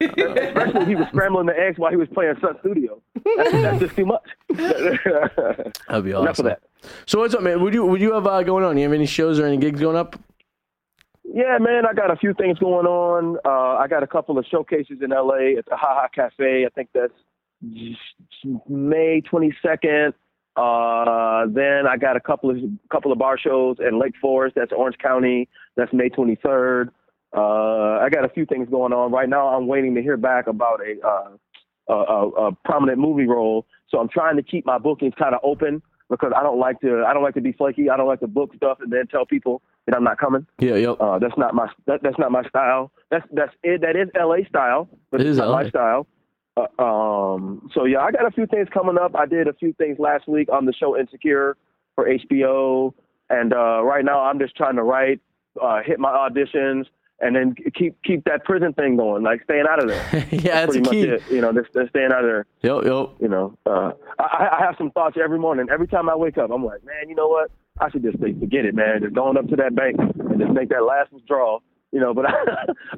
Especially 0.00 0.86
he 0.86 0.96
was 0.96 1.06
scrambling 1.08 1.46
the 1.46 1.56
eggs 1.58 1.78
while 1.78 1.90
he 1.90 1.96
was 1.96 2.08
playing 2.08 2.34
Sun 2.40 2.56
Studio. 2.60 3.02
That's, 3.36 3.52
that's 3.52 3.80
just 3.80 3.96
too 3.96 4.06
much. 4.06 4.22
That'd 4.48 6.04
be 6.04 6.14
awesome. 6.14 6.22
Enough 6.24 6.38
of 6.38 6.44
that. 6.46 6.62
So 7.06 7.18
what's 7.20 7.34
up, 7.34 7.42
man? 7.42 7.62
Would 7.62 7.74
you 7.74 7.84
would 7.84 8.00
you 8.00 8.14
have 8.14 8.26
uh, 8.26 8.42
going 8.42 8.64
on? 8.64 8.78
You 8.78 8.84
have 8.84 8.94
any 8.94 9.04
shows 9.06 9.38
or 9.38 9.44
any 9.46 9.58
gigs 9.58 9.78
going 9.78 9.96
up? 9.96 10.18
Yeah, 11.32 11.58
man, 11.60 11.86
I 11.86 11.94
got 11.94 12.10
a 12.10 12.16
few 12.16 12.34
things 12.34 12.58
going 12.58 12.86
on. 12.86 13.38
Uh, 13.44 13.78
I 13.78 13.86
got 13.86 14.02
a 14.02 14.06
couple 14.06 14.36
of 14.36 14.44
showcases 14.50 14.98
in 15.00 15.10
LA 15.10 15.58
at 15.58 15.66
the 15.66 15.76
Ha 15.76 16.00
Ha 16.02 16.08
Cafe. 16.12 16.66
I 16.66 16.68
think 16.74 16.88
that's 16.92 17.12
May 18.68 19.22
22nd. 19.32 20.12
Uh, 20.56 21.46
then 21.54 21.86
I 21.86 21.96
got 21.96 22.16
a 22.16 22.20
couple 22.20 22.50
of 22.50 22.56
couple 22.90 23.12
of 23.12 23.18
bar 23.18 23.38
shows 23.38 23.76
in 23.78 24.00
Lake 24.00 24.14
Forest. 24.20 24.56
That's 24.56 24.72
Orange 24.72 24.98
County. 24.98 25.48
That's 25.76 25.92
May 25.92 26.08
23rd. 26.08 26.88
Uh, 27.36 28.00
I 28.02 28.08
got 28.10 28.24
a 28.24 28.28
few 28.28 28.44
things 28.44 28.68
going 28.68 28.92
on 28.92 29.12
right 29.12 29.28
now. 29.28 29.48
I'm 29.48 29.68
waiting 29.68 29.94
to 29.94 30.02
hear 30.02 30.16
back 30.16 30.48
about 30.48 30.80
a 30.80 31.06
uh, 31.06 31.94
a, 31.94 32.28
a 32.48 32.52
prominent 32.64 32.98
movie 32.98 33.26
role. 33.26 33.66
So 33.88 33.98
I'm 33.98 34.08
trying 34.08 34.36
to 34.36 34.42
keep 34.42 34.66
my 34.66 34.78
bookings 34.78 35.14
kind 35.16 35.34
of 35.36 35.40
open 35.44 35.80
because 36.08 36.32
I 36.36 36.42
don't 36.42 36.58
like 36.58 36.80
to 36.80 37.04
I 37.06 37.14
don't 37.14 37.22
like 37.22 37.34
to 37.34 37.40
be 37.40 37.52
flaky. 37.52 37.88
I 37.88 37.96
don't 37.96 38.08
like 38.08 38.20
to 38.20 38.26
book 38.26 38.52
stuff 38.56 38.78
and 38.80 38.92
then 38.92 39.06
tell 39.06 39.24
people 39.24 39.62
that 39.90 39.96
I'm 39.96 40.04
not 40.04 40.18
coming. 40.18 40.46
Yeah, 40.58 40.76
yep. 40.76 40.96
Uh, 41.00 41.18
that's 41.18 41.36
not 41.36 41.54
my 41.54 41.68
that, 41.86 42.02
that's 42.02 42.18
not 42.18 42.30
my 42.32 42.42
style. 42.48 42.90
That's 43.10 43.26
that's 43.32 43.52
it. 43.62 43.80
That 43.82 43.96
is 43.96 44.08
LA 44.18 44.46
style, 44.48 44.88
but 45.10 45.20
It 45.20 45.26
it's 45.26 45.32
is 45.32 45.38
not 45.38 45.48
LA. 45.48 45.62
my 45.62 45.68
style. 45.68 46.06
Uh, 46.56 46.82
um, 46.82 47.68
so 47.74 47.84
yeah, 47.84 48.00
I 48.00 48.10
got 48.10 48.26
a 48.26 48.30
few 48.30 48.46
things 48.46 48.68
coming 48.72 48.98
up. 48.98 49.14
I 49.16 49.26
did 49.26 49.48
a 49.48 49.52
few 49.54 49.72
things 49.74 49.98
last 49.98 50.26
week 50.28 50.48
on 50.52 50.66
the 50.66 50.72
show 50.72 50.98
Insecure 50.98 51.56
for 51.94 52.06
HBO, 52.08 52.92
and 53.30 53.52
uh, 53.52 53.82
right 53.82 54.04
now 54.04 54.20
I'm 54.22 54.38
just 54.38 54.56
trying 54.56 54.76
to 54.76 54.82
write, 54.82 55.20
uh, 55.60 55.80
hit 55.84 55.98
my 56.00 56.10
auditions, 56.10 56.86
and 57.20 57.36
then 57.36 57.54
keep 57.74 58.02
keep 58.02 58.24
that 58.24 58.44
prison 58.44 58.72
thing 58.72 58.96
going, 58.96 59.22
like 59.22 59.42
staying 59.44 59.64
out 59.70 59.82
of 59.82 59.88
there. 59.88 60.04
yeah, 60.30 60.66
that's 60.66 60.72
Pretty 60.76 60.78
a 60.78 60.82
much 60.82 60.90
key. 60.92 61.02
it. 61.02 61.22
You 61.30 61.40
know, 61.40 61.52
just, 61.52 61.72
just 61.72 61.90
staying 61.90 62.10
out 62.12 62.24
of 62.24 62.30
there. 62.30 62.46
Yep, 62.62 62.84
yep. 62.84 63.08
You 63.20 63.28
know, 63.28 63.56
uh, 63.66 63.92
I, 64.18 64.48
I 64.58 64.64
have 64.64 64.74
some 64.76 64.90
thoughts 64.90 65.16
every 65.22 65.38
morning. 65.38 65.66
Every 65.72 65.86
time 65.86 66.08
I 66.08 66.16
wake 66.16 66.36
up, 66.38 66.50
I'm 66.50 66.64
like, 66.64 66.84
man, 66.84 67.08
you 67.08 67.14
know 67.14 67.28
what? 67.28 67.50
I 67.80 67.90
should 67.90 68.02
just 68.02 68.20
say, 68.20 68.34
forget 68.38 68.64
it, 68.64 68.74
man. 68.74 69.00
Just 69.02 69.14
going 69.14 69.36
up 69.36 69.48
to 69.48 69.56
that 69.56 69.74
bank 69.74 69.96
and 69.98 70.38
just 70.40 70.52
make 70.52 70.68
that 70.68 70.84
last 70.84 71.12
withdrawal. 71.12 71.62
You 71.92 72.00
know, 72.00 72.14
but 72.14 72.26
I, 72.28 72.34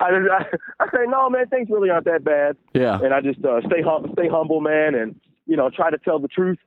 I, 0.00 0.08
I, 0.08 0.44
I 0.80 0.86
say, 0.90 1.06
no, 1.08 1.30
man, 1.30 1.48
things 1.48 1.68
really 1.70 1.88
aren't 1.88 2.04
that 2.04 2.24
bad. 2.24 2.56
Yeah. 2.74 2.98
And 3.02 3.14
I 3.14 3.20
just 3.20 3.42
uh, 3.44 3.60
stay 3.66 3.80
hum- 3.82 4.10
stay 4.12 4.28
humble, 4.28 4.60
man, 4.60 4.94
and 4.94 5.18
you 5.46 5.56
know, 5.56 5.70
try 5.70 5.90
to 5.90 5.98
tell 5.98 6.18
the 6.18 6.28
truth. 6.28 6.58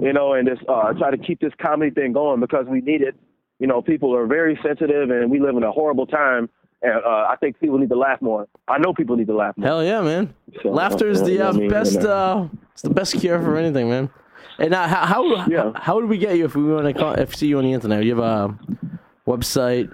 You 0.00 0.12
know, 0.12 0.34
and 0.34 0.46
just 0.46 0.62
uh, 0.68 0.92
try 0.92 1.10
to 1.10 1.18
keep 1.18 1.40
this 1.40 1.52
comedy 1.60 1.90
thing 1.90 2.12
going 2.12 2.40
because 2.40 2.66
we 2.68 2.80
need 2.80 3.02
it. 3.02 3.16
You 3.58 3.66
know, 3.66 3.82
people 3.82 4.14
are 4.14 4.26
very 4.26 4.58
sensitive, 4.62 5.10
and 5.10 5.30
we 5.30 5.40
live 5.40 5.56
in 5.56 5.64
a 5.64 5.72
horrible 5.72 6.06
time. 6.06 6.48
And 6.82 6.94
uh, 7.04 7.26
I 7.28 7.36
think 7.40 7.58
people 7.60 7.76
need 7.78 7.90
to 7.90 7.98
laugh 7.98 8.22
more. 8.22 8.46
I 8.68 8.78
know 8.78 8.94
people 8.94 9.16
need 9.16 9.26
to 9.26 9.36
laugh 9.36 9.56
more. 9.56 9.66
Hell 9.66 9.84
yeah, 9.84 10.00
man. 10.00 10.32
So, 10.62 10.70
Laughter 10.70 11.08
is 11.08 11.20
uh, 11.20 11.24
the 11.24 11.32
you 11.32 11.38
know 11.38 11.46
uh, 11.46 11.52
I 11.52 11.52
mean? 11.52 11.70
best. 11.70 11.98
Uh, 11.98 12.48
it's 12.72 12.82
the 12.82 12.90
best 12.90 13.18
cure 13.20 13.40
for 13.42 13.56
anything, 13.56 13.90
man. 13.90 14.10
And 14.60 14.74
uh, 14.74 14.86
how 14.86 15.04
how, 15.06 15.46
Yeah. 15.48 15.72
how 15.74 15.96
would 15.96 16.04
we 16.08 16.18
get 16.18 16.36
you 16.36 16.44
if 16.44 16.54
we 16.54 16.62
want 16.64 16.86
to 16.86 16.92
call, 16.92 17.14
if 17.14 17.34
see 17.34 17.48
you 17.48 17.58
on 17.58 17.64
the 17.64 17.72
internet? 17.72 18.04
You 18.04 18.14
have 18.16 18.24
a 18.24 18.58
website, 19.26 19.88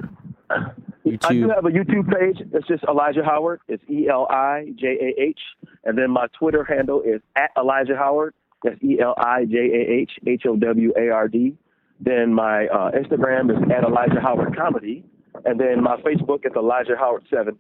I 0.51 1.33
do 1.33 1.49
have 1.49 1.65
a 1.65 1.71
YouTube 1.71 2.09
page. 2.13 2.39
It's 2.53 2.67
just 2.67 2.83
Elijah 2.85 3.25
Howard. 3.25 3.61
It's 3.69 3.83
E 3.89 4.09
L 4.09 4.27
I 4.29 4.73
J 4.77 4.87
A 4.89 5.23
H, 5.23 5.39
and 5.85 5.97
then 5.97 6.11
my 6.11 6.27
Twitter 6.39 6.65
handle 6.65 7.01
is 7.03 7.21
at 7.37 7.51
Elijah 7.57 7.97
Howard. 7.97 8.35
That's 8.65 8.83
E 8.83 8.99
L 9.01 9.15
I 9.19 9.45
J 9.45 9.57
A 9.57 9.93
H 10.03 10.11
H 10.27 10.43
O 10.49 10.57
W 10.57 10.93
A 10.99 11.11
R 11.11 11.29
D. 11.29 11.57
Then 12.01 12.35
my 12.35 12.67
uh, 12.67 12.91
Instagram 12.91 13.51
is 13.51 13.71
at 13.71 13.85
Elijah 13.85 14.21
Howard 14.21 14.57
Comedy, 14.57 15.05
and 15.45 15.61
then 15.61 15.83
my 15.83 15.97
Facebook 15.99 16.45
is 16.45 16.53
Elijah 16.57 16.97
Howard 16.99 17.23
Seven. 17.33 17.57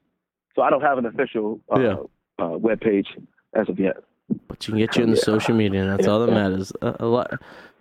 So 0.56 0.62
I 0.62 0.70
don't 0.70 0.82
have 0.82 0.98
an 0.98 1.06
official 1.06 1.60
uh, 1.74 1.80
Yeah. 1.80 1.96
uh, 2.44 2.58
web 2.58 2.80
page 2.80 3.06
as 3.54 3.68
of 3.68 3.78
yet. 3.78 3.96
But 4.48 4.66
you 4.66 4.72
can 4.72 4.78
get 4.78 4.96
you 4.96 5.04
in 5.04 5.10
the 5.10 5.16
social 5.16 5.54
media, 5.54 5.82
and 5.82 5.90
that's 5.98 6.08
all 6.08 6.24
that 6.24 6.32
matters. 6.32 6.72
Uh, 6.82 6.94
a 7.00 7.06
lot. 7.06 7.30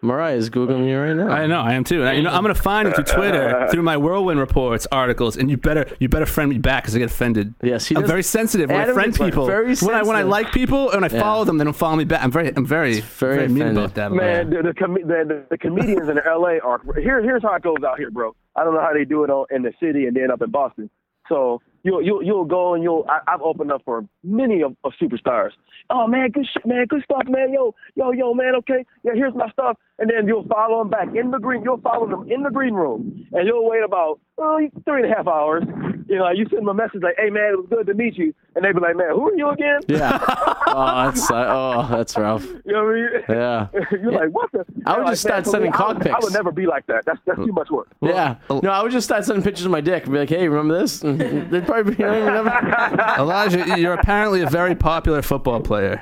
Mariah 0.02 0.36
is 0.36 0.52
googling 0.52 0.88
you 0.88 1.00
right 1.00 1.16
now. 1.16 1.30
I 1.30 1.48
know, 1.48 1.60
I 1.62 1.74
am 1.74 1.84
too. 1.84 2.04
I, 2.04 2.14
you 2.14 2.22
know, 2.22 2.30
I'm 2.30 2.44
gonna 2.44 2.54
find 2.54 2.88
it 2.88 2.94
through 2.94 3.06
Twitter, 3.06 3.68
through 3.72 3.82
my 3.82 3.98
whirlwind 3.98 4.40
reports, 4.40 4.86
articles, 4.92 5.36
and 5.38 5.50
you 5.50 5.58
better 5.58 5.88
you 6.00 6.08
better 6.10 6.28
friend 6.28 6.52
me 6.52 6.60
back 6.60 6.84
because 6.84 6.96
I 6.96 7.00
get 7.00 7.10
offended. 7.10 7.56
Yes, 7.64 7.88
he 7.88 7.96
I'm 7.96 8.02
does- 8.04 8.12
very 8.12 8.22
sensitive 8.22 8.70
when 8.70 8.78
I 8.80 8.84
Adam 8.84 8.94
friend 8.94 9.14
is, 9.14 9.20
like, 9.20 9.32
people. 9.32 9.48
very 9.48 9.76
when 9.78 9.96
I 9.96 10.04
when 10.04 10.16
I 10.16 10.22
like 10.22 10.52
people 10.52 10.92
and 10.92 11.04
I 11.04 11.08
Yeah. 11.12 11.20
follow 11.22 11.46
them, 11.46 11.58
they 11.58 11.64
don't 11.64 11.74
follow 11.76 11.96
me 11.96 12.04
back. 12.04 12.22
I'm 12.24 12.30
very 12.30 12.56
I'm 12.56 12.66
very 12.68 13.00
very 13.00 13.36
very, 13.38 13.48
mean 13.48 13.62
offended. 13.64 13.78
about 13.84 13.96
that. 13.96 14.12
Man, 14.12 14.50
the 14.52 14.62
the, 14.62 14.74
com- 14.76 14.94
the, 14.94 15.00
the, 15.28 15.46
the 15.50 15.58
comedians 15.58 16.08
in 16.10 16.18
LA 16.18 16.58
are 16.64 16.82
here. 17.02 17.24
Here's 17.24 17.42
how 17.42 17.56
it 17.56 17.64
goes 17.64 17.78
out 17.88 17.98
here, 17.98 18.12
bro. 18.12 18.36
I 18.56 18.64
don't 18.64 18.76
know 18.76 18.82
how 18.82 18.94
they 18.94 19.06
do 19.06 19.24
it 19.24 19.32
on, 19.32 19.48
in 19.50 19.64
the 19.64 19.74
city 19.80 20.06
and 20.06 20.16
then 20.16 20.30
up 20.30 20.42
in 20.44 20.52
Boston. 20.52 20.90
So 21.30 21.62
you'll 21.86 22.02
you'll 22.02 22.24
you'll 22.24 22.46
go 22.46 22.74
and 22.74 22.84
you'll. 22.84 23.06
I, 23.08 23.20
I've 23.34 23.42
opened 23.42 23.72
up 23.72 23.82
for 23.86 24.04
many 24.24 24.62
of, 24.62 24.76
of 24.84 24.92
superstars. 25.02 25.52
Oh 25.90 26.08
man, 26.08 26.32
good 26.32 26.46
shit, 26.52 26.66
man, 26.66 26.86
good 26.90 27.04
stuff, 27.04 27.24
man. 27.30 27.54
Yo, 27.54 27.74
yo, 27.96 28.12
yo, 28.12 28.34
man. 28.34 28.56
Okay, 28.58 28.84
yeah, 29.04 29.12
here's 29.14 29.36
my 29.36 29.50
stuff, 29.52 29.78
and 30.00 30.10
then 30.10 30.28
you'll 30.28 30.48
follow 30.48 30.80
them 30.80 30.90
back 30.90 31.10
in 31.16 31.32
the 31.32 31.38
green. 31.38 31.64
You'll 31.64 31.80
follow 31.82 32.08
them 32.10 32.30
in 32.30 32.44
the 32.44 32.50
green 32.50 32.74
room, 32.74 33.26
and 33.32 33.48
you'll 33.48 33.70
wait 33.70 33.84
about 33.84 34.20
oh, 34.38 34.60
three 34.84 35.04
and 35.04 35.12
a 35.14 35.16
half 35.16 35.28
hours, 35.28 35.64
You 36.10 36.18
know, 36.18 36.30
you 36.32 36.46
send 36.50 36.62
them 36.64 36.68
a 36.70 36.74
message 36.74 37.02
like, 37.04 37.16
"Hey 37.18 37.30
man, 37.30 37.54
it 37.54 37.58
was 37.58 37.68
good 37.70 37.86
to 37.88 37.94
meet 37.94 38.18
you," 38.18 38.34
and 38.56 38.66
they'd 38.66 38.74
be 38.74 38.80
like, 38.82 38.96
"Man, 38.98 39.12
who 39.12 39.30
are 39.30 39.36
you 39.36 39.50
again?" 39.50 39.80
Yeah. 39.88 40.18
oh, 40.68 41.06
that's 41.06 41.30
uh, 41.32 41.46
oh, 41.48 41.88
that's 41.90 42.18
rough. 42.18 42.44
You 42.66 42.74
know 42.74 42.84
what 42.84 42.92
I 42.92 42.96
mean? 42.96 43.10
Yeah. 43.30 43.68
You're 43.92 44.12
like, 44.12 44.30
what 44.30 44.52
the? 44.52 44.66
I 44.86 44.98
would 44.98 45.06
They're 45.06 45.14
just 45.14 45.26
like, 45.26 45.46
start 45.46 45.46
sending 45.48 45.72
me, 45.72 45.78
I 45.78 45.88
would- 45.88 46.08
I 46.08 46.18
would 46.22 46.34
never 46.34 46.52
be 46.52 46.66
like 46.66 46.86
that. 46.88 47.06
That's 47.06 47.20
that's 47.26 47.38
too 47.40 47.54
much 47.54 47.70
work. 47.70 47.88
yeah. 48.02 48.36
No, 48.50 48.70
I 48.72 48.82
would 48.84 48.92
just 48.92 49.06
start 49.06 49.24
sending 49.26 49.44
pictures 49.44 49.66
of 49.66 49.72
my 49.72 49.82
dick 49.82 50.04
and 50.04 50.12
be 50.14 50.20
like, 50.20 50.30
"Hey, 50.30 50.48
remember 50.48 50.80
this?" 50.80 51.02
And 51.04 51.20
they'd 51.52 51.66
probably 51.84 52.06
Elijah, 53.18 53.78
you're 53.78 53.94
apparently 53.94 54.42
a 54.42 54.50
very 54.50 54.76
popular 54.76 55.22
football 55.22 55.62
player. 55.62 56.02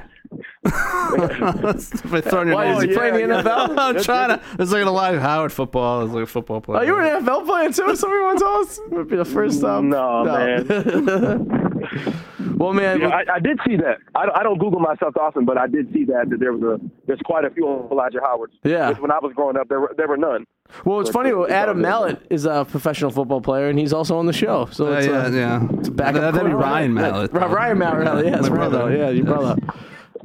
By 0.63 2.21
throwing 2.21 2.47
your 2.47 2.55
Why 2.55 2.65
name 2.67 2.77
is 2.77 2.83
he 2.83 2.89
yeah, 2.91 2.97
playing 2.97 3.13
the 3.27 3.35
yeah. 3.35 3.41
NFL? 3.43 3.77
I'm 3.77 4.03
trying 4.03 4.29
to. 4.29 4.41
It's 4.59 4.71
like 4.71 4.81
an 4.81 4.87
Elijah 4.87 5.19
Howard 5.21 5.51
football. 5.51 6.03
It's 6.05 6.13
like 6.13 6.23
a 6.23 6.27
football 6.27 6.61
player. 6.61 6.79
Oh, 6.79 6.83
you 6.83 6.93
were 6.93 7.01
an 7.01 7.23
NFL 7.25 7.45
player 7.45 7.67
too? 7.71 7.95
Somebody 7.95 8.21
once 8.23 8.41
told 8.41 8.67
us. 8.67 8.79
Would 8.89 9.09
be 9.09 9.15
the 9.17 9.25
first 9.25 9.61
time. 9.61 9.89
No, 9.89 10.23
man. 10.23 10.67
well, 12.57 12.73
man. 12.73 13.01
Yeah, 13.01 13.09
I, 13.09 13.35
I 13.35 13.39
did 13.39 13.59
see 13.67 13.75
that. 13.77 13.97
I, 14.15 14.25
don't- 14.25 14.37
I 14.37 14.43
don't 14.43 14.57
Google 14.59 14.79
myself 14.79 15.15
often, 15.17 15.45
but 15.45 15.57
I 15.57 15.67
did 15.67 15.91
see 15.93 16.05
that 16.05 16.29
that 16.29 16.39
there 16.39 16.53
was 16.53 16.63
a 16.63 16.79
there's 17.07 17.19
quite 17.25 17.45
a 17.45 17.49
few 17.49 17.87
Elijah 17.91 18.19
Howards. 18.23 18.53
Yeah. 18.63 18.91
When 18.99 19.11
I 19.11 19.19
was 19.21 19.33
growing 19.35 19.57
up, 19.57 19.67
there 19.69 19.79
were 19.81 19.93
there 19.97 20.07
were 20.07 20.17
none. 20.17 20.45
well, 20.85 20.99
it's 21.01 21.09
funny. 21.09 21.29
it's- 21.29 21.43
it's 21.45 21.51
Adam 21.53 21.69
all 21.69 21.73
good. 21.75 21.81
Mallet 21.81 22.21
is 22.29 22.45
a 22.45 22.65
professional 22.69 23.11
football 23.11 23.41
player, 23.41 23.67
and 23.69 23.77
he's 23.77 23.93
also 23.93 24.17
on 24.17 24.25
the 24.25 24.33
show. 24.33 24.67
So 24.71 24.87
Uh, 24.87 24.97
it's 24.97 25.07
yeah, 25.07 25.27
a, 25.27 25.31
yeah. 25.31 25.67
It's 25.79 25.87
a 25.89 25.91
backup. 25.91 26.33
That'd 26.33 26.47
be. 26.49 26.53
Ryan 26.53 26.95
Yeah, 26.95 27.01
Mallett. 27.01 27.33
Ryan 27.33 27.77
Mallett. 27.77 28.25
Yeah, 28.25 28.31
My 28.31 28.37
that's 28.37 28.49
brother. 28.49 28.95
Yeah, 28.95 29.09
your 29.09 29.25
brother. 29.25 29.55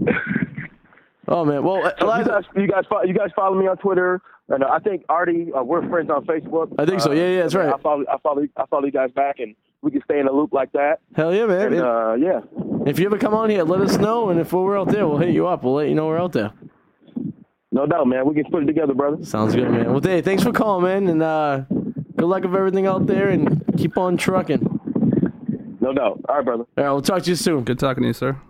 Oh 1.31 1.45
man. 1.45 1.63
Well, 1.63 1.83
You 2.01 2.07
guys, 2.25 2.45
you 2.57 2.67
guys, 2.67 2.85
fo- 2.89 3.03
you 3.03 3.13
guys 3.13 3.29
follow 3.37 3.55
me 3.55 3.67
on 3.67 3.77
Twitter, 3.77 4.19
and 4.49 4.65
uh, 4.65 4.69
I 4.73 4.79
think 4.79 5.05
Artie, 5.11 5.53
uh, 5.55 5.63
we're 5.63 5.87
friends 5.91 6.09
on 6.09 6.25
Facebook. 6.25 6.73
I 6.79 6.87
think 6.87 7.03
so. 7.03 7.11
Uh, 7.11 7.15
Yeah, 7.15 7.29
yeah, 7.29 7.43
that's 7.43 7.55
right. 7.55 7.69
I 7.69 7.77
follow, 7.83 8.03
I 8.11 8.17
follow, 8.23 8.47
I 8.57 8.65
follow 8.71 8.87
you 8.87 8.93
guys 8.93 9.11
back, 9.11 9.39
and 9.39 9.55
we 9.83 9.91
can 9.91 10.01
stay 10.05 10.21
in 10.21 10.25
the 10.25 10.33
loop 10.33 10.55
like 10.55 10.73
that. 10.73 11.01
Hell 11.15 11.35
yeah, 11.35 11.45
man. 11.45 11.75
And 11.75 11.83
uh, 11.83 12.15
yeah, 12.19 12.41
if 12.87 12.99
you 12.99 13.05
ever 13.05 13.19
come 13.19 13.35
on 13.35 13.51
here, 13.51 13.63
let 13.63 13.83
us 13.83 13.99
know, 13.99 14.31
and 14.31 14.41
if 14.41 14.55
we're 14.55 14.79
out 14.79 14.89
there, 14.89 15.07
we'll 15.07 15.19
hit 15.19 15.35
you 15.35 15.47
up. 15.47 15.65
We'll 15.65 15.75
let 15.75 15.91
you 15.91 15.95
know 15.95 16.07
we're 16.07 16.19
out 16.19 16.33
there. 16.33 16.51
no 17.73 17.85
doubt, 17.85 18.07
man. 18.07 18.27
We 18.27 18.35
can 18.35 18.51
put 18.51 18.63
it 18.63 18.67
together, 18.67 18.95
brother. 18.95 19.23
Sounds 19.23 19.55
good, 19.55 19.71
man. 19.71 19.91
Well, 19.91 20.01
Dave, 20.01 20.25
thanks 20.25 20.43
for 20.43 20.53
calling, 20.53 20.85
man, 20.85 21.09
and 21.09 21.23
uh, 21.23 21.65
good 22.17 22.25
luck 22.27 22.43
with 22.43 22.55
everything 22.55 22.87
out 22.87 23.07
there, 23.07 23.29
and 23.29 23.63
keep 23.77 23.99
on 23.99 24.17
trucking. 24.17 24.63
No 25.83 25.93
doubt. 25.93 26.23
All 26.27 26.37
right, 26.37 26.45
brother. 26.45 26.65
All 26.79 26.85
right, 26.85 26.91
we'll 26.91 27.03
talk 27.03 27.23
to 27.25 27.29
you 27.29 27.37
soon. 27.37 27.65
Good 27.65 27.79
talking 27.79 28.03
to 28.03 28.07
you, 28.07 28.15
sir. 28.15 28.41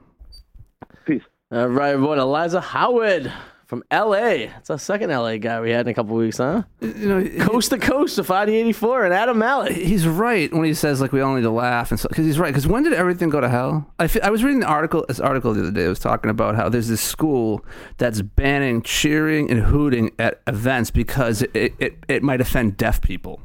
All 1.50 1.66
right, 1.66 1.92
everyone. 1.92 2.18
Elijah 2.18 2.60
Howard 2.60 3.32
from 3.64 3.82
L.A. 3.90 4.50
It's 4.58 4.68
our 4.68 4.78
second 4.78 5.10
L.A. 5.10 5.38
guy 5.38 5.62
we 5.62 5.70
had 5.70 5.86
in 5.86 5.90
a 5.90 5.94
couple 5.94 6.14
weeks, 6.14 6.36
huh? 6.36 6.64
You 6.82 7.08
know, 7.08 7.46
Coast 7.46 7.70
to 7.70 7.78
coast 7.78 8.16
to 8.16 8.24
584 8.24 9.06
and 9.06 9.14
Adam 9.14 9.38
Mallett. 9.38 9.72
he's 9.72 10.06
right 10.06 10.52
when 10.52 10.64
he 10.64 10.74
says 10.74 11.00
like 11.00 11.10
we 11.10 11.22
all 11.22 11.34
need 11.34 11.42
to 11.42 11.50
laugh 11.50 11.90
and 11.90 12.00
because 12.02 12.26
he's 12.26 12.38
right 12.38 12.48
because 12.48 12.66
when 12.66 12.82
did 12.82 12.92
everything 12.92 13.30
go 13.30 13.40
to 13.40 13.48
hell 13.48 13.90
I, 13.98 14.10
I 14.22 14.28
was 14.28 14.44
reading 14.44 14.60
the 14.60 14.66
article 14.66 15.06
this 15.08 15.20
article 15.20 15.54
the 15.54 15.60
other 15.60 15.70
day 15.70 15.84
it 15.84 15.88
was 15.88 15.98
talking 15.98 16.30
about 16.30 16.54
how 16.54 16.68
there's 16.68 16.88
this 16.88 17.00
school 17.00 17.64
that's 17.96 18.20
banning 18.22 18.82
cheering 18.82 19.50
and 19.50 19.60
hooting 19.60 20.10
at 20.18 20.42
events 20.46 20.90
because 20.90 21.42
it 21.54 21.74
it, 21.78 21.98
it 22.08 22.22
might 22.22 22.40
offend 22.42 22.76
deaf 22.76 23.00
people 23.00 23.40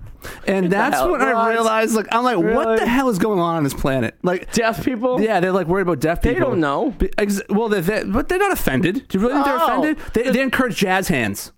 and 0.47 0.71
that's 0.71 1.01
when 1.01 1.21
I 1.21 1.33
What? 1.33 1.49
realized 1.51 1.95
like 1.95 2.07
I'm 2.11 2.23
like 2.23 2.37
what 2.37 2.45
Really? 2.45 2.79
the 2.79 2.87
hell 2.87 3.09
is 3.09 3.17
going 3.19 3.39
on 3.39 3.55
on 3.57 3.63
this 3.63 3.73
planet 3.73 4.15
like 4.23 4.51
Deaf 4.53 4.83
people? 4.83 5.21
yeah, 5.21 5.39
they're 5.39 5.51
like 5.51 5.67
worried 5.67 5.83
about 5.83 5.99
deaf 5.99 6.21
people. 6.21 6.33
They 6.35 6.39
don't 6.39 6.59
know. 6.59 6.91
Be- 6.97 7.11
ex- 7.17 7.41
well, 7.49 7.69
they're, 7.69 7.81
they 7.81 8.03
but 8.03 8.29
they're 8.29 8.39
not 8.39 8.51
offended. 8.51 9.07
Do 9.07 9.17
you 9.17 9.21
really 9.23 9.33
think 9.35 9.45
they're 9.45 9.59
Oh. 9.59 9.65
offended? 9.65 9.97
They, 10.13 10.29
they 10.31 10.41
encourage 10.41 10.77
jazz 10.77 11.07
hands, 11.07 11.51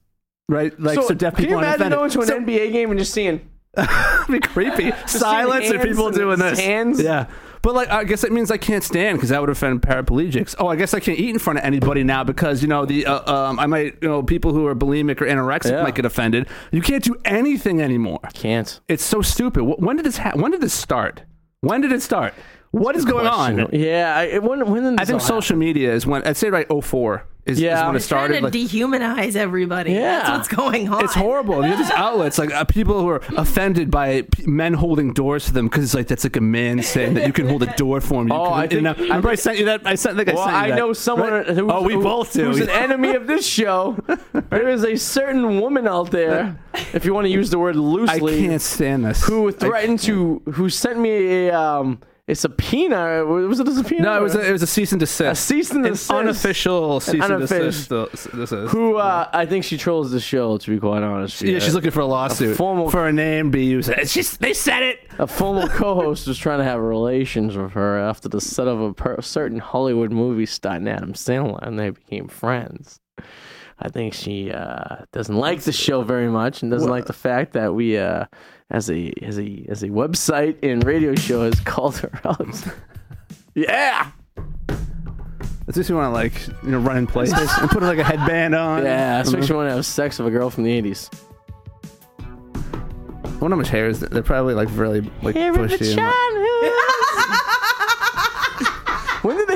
right? 0.49 0.77
Like 0.79 0.99
so, 1.01 1.13
deaf 1.13 1.35
can 1.35 1.45
people 1.45 1.51
you 1.61 1.65
aren't 1.65 1.67
imagine 1.81 1.93
offended. 1.93 1.97
going 1.99 2.09
to 2.11 2.21
an 2.21 2.27
So- 2.27 2.39
NBA 2.39 2.71
game 2.71 2.89
and 2.91 2.99
just 2.99 3.13
seeing 3.13 3.49
It'd 3.77 3.89
be 4.29 4.39
creepy. 4.39 4.91
Silence 5.05 5.65
and 5.69 5.75
hands 5.79 5.87
people 5.89 6.07
and 6.07 6.15
doing 6.15 6.39
this. 6.39 6.59
hands. 6.59 7.01
Yeah. 7.01 7.25
But 7.65 7.73
like, 7.73 7.89
I 7.89 8.03
guess 8.03 8.21
that 8.21 8.31
means 8.31 8.51
I 8.51 8.57
can't 8.57 8.83
stand 8.83 9.17
because 9.17 9.29
that 9.29 9.41
would 9.41 9.49
offend 9.49 9.81
paraplegics. 9.81 10.53
Oh, 10.59 10.67
I 10.67 10.75
guess 10.75 10.93
I 10.93 10.99
can't 10.99 11.17
eat 11.17 11.31
in 11.31 11.39
front 11.39 11.57
of 11.57 11.65
anybody 11.65 12.03
now 12.03 12.23
because 12.23 12.61
you 12.61 12.67
know 12.67 12.85
the 12.85 13.07
uh, 13.07 13.33
um, 13.33 13.59
I 13.59 13.65
might 13.65 13.97
you 14.03 14.07
know 14.07 14.21
people 14.21 14.53
who 14.53 14.67
are 14.67 14.75
bulimic 14.75 15.19
or 15.19 15.25
anorexic 15.25 15.71
Yeah. 15.71 15.81
might 15.81 15.95
get 15.95 16.05
offended. 16.05 16.47
You 16.71 16.81
can't 16.83 17.03
do 17.03 17.15
anything 17.25 17.81
anymore. 17.81 18.19
can't? 18.35 18.79
It's 18.87 19.03
so 19.03 19.23
stupid. 19.23 19.63
When 19.63 19.95
did 19.95 20.05
this 20.05 20.17
ha- 20.17 20.33
When 20.35 20.51
did 20.51 20.61
this 20.61 20.75
start? 20.75 21.23
When 21.61 21.81
did 21.81 21.91
it 21.91 22.03
start? 22.03 22.35
What 22.75 22.95
is 22.97 23.05
going 23.05 23.25
on? 23.27 23.69
Yeah, 23.71 24.15
I, 24.17 24.39
when, 24.39 24.69
when 24.69 24.99
I 24.99 25.05
think 25.05 25.21
all 25.21 25.25
social 25.25 25.55
media 25.55 25.93
is 25.93 26.05
when 26.05 26.23
I'd 26.27 26.35
say 26.35 26.49
right 26.49 26.67
04 26.69 27.25
is, 27.45 27.61
Yeah. 27.61 27.79
is 27.79 27.85
when 27.85 27.93
it 27.93 27.97
It's 27.97 28.05
started. 28.05 28.33
Trying 28.33 28.43
Like, 28.43 28.51
to 28.53 28.59
dehumanize 28.59 29.35
everybody. 29.37 29.93
Yeah. 29.93 30.01
That's 30.19 30.29
what's 30.29 30.47
going 30.49 30.89
on. 30.89 31.03
it's 31.05 31.13
horrible. 31.13 31.57
You 31.63 31.69
have 31.71 31.77
these 31.77 31.91
outlets 31.91 32.37
like 32.37 32.51
uh, 32.51 32.65
people 32.65 32.99
who 32.99 33.07
are 33.07 33.21
offended 33.37 33.89
by 33.91 34.23
p- 34.23 34.45
men 34.47 34.73
holding 34.73 35.13
doors 35.13 35.47
for 35.47 35.53
them 35.53 35.67
because 35.67 35.85
it's 35.85 35.93
like 35.93 36.07
that's 36.07 36.25
like 36.25 36.35
a 36.35 36.41
man 36.41 36.81
saying 36.83 37.13
that 37.13 37.25
you 37.27 37.31
can 37.33 37.47
hold 37.47 37.63
a 37.63 37.73
door 37.77 38.01
for 38.01 38.25
me. 38.25 38.31
Oh, 38.35 38.45
can- 38.45 38.53
I 38.53 38.61
and, 38.63 38.71
think- 38.71 38.87
uh, 38.87 39.03
remember 39.03 39.29
I 39.29 39.35
sent 39.35 39.57
you 39.59 39.65
that. 39.65 39.81
I 39.87 39.95
sent. 39.95 40.19
I 40.19 40.25
think 40.25 40.37
I 40.37 40.41
sent 40.43 40.51
you 40.51 40.57
I 40.57 40.69
that, 40.71 40.75
know 40.75 40.91
someone 40.91 41.31
right? 41.31 41.47
who's, 41.47 41.59
oh, 41.59 41.81
we 41.81 41.93
who- 41.93 42.03
both 42.03 42.33
do. 42.33 42.45
who's 42.45 42.59
an 42.59 42.69
enemy 42.85 43.15
of 43.15 43.25
this 43.27 43.45
show. 43.47 43.95
there 44.49 44.67
is 44.67 44.83
a 44.83 44.97
certain 44.97 45.61
woman 45.61 45.87
out 45.87 46.11
there, 46.11 46.59
if 46.93 47.05
you 47.05 47.13
want 47.13 47.23
to 47.25 47.31
use 47.31 47.51
the 47.51 47.59
word 47.59 47.77
loosely. 47.77 48.43
I 48.43 48.47
can't 48.47 48.61
stand 48.61 49.05
this. 49.05 49.23
who 49.23 49.49
threatened 49.53 49.99
to, 49.99 50.41
who 50.55 50.69
sent 50.69 50.99
me 50.99 51.47
a, 51.47 51.53
um, 51.57 52.01
a 52.27 52.33
subpoena. 52.33 53.23
Was 53.23 53.59
it 53.59 53.67
a 53.67 53.71
subpoena? 53.73 54.01
No, 54.03 54.17
it 54.19 54.21
was 54.23 54.35
a, 54.35 54.47
it 54.47 54.51
was 54.51 54.63
a 54.63 54.67
cease 54.67 54.91
and 54.91 54.99
desist. 54.99 55.31
A 55.31 55.35
cease 55.35 55.69
and 55.71 55.85
An 55.85 55.91
desist. 55.93 56.11
unofficial 56.11 56.99
cease 56.99 57.13
and 57.23 57.33
unofficial- 57.33 58.07
desist. 58.07 58.51
uh, 58.53 58.67
Who 58.67 58.95
uh, 58.95 59.29
I 59.31 59.45
think 59.45 59.63
she 59.63 59.77
trolls 59.77 60.11
the 60.11 60.19
show. 60.19 60.57
To 60.57 60.69
be 60.71 60.79
quite 60.79 61.03
honest, 61.03 61.41
yeah, 61.41 61.59
she's 61.59 61.75
looking 61.75 61.91
for 61.91 61.99
a 61.99 62.05
lawsuit 62.05 62.53
A 62.53 62.55
formal- 62.55 62.89
for 62.89 63.07
a 63.07 63.13
name 63.13 63.51
be 63.51 63.65
used. 63.65 63.89
It's 63.89 64.13
just 64.13 64.39
they 64.39 64.53
said 64.53 64.81
it. 64.81 64.99
A 65.19 65.27
former 65.27 65.67
co-host 65.67 66.27
was 66.27 66.37
trying 66.37 66.57
to 66.59 66.65
have 66.65 66.79
relations 66.81 67.55
with 67.55 67.71
her 67.73 67.97
after 67.99 68.27
the 68.27 68.41
set 68.41 68.67
of 68.67 68.81
a 68.81 68.93
per- 68.93 69.21
certain 69.21 69.59
Hollywood 69.59 70.11
movie 70.11 70.45
starring 70.47 70.87
Adam 70.87 71.13
Sandler, 71.13 71.59
and 71.61 71.77
they 71.77 71.91
became 71.91 72.27
friends. 72.27 72.99
I 73.77 73.89
think 73.89 74.13
she 74.13 74.51
uh, 74.51 75.03
doesn't 75.11 75.35
like 75.35 75.61
the 75.61 75.71
show 75.73 76.01
very 76.01 76.29
much, 76.29 76.63
and 76.63 76.71
doesn't 76.71 76.89
like 76.89 77.05
the 77.05 77.13
fact 77.13 77.53
that 77.53 77.73
we, 77.75 77.97
uh, 77.97 78.25
as 78.71 78.89
a 78.89 79.13
as 79.21 79.37
a 79.39 79.65
as 79.69 79.83
a 79.83 79.89
website 79.89 80.57
and 80.63 80.83
radio 80.83 81.15
show, 81.15 81.43
has 81.43 81.59
called 81.61 81.97
her 81.99 82.11
out. 82.25 82.63
yeah, 83.53 84.11
That's 85.65 85.75
just 85.75 85.89
you 85.89 85.95
want 85.95 86.07
to 86.07 86.11
like 86.11 86.47
you 86.63 86.71
know 86.71 86.79
run 86.79 86.97
in 86.97 87.07
place 87.07 87.31
and 87.33 87.69
put 87.69 87.81
like 87.83 87.99
a 87.99 88.03
headband 88.03 88.55
on. 88.55 88.83
yeah. 88.83 89.19
Especially 89.21 89.55
want 89.55 89.69
to 89.69 89.75
have 89.75 89.85
sex 89.85 90.17
with 90.19 90.27
a 90.27 90.31
girl 90.31 90.49
from 90.49 90.63
the 90.63 90.81
'80s. 90.81 91.09
I 92.19 93.37
wonder 93.39 93.55
how 93.55 93.61
much 93.61 93.69
hair 93.69 93.87
is. 93.87 93.99
They're 93.99 94.23
probably 94.23 94.53
like 94.53 94.69
really 94.71 95.01
like 95.21 95.35
bushy. 95.35 95.39
and, 95.43 95.57
like- 95.57 95.57
when 95.57 95.69
did 95.69 95.89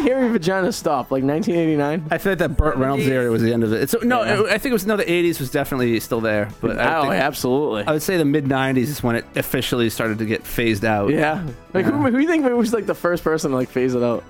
the 0.02 0.10
hairy 0.10 0.30
vagina 0.30 0.72
stop? 0.72 1.12
Like 1.12 1.24
1989? 1.24 2.08
I 2.12 2.18
feel 2.18 2.32
like 2.34 2.40
that 2.40 2.58
Burt 2.58 2.76
Reynolds 2.78 3.08
era 3.08 3.30
was 3.32 3.42
the 3.42 3.54
end 3.54 3.64
of 3.64 3.74
it. 3.74 3.82
It's, 3.84 3.96
no, 4.04 4.24
Yeah. 4.24 4.54
I 4.54 4.58
think 4.58 4.72
it 4.72 4.74
was 4.74 4.86
no. 4.86 4.98
The 4.98 5.06
'80s 5.06 5.40
was 5.40 5.52
definitely 5.52 6.00
still 6.00 6.22
there, 6.22 6.50
but 6.62 6.80
I, 6.80 6.98
Oh, 6.98 7.02
think, 7.04 7.14
absolutely. 7.16 7.84
I 7.86 7.92
would 7.92 8.02
say 8.02 8.18
the 8.18 8.26
mid 8.26 8.46
'90s 8.46 8.78
is 8.78 9.04
when 9.04 9.16
it 9.16 9.26
officially 9.36 9.90
started 9.90 10.18
to 10.20 10.26
get 10.26 10.46
phased 10.46 10.86
out. 10.86 11.12
Yeah. 11.12 11.46
Like 11.74 11.86
who, 11.86 11.92
who 11.92 12.12
do 12.12 12.20
you 12.20 12.28
think 12.28 12.46
was 12.46 12.74
like 12.74 12.86
the 12.86 12.96
first 12.96 13.24
person 13.24 13.52
to 13.52 13.58
like 13.58 13.70
phase 13.70 13.96
it 13.96 14.04
out? 14.04 14.24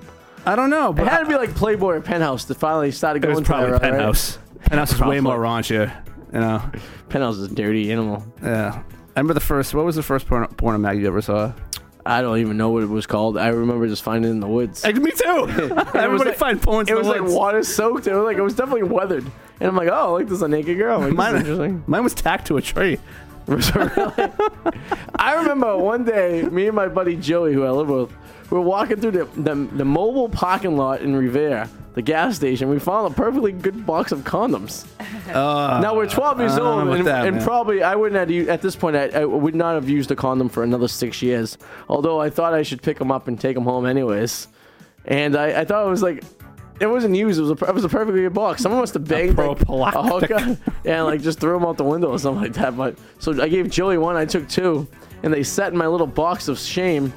I 0.45 0.55
don't 0.55 0.69
know, 0.69 0.91
It 0.91 0.95
but 0.95 1.07
had 1.07 1.19
to 1.19 1.25
be 1.25 1.35
like 1.35 1.53
Playboy 1.53 1.95
or 1.95 2.01
Penthouse 2.01 2.45
that 2.45 2.55
finally 2.55 2.91
started 2.91 3.23
it 3.23 3.27
going 3.27 3.39
was 3.39 3.45
probably 3.47 3.67
to 3.67 3.79
that, 3.79 3.81
right? 3.81 3.91
Penthouse. 3.91 4.37
Penthouse 4.61 4.89
is 4.93 4.99
way 4.99 5.19
Probably. 5.19 5.21
more 5.21 5.37
raunchier. 5.37 5.93
You 6.33 6.39
know, 6.39 6.71
Penthouse 7.09 7.37
is 7.37 7.51
a 7.51 7.55
dirty 7.55 7.91
animal. 7.91 8.23
yeah. 8.41 8.81
I 9.15 9.19
remember 9.19 9.33
the 9.33 9.39
first. 9.41 9.73
What 9.73 9.83
was 9.85 9.95
the 9.97 10.03
first 10.03 10.27
porn, 10.27 10.47
porno 10.55 10.77
mag 10.77 10.99
you 11.01 11.07
ever 11.07 11.21
saw? 11.21 11.51
I 12.05 12.21
don't 12.21 12.37
even 12.39 12.57
know 12.57 12.69
what 12.69 12.83
it 12.83 12.89
was 12.89 13.05
called. 13.05 13.37
I 13.37 13.47
remember 13.49 13.87
just 13.87 14.03
finding 14.03 14.29
it 14.31 14.33
in 14.33 14.39
the 14.39 14.47
woods. 14.47 14.83
Like, 14.83 14.95
me 14.95 15.11
too. 15.11 15.47
Everybody 15.93 16.29
like- 16.31 16.37
find. 16.37 16.59
It 16.89 16.95
was 16.95 17.07
like 17.07 17.23
water 17.23 17.63
soaked. 17.63 18.07
It 18.07 18.13
was 18.13 18.23
like 18.25 18.37
it 18.37 18.41
was 18.41 18.55
definitely 18.55 18.83
weathered. 18.83 19.25
And 19.59 19.67
I'm 19.67 19.75
like, 19.75 19.89
oh, 19.91 20.13
like 20.13 20.25
this 20.25 20.35
is 20.35 20.41
a 20.41 20.47
naked 20.47 20.77
girl. 20.77 20.99
Like, 20.99 21.13
Mine, 21.13 21.35
interesting. 21.35 21.83
mine 21.87 22.03
was 22.03 22.13
tacked 22.13 22.47
to 22.47 22.57
a 22.57 22.61
tree. 22.61 22.97
Was 23.49 23.69
it 23.69 23.75
really? 23.75 24.31
I 25.15 25.33
remember 25.33 25.75
one 25.75 26.03
day, 26.03 26.43
me 26.43 26.67
and 26.67 26.75
my 26.75 26.87
buddy 26.87 27.15
Joey, 27.15 27.51
who 27.53 27.63
I 27.65 27.71
live 27.71 27.89
with, 27.89 28.11
we 28.51 28.57
were 28.59 28.63
walking 28.63 28.97
through 29.01 29.11
the, 29.11 29.25
the, 29.41 29.55
the 29.55 29.85
mobile 29.85 30.29
parking 30.29 30.77
lot 30.77 31.01
in 31.01 31.15
Revere, 31.15 31.67
the 31.93 32.01
gas 32.01 32.35
station. 32.35 32.69
We 32.69 32.79
found 32.79 33.11
a 33.11 33.15
perfectly 33.15 33.51
good 33.51 33.85
box 33.85 34.11
of 34.11 34.19
condoms. 34.19 34.85
Uh, 35.29 35.79
Now 35.81 35.95
we're 35.95 36.07
12 36.07 36.39
years 36.39 36.53
I 36.53 36.57
don't 36.57 36.85
know 36.85 36.91
old, 36.91 36.97
and, 36.99 37.07
that, 37.07 37.27
and 37.27 37.41
probably 37.41 37.83
I 37.83 37.95
wouldn't 37.95 38.19
have 38.19 38.49
at 38.49 38.61
this 38.61 38.75
point. 38.75 38.95
I, 38.95 39.09
I 39.09 39.25
would 39.25 39.55
not 39.55 39.75
have 39.75 39.89
used 39.89 40.11
a 40.11 40.15
condom 40.15 40.49
for 40.49 40.63
another 40.63 40.87
six 40.87 41.21
years. 41.21 41.57
Although 41.87 42.19
I 42.19 42.29
thought 42.29 42.53
I 42.53 42.63
should 42.63 42.81
pick 42.81 42.97
them 42.97 43.11
up 43.11 43.27
and 43.27 43.39
take 43.39 43.55
them 43.55 43.63
home 43.63 43.85
anyways. 43.85 44.47
And 45.05 45.35
I, 45.35 45.61
I 45.61 45.65
thought 45.65 45.85
it 45.85 45.89
was 45.89 46.03
like 46.03 46.23
it 46.79 46.87
wasn't 46.87 47.15
used. 47.15 47.39
It 47.39 47.43
was 47.43 47.61
a 47.61 47.65
it 47.65 47.73
was 47.73 47.83
a 47.83 47.89
perfectly 47.89 48.21
good 48.21 48.33
box. 48.33 48.61
Someone 48.61 48.81
must 48.81 48.93
have 48.93 49.07
banged 49.07 49.37
like, 49.37 49.95
a 49.95 50.03
hooker 50.03 50.57
and 50.85 51.05
like 51.05 51.21
just 51.21 51.39
threw 51.39 51.53
them 51.53 51.65
out 51.65 51.77
the 51.77 51.83
window 51.83 52.09
or 52.09 52.19
something 52.19 52.43
like 52.43 52.53
that. 52.53 52.77
But 52.77 52.97
so 53.19 53.41
I 53.41 53.49
gave 53.49 53.69
Joey 53.69 53.97
one. 53.97 54.15
I 54.15 54.25
took 54.25 54.47
two, 54.47 54.87
and 55.23 55.33
they 55.33 55.43
sat 55.43 55.71
in 55.71 55.77
my 55.77 55.87
little 55.87 56.07
box 56.07 56.47
of 56.47 56.57
shame. 56.59 57.13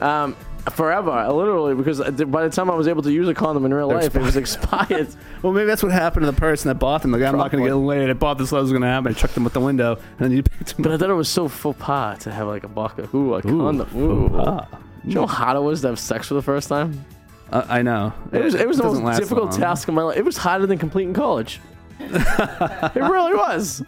Um, 0.00 0.36
forever, 0.70 1.26
literally, 1.32 1.74
because 1.74 2.00
by 2.00 2.44
the 2.44 2.50
time 2.50 2.70
I 2.70 2.74
was 2.74 2.88
able 2.88 3.02
to 3.02 3.12
use 3.12 3.28
a 3.28 3.34
condom 3.34 3.64
in 3.64 3.74
real 3.74 3.88
They're 3.88 3.98
life, 3.98 4.14
it 4.14 4.22
was 4.22 4.36
expired. 4.36 5.08
Well, 5.40 5.52
maybe 5.52 5.66
that's 5.66 5.84
what 5.84 5.92
happened 5.92 6.26
to 6.26 6.32
the 6.32 6.40
person 6.40 6.68
that 6.68 6.76
bought 6.76 7.02
them. 7.02 7.12
Like, 7.12 7.22
I'm 7.22 7.36
not 7.36 7.52
going 7.52 7.62
to 7.62 7.70
get 7.70 7.76
laid. 7.76 8.10
I 8.10 8.12
bought 8.12 8.38
this. 8.38 8.50
What 8.50 8.60
was 8.60 8.72
going 8.72 8.82
to 8.82 8.88
happen? 8.88 9.12
I 9.12 9.14
chucked 9.14 9.34
them 9.34 9.44
with 9.44 9.52
the 9.52 9.60
window, 9.60 9.94
and 9.94 10.18
then 10.18 10.32
you 10.32 10.42
picked 10.42 10.74
them 10.74 10.82
But. 10.82 10.92
I 10.92 10.98
thought 10.98 11.10
it 11.10 11.14
was 11.14 11.28
so 11.28 11.46
faux 11.46 11.78
pas 11.78 12.18
to 12.24 12.32
have 12.32 12.48
like 12.48 12.64
a 12.64 12.68
baka. 12.68 13.08
Ooh, 13.14 13.34
a 13.34 13.42
condom. 13.42 13.88
Ooh. 13.96 14.36
Ah. 14.36 14.66
Do 14.70 15.08
you 15.08 15.14
know 15.14 15.26
how 15.26 15.44
hard 15.44 15.56
it 15.58 15.60
was 15.60 15.82
to 15.82 15.88
have 15.88 15.98
sex 16.00 16.26
for 16.26 16.34
the 16.34 16.42
first 16.42 16.68
time? 16.68 17.04
Uh, 17.52 17.64
I 17.68 17.82
know. 17.82 18.12
It 18.32 18.42
was, 18.42 18.54
it 18.54 18.66
was 18.66 18.78
the 18.78 18.84
most 18.84 19.20
difficult 19.20 19.50
long. 19.50 19.60
task 19.60 19.86
of 19.86 19.94
my 19.94 20.02
life. 20.02 20.16
It 20.16 20.24
was 20.24 20.36
harder 20.36 20.66
than 20.66 20.78
completing 20.78 21.14
college. 21.14 21.60
it 22.00 22.94
really 22.96 23.34
was. 23.34 23.82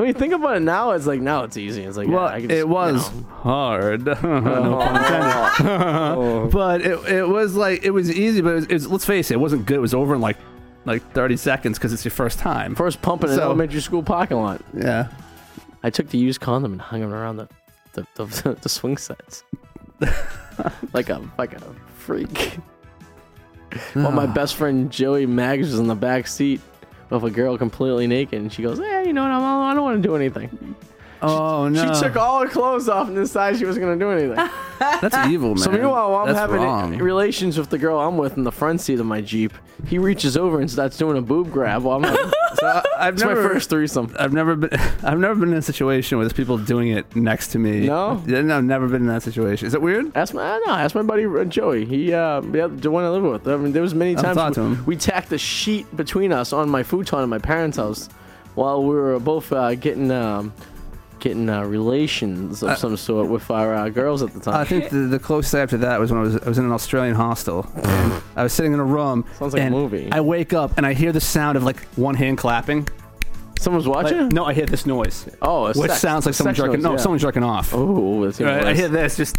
When 0.00 0.08
you 0.08 0.14
think 0.14 0.32
about 0.32 0.56
it 0.56 0.60
now, 0.60 0.92
it's 0.92 1.06
like 1.06 1.20
now 1.20 1.44
it's 1.44 1.56
easy. 1.56 1.82
It's 1.82 1.96
like 1.96 2.08
yeah, 2.08 2.14
Well, 2.14 2.26
I 2.26 2.40
can 2.40 2.48
just, 2.48 2.58
it 2.58 2.68
was 2.68 3.14
you 3.14 3.20
know. 3.20 3.26
hard. 3.28 4.04
No 4.22 4.78
pun 4.78 4.96
intended. 4.96 5.62
Oh. 6.16 6.48
but 6.50 6.80
it, 6.80 6.98
it 7.12 7.28
was 7.28 7.54
like 7.54 7.84
it 7.84 7.90
was 7.90 8.10
easy. 8.10 8.40
But 8.40 8.50
it 8.50 8.54
was, 8.54 8.64
it 8.66 8.72
was- 8.72 8.88
let's 8.88 9.04
face 9.04 9.30
it, 9.30 9.34
it 9.34 9.38
wasn't 9.38 9.66
good. 9.66 9.76
It 9.76 9.80
was 9.80 9.92
over 9.94 10.14
in 10.14 10.20
like 10.20 10.38
like 10.86 11.02
30 11.12 11.36
seconds 11.36 11.78
because 11.78 11.92
it's 11.92 12.04
your 12.04 12.12
first 12.12 12.38
time. 12.38 12.74
First 12.74 13.02
pump 13.02 13.22
in 13.24 13.30
elementary 13.30 13.80
school 13.80 14.02
parking 14.02 14.38
lot. 14.38 14.62
yeah. 14.74 15.08
I 15.82 15.90
took 15.90 16.08
the 16.08 16.18
used 16.18 16.40
condom 16.40 16.72
and 16.72 16.80
hung 16.80 17.00
them 17.02 17.12
around 17.12 17.36
the 17.36 17.48
the, 17.92 18.06
the, 18.14 18.56
the 18.62 18.68
swing 18.68 18.96
sets, 18.96 19.44
like 20.94 21.08
a 21.10 21.20
like 21.38 21.52
a 21.54 21.60
freak. 21.96 22.58
Ah. 23.72 23.78
Well, 23.94 24.12
my 24.12 24.26
best 24.26 24.56
friend 24.56 24.90
Joey 24.90 25.26
Maggs 25.26 25.70
was 25.70 25.78
in 25.78 25.86
the 25.86 25.94
back 25.94 26.26
seat 26.26 26.60
with 27.10 27.24
a 27.24 27.30
girl 27.30 27.58
completely 27.58 28.06
naked, 28.06 28.40
and 28.40 28.52
she 28.52 28.62
goes, 28.62 28.78
"Yeah, 28.78 29.02
you 29.02 29.12
know 29.12 29.22
what? 29.22 29.32
I'm, 29.32 29.42
I 29.42 29.74
don't 29.74 29.82
want 29.82 30.02
to 30.02 30.08
do 30.08 30.16
anything." 30.16 30.76
Oh 31.22 31.68
no. 31.68 31.92
She 31.94 32.00
took 32.00 32.16
all 32.16 32.40
her 32.40 32.48
clothes 32.48 32.88
off 32.88 33.08
and 33.08 33.16
decided 33.16 33.58
she 33.58 33.66
wasn't 33.66 33.84
going 33.84 33.98
to 33.98 34.04
do 34.04 34.10
anything. 34.10 34.50
That's 35.00 35.28
evil, 35.28 35.50
man. 35.50 35.58
So 35.58 35.70
meanwhile, 35.70 36.10
while 36.10 36.20
I'm 36.22 36.26
That's 36.28 36.38
having 36.38 36.62
wrong. 36.62 36.96
relations 36.98 37.58
with 37.58 37.68
the 37.68 37.76
girl 37.76 37.98
I'm 37.98 38.16
with 38.16 38.38
in 38.38 38.44
the 38.44 38.52
front 38.52 38.80
seat 38.80 38.98
of 38.98 39.04
my 39.06 39.20
Jeep, 39.20 39.52
he 39.86 39.98
reaches 39.98 40.36
over 40.38 40.58
and 40.60 40.70
starts 40.70 40.96
doing 40.96 41.18
a 41.18 41.22
boob 41.22 41.52
grab 41.52 41.82
while 41.82 41.98
I'm 41.98 42.04
having, 42.04 42.32
So 42.54 42.66
I, 42.66 42.82
I've 42.98 43.14
it's 43.14 43.22
never 43.22 43.42
my 43.42 43.48
first 43.48 43.68
threesome. 43.68 44.14
I've 44.18 44.32
never 44.32 44.56
been. 44.56 44.70
I've 45.02 45.18
never 45.18 45.34
been 45.34 45.52
in 45.52 45.58
a 45.58 45.62
situation 45.62 46.16
where 46.16 46.24
there's 46.24 46.32
people 46.36 46.56
doing 46.56 46.88
it 46.88 47.14
next 47.14 47.48
to 47.48 47.58
me. 47.58 47.86
No? 47.86 48.14
No, 48.26 48.56
I've 48.56 48.64
never 48.64 48.88
been 48.88 49.02
in 49.02 49.08
that 49.08 49.22
situation. 49.22 49.66
Is 49.66 49.74
it 49.74 49.82
weird? 49.82 50.16
Ask 50.16 50.32
my 50.32 50.58
no, 50.66 50.72
ask 50.72 50.94
my 50.94 51.02
buddy 51.02 51.26
uh, 51.26 51.44
Joey. 51.44 51.84
He 51.84 52.14
uh, 52.14 52.40
yeah, 52.42 52.68
the 52.68 52.90
one 52.90 53.04
I 53.04 53.10
live 53.10 53.22
with. 53.22 53.46
I 53.46 53.56
mean, 53.56 53.72
there 53.72 53.82
was 53.82 53.94
many 53.94 54.14
times 54.14 54.56
we, 54.56 54.94
we 54.94 54.96
tacked 54.96 55.30
a 55.32 55.38
sheet 55.38 55.94
between 55.94 56.32
us 56.32 56.54
on 56.54 56.70
my 56.70 56.82
futon 56.82 57.22
in 57.22 57.28
my 57.28 57.38
parents' 57.38 57.76
house 57.76 58.08
while 58.54 58.82
we 58.82 58.94
were 58.94 59.18
both 59.18 59.52
uh, 59.52 59.74
getting 59.74 60.10
um, 60.10 60.52
getting 61.20 61.48
uh, 61.48 61.62
relations 61.64 62.62
of 62.62 62.70
Uh, 62.70 62.74
some 62.76 62.96
sort 62.96 63.28
with 63.28 63.50
our 63.50 63.74
uh, 63.74 63.88
girls 63.88 64.22
at 64.22 64.32
the 64.32 64.40
time. 64.40 64.54
I 64.54 64.64
think 64.64 64.88
the, 64.90 64.98
the 65.08 65.18
closest 65.18 65.54
after 65.54 65.76
that 65.78 66.00
was 66.00 66.10
when 66.10 66.20
I 66.20 66.22
was 66.24 66.36
I 66.38 66.48
was 66.48 66.58
in 66.58 66.64
an 66.64 66.72
Australian 66.72 67.14
hostel. 67.14 67.66
And 67.82 68.22
I 68.36 68.42
was 68.42 68.52
sitting 68.52 68.72
in 68.72 68.80
a 68.80 68.84
room. 68.84 69.24
Sounds 69.38 69.52
like 69.54 69.60
a 69.62 69.64
and 69.66 69.74
movie. 69.74 70.08
I 70.10 70.20
wake 70.20 70.52
up 70.52 70.76
and 70.76 70.86
I 70.86 70.92
hear 70.94 71.12
the 71.12 71.20
sound 71.20 71.56
of 71.56 71.62
like 71.64 71.80
one 71.96 72.14
hand 72.14 72.38
clapping. 72.38 72.88
Someone's 73.58 73.86
watching. 73.86 74.18
Like, 74.18 74.32
no, 74.32 74.46
I 74.46 74.54
hear 74.54 74.64
this 74.64 74.86
noise, 74.86 75.28
oh, 75.42 75.66
a 75.66 75.68
which 75.74 75.90
sex- 75.90 76.00
sounds 76.00 76.24
like 76.24 76.34
someone 76.34 76.54
sex 76.54 76.64
jerking. 76.64 76.80
noise, 76.80 76.82
No, 76.84 76.90
yeah. 76.92 76.96
someone's 76.96 77.22
jerking 77.22 77.42
off. 77.44 77.72
Oh, 77.74 78.24
that's 78.24 78.40
even 78.40 78.54
Right, 78.54 78.62
I 78.64 78.68
worse. 78.70 78.78
hear 78.78 78.88
this 78.88 79.16
just. 79.18 79.36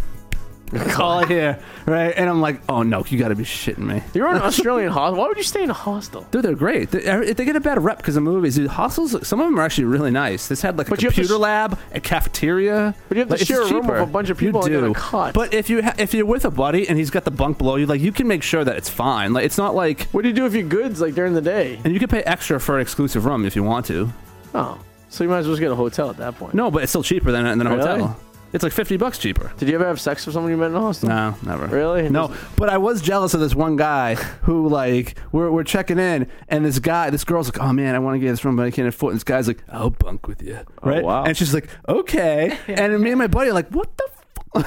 all 0.98 1.20
it 1.20 1.28
here, 1.28 1.58
right? 1.86 2.14
And 2.16 2.30
I'm 2.30 2.40
like, 2.40 2.60
oh 2.68 2.82
no, 2.82 3.04
you 3.06 3.18
got 3.18 3.28
to 3.28 3.34
be 3.34 3.44
shitting 3.44 3.78
me. 3.78 4.02
You're 4.14 4.28
in 4.30 4.36
an 4.36 4.42
Australian 4.50 4.90
hostel. 4.90 5.18
Why 5.20 5.28
would 5.28 5.36
you 5.36 5.42
stay 5.42 5.62
in 5.62 5.68
a 5.70 5.74
hostel? 5.74 6.26
Dude, 6.30 6.42
they're 6.44 6.54
great. 6.54 6.90
They, 6.90 7.32
they 7.32 7.44
get 7.44 7.56
a 7.56 7.60
bad 7.60 7.82
rep 7.84 7.98
because 7.98 8.16
of 8.16 8.22
movies. 8.22 8.54
Dude, 8.56 8.68
hostels, 8.68 9.10
some 9.26 9.40
of 9.40 9.46
them 9.46 9.58
are 9.58 9.62
actually 9.62 9.84
really 9.84 10.10
nice. 10.10 10.48
This 10.48 10.62
had 10.62 10.78
like 10.78 10.86
a 10.86 10.90
But 10.90 11.02
you 11.02 11.10
to 11.10 11.14
computer 11.14 11.36
lab, 11.36 11.78
a 11.92 12.00
cafeteria. 12.00 12.94
But 13.08 13.16
you 13.16 13.20
have 13.20 13.28
to 13.28 13.34
Like, 13.34 13.46
share 13.46 13.62
a 13.62 13.70
room 13.70 13.86
with 13.86 14.00
a 14.00 14.06
bunch 14.06 14.30
of 14.30 14.40
You 14.40 14.48
people 14.48 14.64
a 14.64 14.68
do. 14.68 14.94
But 15.34 15.52
if 15.52 15.68
you 15.68 15.82
ha- 15.82 15.94
if 15.98 16.14
you're 16.14 16.24
with 16.26 16.44
a 16.44 16.50
buddy 16.50 16.88
and 16.88 16.96
he's 16.98 17.10
got 17.10 17.24
the 17.24 17.30
bunk 17.30 17.58
below 17.58 17.76
you, 17.76 17.86
like 17.86 18.00
you 18.00 18.12
can 18.12 18.26
make 18.26 18.42
sure 18.42 18.64
that 18.64 18.76
it's 18.76 18.88
fine. 18.88 19.32
Like 19.32 19.44
it's 19.44 19.58
not 19.58 19.74
like, 19.74 20.02
What 20.12 20.22
do 20.22 20.28
you 20.28 20.34
do 20.34 20.46
if 20.46 20.54
your 20.54 20.62
goods 20.68 21.00
like 21.00 21.14
during 21.14 21.34
the 21.34 21.40
day? 21.42 21.80
and 21.84 21.92
you 21.92 21.98
can 22.00 22.08
pay 22.08 22.22
extra 22.22 22.58
for 22.58 22.76
an 22.76 22.82
exclusive 22.82 23.24
room 23.26 23.44
if 23.44 23.54
you 23.56 23.62
want 23.62 23.86
to. 23.86 24.10
Oh, 24.54 24.78
so 25.08 25.24
you 25.24 25.28
might 25.30 25.38
as 25.38 25.46
well 25.46 25.52
just 25.54 25.60
get 25.60 25.70
a 25.70 25.74
hotel 25.74 26.08
at 26.08 26.16
that 26.16 26.36
point. 26.36 26.54
No, 26.54 26.70
but 26.70 26.82
it's 26.82 26.90
still 26.92 27.02
cheaper 27.02 27.30
than 27.32 27.58
than 27.58 27.66
a 27.66 27.76
Really? 27.76 27.88
hotel. 28.00 28.16
It's 28.52 28.62
like 28.62 28.72
fifty 28.72 28.96
bucks 28.96 29.18
cheaper. 29.18 29.52
Did 29.56 29.68
you 29.68 29.74
ever 29.74 29.86
have 29.86 30.00
sex 30.00 30.26
with 30.26 30.34
someone 30.34 30.50
you 30.52 30.58
met 30.58 30.70
in 30.70 30.76
a 30.76 30.80
hostel? 30.80 31.08
No, 31.08 31.36
never. 31.42 31.66
Really? 31.66 32.08
No, 32.08 32.34
but 32.56 32.68
I 32.68 32.78
was 32.78 33.00
jealous 33.00 33.34
of 33.34 33.40
this 33.40 33.54
one 33.54 33.76
guy 33.76 34.14
who 34.14 34.68
like 34.68 35.16
we're, 35.32 35.50
we're 35.50 35.64
checking 35.64 35.98
in, 35.98 36.26
and 36.48 36.64
this 36.64 36.78
guy, 36.78 37.10
this 37.10 37.24
girl's 37.24 37.48
like, 37.48 37.60
"Oh 37.60 37.72
man, 37.72 37.94
I 37.94 37.98
want 37.98 38.14
to 38.14 38.18
get 38.18 38.30
this 38.30 38.44
room, 38.44 38.56
but 38.56 38.66
I 38.66 38.70
can't 38.70 38.88
afford." 38.88 39.10
it." 39.10 39.12
And 39.12 39.16
this 39.20 39.24
guy's 39.24 39.48
like, 39.48 39.62
"I'll 39.68 39.90
bunk 39.90 40.26
with 40.26 40.42
you," 40.42 40.58
oh, 40.82 40.88
right? 40.88 41.02
wow. 41.02 41.24
And 41.24 41.36
she's 41.36 41.54
like, 41.54 41.68
"Okay," 41.88 42.58
and 42.68 43.00
me 43.00 43.10
and 43.10 43.18
my 43.18 43.26
buddy 43.26 43.50
are 43.50 43.54
like, 43.54 43.68
"What 43.70 43.96
the." 43.96 44.08
Like 44.54 44.64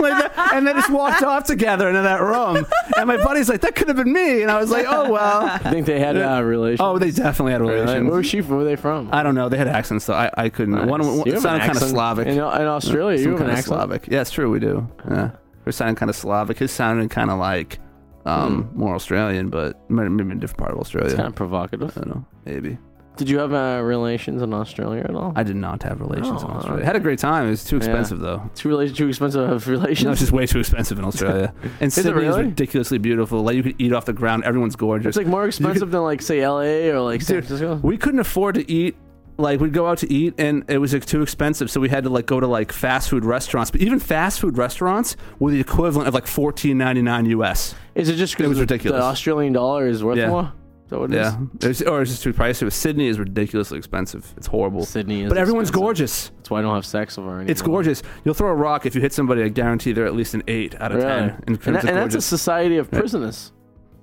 that, 0.00 0.32
and 0.54 0.66
they 0.66 0.72
just 0.72 0.90
walked 0.90 1.22
off 1.22 1.44
together 1.44 1.88
into 1.88 2.02
that 2.02 2.20
room, 2.22 2.66
and 2.96 3.06
my 3.06 3.16
buddy's 3.18 3.48
like, 3.48 3.60
"That 3.60 3.74
could 3.74 3.88
have 3.88 3.96
been 3.96 4.12
me," 4.12 4.40
and 4.42 4.50
I 4.50 4.58
was 4.58 4.70
like, 4.70 4.86
"Oh 4.88 5.10
well." 5.10 5.42
I 5.42 5.58
think 5.58 5.86
they 5.86 5.98
had 6.00 6.16
uh, 6.16 6.42
relations. 6.42 6.80
Oh, 6.80 6.98
they 6.98 7.10
definitely 7.10 7.52
had 7.52 7.60
a 7.60 7.64
relations. 7.64 8.08
Where 8.08 8.16
was 8.18 8.26
she 8.26 8.40
from? 8.40 8.50
Where 8.50 8.58
were 8.58 8.64
they 8.64 8.76
from? 8.76 9.10
I 9.12 9.22
don't 9.22 9.34
know. 9.34 9.48
They 9.50 9.58
had 9.58 9.68
accents, 9.68 10.06
though. 10.06 10.14
I, 10.14 10.30
I 10.36 10.48
couldn't. 10.48 10.86
One, 10.86 11.00
Nice. 11.00 11.08
one 11.18 11.26
You 11.26 11.32
have 11.34 11.42
sounded 11.42 11.66
kind 11.66 11.76
of. 11.76 11.82
Slavic. 11.82 12.26
In, 12.28 12.34
in 12.34 12.40
Australia, 12.40 13.18
Some 13.18 13.24
you 13.26 13.30
have 13.32 13.40
an 13.40 13.46
kind 13.46 13.50
of 13.52 13.58
accent. 13.58 13.66
Slavic. 13.76 14.06
Yeah, 14.08 14.20
it's 14.22 14.30
true. 14.30 14.50
We 14.50 14.58
do. 14.60 14.88
Yeah, 15.10 15.30
we're 15.66 15.72
sounding 15.72 15.96
kind 15.96 16.08
of 16.10 16.16
Slavic. 16.16 16.58
His 16.58 16.72
sounded 16.72 17.10
kind 17.10 17.30
of 17.30 17.38
like 17.38 17.78
um, 18.24 18.70
more 18.74 18.94
Australian, 18.94 19.50
but 19.50 19.78
maybe 19.90 20.08
maybe 20.08 20.32
a 20.32 20.34
different 20.36 20.58
part 20.58 20.72
of 20.72 20.78
Australia. 20.78 21.08
It's 21.08 21.16
kind 21.16 21.28
of 21.28 21.34
provocative. 21.34 21.90
I 21.96 22.00
don't 22.00 22.08
know. 22.08 22.24
Maybe. 22.46 22.78
Did 23.20 23.28
you 23.28 23.38
have 23.38 23.52
uh, 23.52 23.82
relations 23.84 24.40
in 24.40 24.54
Australia 24.54 25.02
at 25.04 25.14
all? 25.14 25.34
I 25.36 25.42
did 25.42 25.56
not 25.56 25.82
have 25.82 26.00
relations 26.00 26.42
in 26.42 26.48
Oh, 26.48 26.52
Australia. 26.54 26.78
okay. 26.78 26.86
Had 26.86 26.96
a 26.96 27.00
great 27.00 27.18
time. 27.18 27.46
It 27.46 27.50
was 27.50 27.64
too 27.64 27.76
expensive 27.76 28.18
though. 28.20 28.48
too, 28.54 28.70
rela- 28.70 28.96
too 28.96 29.08
expensive 29.08 29.44
to 29.46 29.52
have 29.52 29.68
relations. 29.68 30.04
No, 30.06 30.12
it's 30.12 30.20
just 30.20 30.32
way 30.32 30.46
too 30.46 30.58
expensive 30.60 30.98
in 30.98 31.04
Australia. 31.04 31.52
And 31.80 31.88
it 31.88 31.92
Sydney 31.92 32.10
is 32.12 32.16
really? 32.16 32.44
ridiculously 32.44 32.96
beautiful. 32.96 33.42
Like 33.42 33.56
you 33.56 33.62
could 33.62 33.76
eat 33.78 33.92
off 33.92 34.06
the 34.06 34.14
ground. 34.14 34.44
Everyone's 34.44 34.74
gorgeous. 34.76 35.08
it's 35.10 35.16
like 35.18 35.26
more 35.26 35.46
expensive 35.46 35.90
than 35.90 36.02
like 36.02 36.22
say 36.22 36.40
L.A. 36.40 36.90
or 36.90 37.00
like 37.00 37.20
San 37.20 37.36
Dude, 37.36 37.46
Francisco. 37.46 37.74
we 37.82 37.98
couldn't 37.98 38.20
afford 38.20 38.54
to 38.54 38.70
eat 38.70 38.96
like 39.36 39.58
we'd 39.60 39.72
go 39.72 39.86
out 39.86 39.96
to 39.98 40.12
eat 40.12 40.34
and 40.36 40.64
it 40.68 40.76
was 40.78 40.92
like 40.92 41.06
too 41.06 41.22
expensive 41.22 41.70
so 41.70 41.80
we 41.80 41.88
had 41.88 42.04
to 42.04 42.10
like 42.10 42.26
go 42.26 42.40
to 42.40 42.46
like 42.46 42.70
fast 42.72 43.08
food 43.08 43.24
restaurants 43.24 43.70
but 43.70 43.80
even 43.80 43.98
fast 43.98 44.38
food 44.38 44.58
restaurants 44.58 45.16
were 45.38 45.50
the 45.50 45.58
equivalent 45.60 46.06
of 46.06 46.12
like 46.12 46.26
14.99 46.26 47.26
us 47.50 47.74
Is 47.94 48.10
it 48.10 48.16
just 48.16 48.34
It 48.34 48.36
because 48.38 48.48
was 48.50 48.58
the 48.58 48.62
ridiculous. 48.64 49.00
The 49.00 49.04
Australian 49.04 49.54
dollar 49.54 49.86
is 49.86 50.04
worth 50.04 50.18
Yeah. 50.18 50.28
more? 50.28 50.52
Is 50.90 50.92
that 50.92 50.98
what 50.98 51.12
it 51.12 51.18
is? 51.20 51.26
yeah 51.32 51.38
it 51.62 51.68
was, 51.68 51.82
or 51.82 52.02
it's 52.02 52.10
just 52.10 52.22
too 52.24 52.32
pricey 52.32 52.62
but 52.62 52.72
sydney 52.72 53.06
is 53.06 53.16
ridiculously 53.20 53.78
expensive 53.78 54.34
it's 54.36 54.48
horrible 54.48 54.84
Sydney 54.84 55.22
is. 55.22 55.28
but 55.28 55.38
everyone's 55.38 55.68
expensive. 55.68 55.84
gorgeous 55.86 56.28
That's 56.38 56.50
why 56.50 56.58
I 56.58 56.62
don't 56.62 56.74
have 56.74 56.84
sex 56.84 57.16
over 57.16 57.28
her 57.30 57.36
anymore. 57.36 57.50
it's 57.52 57.62
gorgeous 57.62 58.02
you'll 58.24 58.34
throw 58.34 58.48
a 58.50 58.54
rock 58.54 58.86
if 58.86 58.96
you 58.96 59.00
hit 59.00 59.12
somebody 59.12 59.44
i 59.44 59.48
guarantee 59.48 59.92
they're 59.92 60.06
at 60.06 60.14
least 60.16 60.34
an 60.34 60.42
8 60.48 60.80
out 60.80 60.90
of 60.90 60.98
Really? 60.98 61.08
10 61.10 61.20
in 61.28 61.30
And, 61.46 61.46
terms 61.46 61.64
that- 61.64 61.84
of 61.84 61.88
and 61.90 61.96
that's 61.98 62.14
a 62.16 62.20
society 62.20 62.76
of 62.76 62.90
prisoners. 62.90 63.52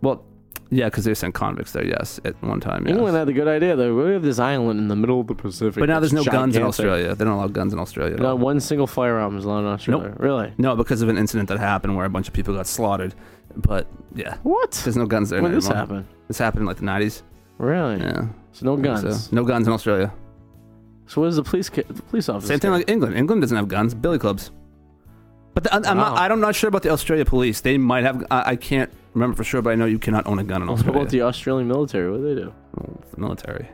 well 0.01 0.23
yeah 0.69 0.85
because 0.85 1.03
they 1.05 1.13
sent 1.13 1.33
convicts 1.33 1.71
there 1.73 1.85
yes 1.85 2.19
at 2.25 2.41
one 2.41 2.59
time 2.61 2.85
yes. 2.88 2.95
England 2.95 3.15
had 3.17 3.27
a 3.29 3.33
good 3.33 3.47
idea 3.47 3.75
though. 3.75 3.93
We 4.05 4.11
have 4.13 4.21
this 4.23 4.39
island 4.39 4.79
in 4.79 4.88
the 4.89 4.95
middle 4.97 5.21
of 5.21 5.27
the 5.27 5.35
Pacific. 5.35 5.79
but 5.79 5.88
now 5.89 5.99
there's 5.99 6.11
no 6.13 6.23
that's 6.23 6.33
guns 6.35 6.55
in 6.55 6.63
australia 6.63 7.15
they 7.15 7.23
don't 7.25 7.33
allow 7.33 7.47
guns 7.47 7.71
in 7.73 7.79
australia 7.79 8.15
at. 8.15 8.21
Not 8.21 8.39
one 8.39 8.59
single 8.61 8.88
firearm 8.88 9.38
is 9.38 9.45
allowed 9.45 9.59
in 9.59 9.65
Australia. 9.67 10.13
Really? 10.17 10.53
No, 10.57 10.75
because 10.75 11.01
of 11.01 11.09
an 11.09 11.17
incident 11.17 11.47
that 11.49 11.59
happened 11.59 11.95
where 11.97 12.05
a 12.05 12.09
bunch 12.09 12.27
of 12.27 12.33
people 12.33 12.53
got 12.53 12.67
slaughtered. 12.67 13.13
But 13.55 13.88
yeah, 14.13 14.38
What? 14.43 14.71
there's 14.83 14.97
no 14.97 15.05
guns 15.05 15.29
there 15.29 15.41
When 15.41 15.51
did 15.51 15.57
this 15.61 15.69
anymore. 15.69 15.79
happen? 16.03 16.07
This 16.28 16.38
happened 16.38 16.61
in 16.61 16.67
like 16.67 16.78
the 16.78 16.84
90s. 16.84 17.21
Really? 17.57 17.97
Yeah, 17.99 18.28
So 18.51 18.65
no 18.65 18.78
guns. 18.78 19.28
So. 19.28 19.36
No 19.36 19.43
guns 19.43 19.67
in 19.67 19.73
Australia. 19.73 20.13
So 21.07 21.21
what 21.21 21.28
does 21.28 21.38
the 21.38 21.43
police 21.43 21.69
ca- 21.69 21.84
the 21.88 22.01
police 22.03 22.28
officer? 22.30 22.47
Same 22.47 22.59
thing 22.59 22.71
like 22.71 22.89
England. 22.89 23.15
England 23.15 23.41
doesn't 23.41 23.55
have 23.57 23.67
guns. 23.67 23.93
Billy 23.93 24.19
clubs. 24.19 24.51
But 25.53 25.63
the, 25.63 25.73
I'm, 25.73 25.86
I'm 25.86 25.97
Wow. 25.97 26.13
not. 26.15 26.32
I'm 26.32 26.39
not 26.41 26.53
sure 26.55 26.67
about 26.67 26.84
the 26.84 26.89
Australia 26.89 27.25
police. 27.25 27.61
They 27.61 27.78
might 27.78 28.03
have. 28.03 28.23
I, 28.30 28.51
I 28.51 28.55
can't 28.57 28.91
remember 29.13 29.36
for 29.36 29.43
sure, 29.43 29.61
but 29.61 29.71
I 29.71 29.75
know 29.75 29.86
you 29.86 29.97
cannot 29.99 30.28
own 30.28 30.38
a 30.38 30.43
gun 30.43 30.61
in 30.61 30.69
Australia. 30.69 30.99
What 30.99 31.07
Australia. 31.07 31.23
about 31.23 31.34
the 31.34 31.38
Australian 31.39 31.67
military? 31.67 32.11
What 32.11 32.17
do 32.17 32.36
they 32.36 32.41
do? 32.41 32.53
Well, 32.75 32.99
it's 33.01 33.11
the 33.11 33.19
military. 33.21 33.67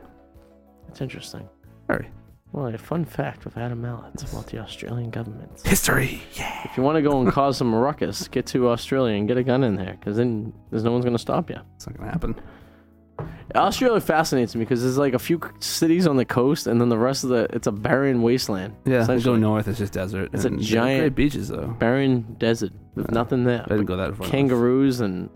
It's 0.87 1.01
interesting. 1.01 1.49
Very. 1.87 2.07
Well, 2.53 2.67
a 2.67 2.77
fun 2.77 3.03
fact 3.03 3.45
with 3.45 3.57
Adam 3.57 3.81
Mallett 3.81 4.21
about 4.31 4.45
the 4.47 4.59
Australian 4.59 5.09
government. 5.09 5.59
History. 5.65 6.21
Yeah. 6.35 6.61
If 6.65 6.77
you 6.77 6.83
want 6.83 6.97
to 6.97 7.01
go 7.01 7.19
and 7.19 7.31
cause 7.31 7.57
some 7.57 7.73
ruckus, 7.73 8.27
get 8.27 8.45
to 8.47 8.69
Australia 8.69 9.15
and 9.17 9.27
get 9.27 9.37
a 9.37 9.43
gun 9.43 9.63
in 9.63 9.75
there, 9.75 9.97
because 9.99 10.17
then 10.17 10.53
there's 10.69 10.83
no 10.83 10.91
one's 10.91 11.03
going 11.03 11.15
to 11.15 11.19
stop 11.19 11.49
you. 11.49 11.57
It's 11.75 11.87
not 11.87 11.97
gonna 11.97 12.11
happen. 12.11 12.35
Australia 13.55 13.99
fascinates 14.01 14.55
me 14.55 14.59
because 14.63 14.81
there's 14.81 14.97
like 14.97 15.13
a 15.13 15.19
few 15.19 15.39
cities 15.59 16.07
on 16.07 16.15
the 16.17 16.25
coast, 16.25 16.65
and 16.67 16.79
then 16.79 16.89
the 16.89 16.97
rest 16.97 17.23
of 17.23 17.29
the 17.31 17.47
it's 17.51 17.67
a 17.67 17.71
barren 17.71 18.21
wasteland. 18.21 18.75
Yeah. 18.85 19.05
We 19.07 19.21
go 19.21 19.35
north. 19.35 19.67
It's 19.67 19.77
just 19.79 19.93
desert. 19.93 20.29
It's 20.33 20.45
a 20.45 20.49
giant- 20.51 21.01
Great 21.01 21.15
beaches 21.15 21.49
though. 21.49 21.67
barren 21.79 22.35
desert 22.39 22.71
with 22.95 23.11
nothing 23.11 23.43
there. 23.43 23.61
I 23.65 23.69
didn't 23.69 23.85
go 23.85 23.97
that 23.97 24.15
far. 24.15 24.27
kangaroos 24.27 24.99
and 24.99 25.29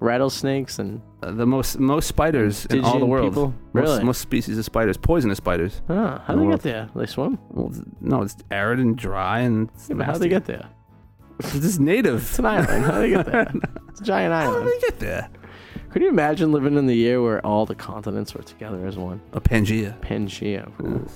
rattlesnakes 0.00 0.78
and 0.78 1.00
the 1.20 1.46
most 1.46 1.78
most 1.78 2.06
spiders 2.08 2.66
in 2.66 2.82
all 2.84 2.98
the 2.98 3.06
world. 3.06 3.30
people? 3.32 3.54
Most, 3.72 3.82
Really? 3.84 4.04
most 4.04 4.20
species 4.20 4.58
of 4.58 4.64
spiders, 4.64 4.96
poisonous 4.96 5.38
spiders. 5.38 5.82
ah, 5.88 6.22
how 6.26 6.32
do 6.34 6.40
the 6.40 6.42
they 6.42 6.46
world. 6.48 6.62
get 6.62 6.62
there? 6.62 6.88
They 6.96 7.06
swim. 7.06 7.38
Well, 7.50 7.72
no, 8.00 8.22
it's 8.22 8.36
arid 8.50 8.78
and 8.80 8.96
dry 8.96 9.40
and 9.40 9.68
Yeah, 9.88 10.02
how 10.04 10.12
do 10.14 10.18
they 10.18 10.28
get 10.28 10.46
there? 10.46 10.68
It's 11.40 11.52
just 11.60 11.80
native. 11.80 12.20
It's 12.22 12.38
an 12.38 12.44
island. 12.46 12.84
How 12.84 12.92
do 12.96 13.00
they 13.00 13.10
get 13.10 13.26
there? 13.26 13.50
It's 13.88 14.00
a 14.00 14.04
giant 14.04 14.32
island. 14.34 14.56
How 14.58 14.64
do 14.64 14.70
they 14.70 14.86
get 14.86 14.98
there? 14.98 15.28
Could 15.90 16.02
you 16.02 16.08
imagine 16.08 16.52
living 16.52 16.76
in 16.76 16.86
the 16.86 16.94
year 16.94 17.20
where 17.22 17.44
all 17.44 17.64
the 17.66 17.74
continents 17.74 18.34
were 18.34 18.42
together 18.42 18.86
as 18.86 18.96
one? 18.98 19.20
A 19.32 19.40
Pangea. 19.40 19.98
Pangea. 20.00 20.68
Ooh. 20.82 21.06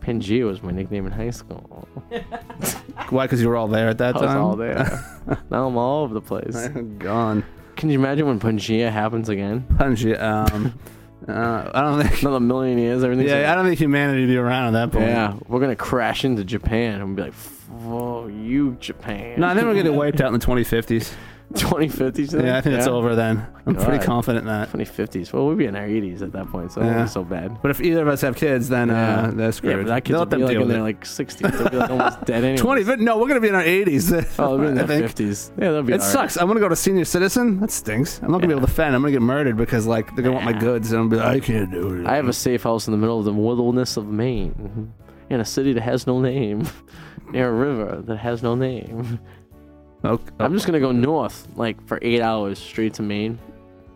Pangea 0.00 0.44
was 0.46 0.62
my 0.62 0.70
nickname 0.72 1.06
in 1.06 1.12
high 1.12 1.30
school. 1.30 1.88
Why? 3.08 3.24
Because 3.24 3.40
you 3.42 3.48
were 3.48 3.56
all 3.56 3.66
there 3.68 3.88
at 3.88 3.98
that 3.98 4.16
I 4.16 4.20
was 4.20 4.26
time. 4.30 4.40
all 4.42 4.56
there. 4.56 5.04
now 5.50 5.66
I'm 5.66 5.76
all 5.76 6.04
over 6.04 6.14
the 6.14 6.20
place. 6.20 6.68
Gone. 6.98 7.42
Can 7.76 7.90
you 7.90 7.98
imagine 7.98 8.26
when 8.26 8.38
Pangea 8.40 8.90
happens 8.92 9.28
again? 9.28 9.64
Punch 9.78 10.04
Um, 10.04 10.78
uh, 11.28 11.70
I 11.74 11.80
don't 11.82 12.02
think. 12.02 12.20
Another 12.22 12.40
million 12.40 12.78
years, 12.78 13.02
everything's 13.04 13.30
Yeah, 13.30 13.50
I 13.52 13.54
don't 13.54 13.64
think 13.64 13.78
humanity 13.78 14.20
would 14.22 14.28
be 14.28 14.36
around 14.36 14.74
at 14.74 14.90
that 14.90 14.92
point. 14.92 15.08
yeah, 15.10 15.34
we're 15.48 15.60
gonna 15.60 15.76
crash 15.76 16.24
into 16.24 16.44
Japan 16.44 17.00
and 17.00 17.14
be 17.16 17.22
like, 17.22 17.34
"Oh, 17.84 18.26
you 18.28 18.76
Japan." 18.80 19.40
No, 19.40 19.46
I 19.46 19.54
think 19.54 19.66
we're 19.66 19.72
gonna 19.74 19.84
get 19.90 19.94
wiped 19.94 20.20
out 20.20 20.32
in 20.32 20.38
the 20.38 20.44
2050s. 20.44 21.12
2050s. 21.52 22.44
Yeah, 22.44 22.56
I 22.56 22.60
think 22.60 22.76
it's 22.76 22.86
over 22.86 23.14
then. 23.14 23.46
I'm 23.66 23.76
pretty 23.76 24.04
confident 24.04 24.42
in 24.42 24.46
that. 24.48 24.70
2050s. 24.70 25.32
Well, 25.32 25.46
we'll 25.46 25.54
be 25.56 25.66
in 25.66 25.76
our 25.76 25.86
80s 25.86 26.20
at 26.22 26.32
that 26.32 26.48
point, 26.48 26.72
so 26.72 26.80
it 26.80 26.84
won't 26.84 26.96
Yeah. 26.96 27.02
be 27.04 27.08
so 27.08 27.22
bad. 27.24 27.62
But 27.62 27.70
if 27.70 27.80
either 27.80 28.02
of 28.02 28.08
us 28.08 28.20
have 28.22 28.34
kids, 28.36 28.68
then 28.68 28.90
uh, 28.90 29.30
they're 29.34 29.46
yeah, 29.46 29.50
screwed. 29.52 29.76
but 29.76 29.86
that 29.86 30.04
kids 30.04 30.12
They'll 30.12 30.18
will 30.18 30.24
let 30.24 30.30
them 30.30 30.40
be 30.40 30.44
like 30.44 30.52
deal 30.52 30.62
in 30.62 30.68
with 30.68 30.74
their 30.74 30.80
it. 30.80 30.82
like 30.82 31.04
60s. 31.04 31.58
They'll 31.58 31.70
be 31.70 31.76
like 31.76 31.90
almost 31.96 32.24
dead 32.24 32.44
anyway. 32.44 32.56
20, 32.56 32.84
but 32.84 33.00
no, 33.00 33.18
we're 33.18 33.28
gonna 33.28 33.40
be 33.40 33.48
in 33.48 33.54
our 33.54 33.62
80s. 33.62 34.34
Oh, 34.38 34.56
they'll 34.56 34.66
be 34.66 34.66
in 34.72 34.78
I 34.78 34.82
their 34.82 35.08
50s. 35.08 35.50
Yeah, 35.58 35.70
they'll 35.72 35.82
be. 35.82 35.92
It 35.92 36.00
all 36.00 36.06
right. 36.06 36.12
sucks. 36.12 36.36
I'm 36.36 36.48
gonna 36.48 36.60
go 36.60 36.68
to 36.68 36.76
senior 36.76 37.04
citizen. 37.04 37.60
That 37.60 37.70
stinks. 37.70 38.18
I'm 38.22 38.30
not 38.32 38.38
gonna 38.40 38.48
be 38.48 38.54
able 38.58 38.66
to 38.66 38.72
fend. 38.72 38.94
I'm 38.96 39.02
gonna 39.02 39.12
get 39.12 39.22
murdered 39.22 39.56
because 39.56 39.86
like 39.86 40.06
they're 40.16 40.24
gonna 40.24 40.34
want 40.34 40.44
my 40.46 40.52
goods, 40.58 40.90
and 40.92 41.00
I'm 41.00 41.08
gonna 41.08 41.22
be 41.22 41.26
like, 41.28 41.42
I 41.42 41.46
can't 41.46 41.70
do 41.70 42.00
it. 42.00 42.06
I 42.06 42.16
have 42.16 42.28
a 42.28 42.32
safe 42.32 42.64
house 42.64 42.88
in 42.88 42.92
the 42.92 42.98
middle 42.98 43.18
of 43.18 43.24
the 43.24 43.32
wilderness 43.32 43.96
of 43.96 44.06
Maine, 44.08 44.92
in 45.30 45.40
a 45.40 45.44
city 45.44 45.72
that 45.74 45.82
has 45.82 46.06
no 46.06 46.20
name, 46.20 46.66
near 47.30 47.48
a 47.48 47.52
river 47.52 48.02
that 48.06 48.16
has 48.16 48.42
no 48.42 48.54
name. 48.54 49.20
Okay. 50.04 50.32
I'm 50.40 50.52
just 50.52 50.66
gonna 50.66 50.80
go 50.80 50.92
north, 50.92 51.46
like 51.56 51.84
for 51.86 51.98
eight 52.02 52.20
hours 52.20 52.58
straight 52.58 52.94
to 52.94 53.02
Maine, 53.02 53.38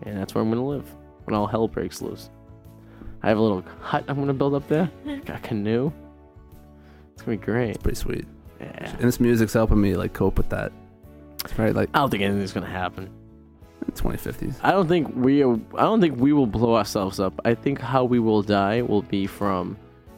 and 0.02 0.16
that's 0.16 0.34
where 0.34 0.42
I'm 0.42 0.50
gonna 0.50 0.66
live 0.66 0.88
when 1.24 1.34
all 1.34 1.46
hell 1.46 1.68
breaks 1.68 2.00
loose. 2.00 2.30
I 3.22 3.28
have 3.28 3.38
a 3.38 3.42
little 3.42 3.64
hut 3.80 4.04
I'm 4.08 4.16
gonna 4.16 4.34
build 4.34 4.54
up 4.54 4.68
there. 4.68 4.90
Got 5.24 5.38
a 5.38 5.40
canoe. 5.40 5.90
It's 7.12 7.22
gonna 7.22 7.36
be 7.36 7.44
great. 7.44 7.82
pretty 7.82 7.96
sweet. 7.96 8.26
Yeah. 8.60 8.90
And 8.90 9.00
this 9.00 9.20
music's 9.20 9.52
helping 9.52 9.80
me 9.80 9.94
like 9.96 10.12
cope 10.12 10.38
with 10.38 10.48
that. 10.50 10.72
It's 11.44 11.52
probably 11.52 11.72
like 11.74 11.90
I 11.94 11.98
don't 11.98 12.10
think 12.10 12.22
anything's 12.22 12.52
gonna 12.52 12.66
happen. 12.66 13.10
2050s. 13.92 14.56
I 14.62 14.72
don't 14.72 14.88
think 14.88 15.14
we. 15.14 15.42
Are, 15.42 15.54
I 15.74 15.82
don't 15.82 16.00
think 16.00 16.18
we 16.18 16.32
will 16.32 16.46
blow 16.46 16.76
ourselves 16.76 17.18
up. 17.20 17.40
I 17.44 17.54
think 17.54 17.80
how 17.80 18.04
we 18.04 18.18
will 18.18 18.42
die 18.42 18.82
will 18.82 19.02
be 19.02 19.26
from 19.26 19.76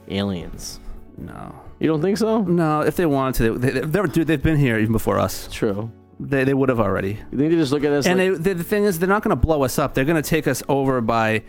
aliens. 0.08 0.80
No. 1.16 1.54
You 1.80 1.86
don't 1.88 2.02
think 2.02 2.18
so? 2.18 2.42
No, 2.42 2.80
if 2.80 2.96
they 2.96 3.06
wanted 3.06 3.34
to, 3.44 3.58
they, 3.58 3.80
they, 3.80 4.02
dude, 4.08 4.26
they've 4.26 4.42
been 4.42 4.56
here 4.58 4.78
even 4.78 4.92
before 4.92 5.18
us. 5.18 5.48
True. 5.52 5.90
They, 6.20 6.42
they 6.44 6.54
would 6.54 6.68
have 6.68 6.80
already. 6.80 7.10
You 7.30 7.38
think 7.38 7.50
they 7.50 7.56
just 7.56 7.70
look 7.72 7.84
at 7.84 7.92
us 7.92 8.06
and 8.06 8.18
like 8.18 8.42
they, 8.42 8.52
the, 8.54 8.58
the 8.58 8.64
thing 8.64 8.84
is, 8.84 8.98
they're 8.98 9.08
not 9.08 9.22
going 9.22 9.30
to 9.30 9.40
blow 9.40 9.62
us 9.62 9.78
up. 9.78 9.94
They're 9.94 10.04
going 10.04 10.20
to 10.20 10.28
take 10.28 10.48
us 10.48 10.62
over 10.68 11.00
by 11.00 11.44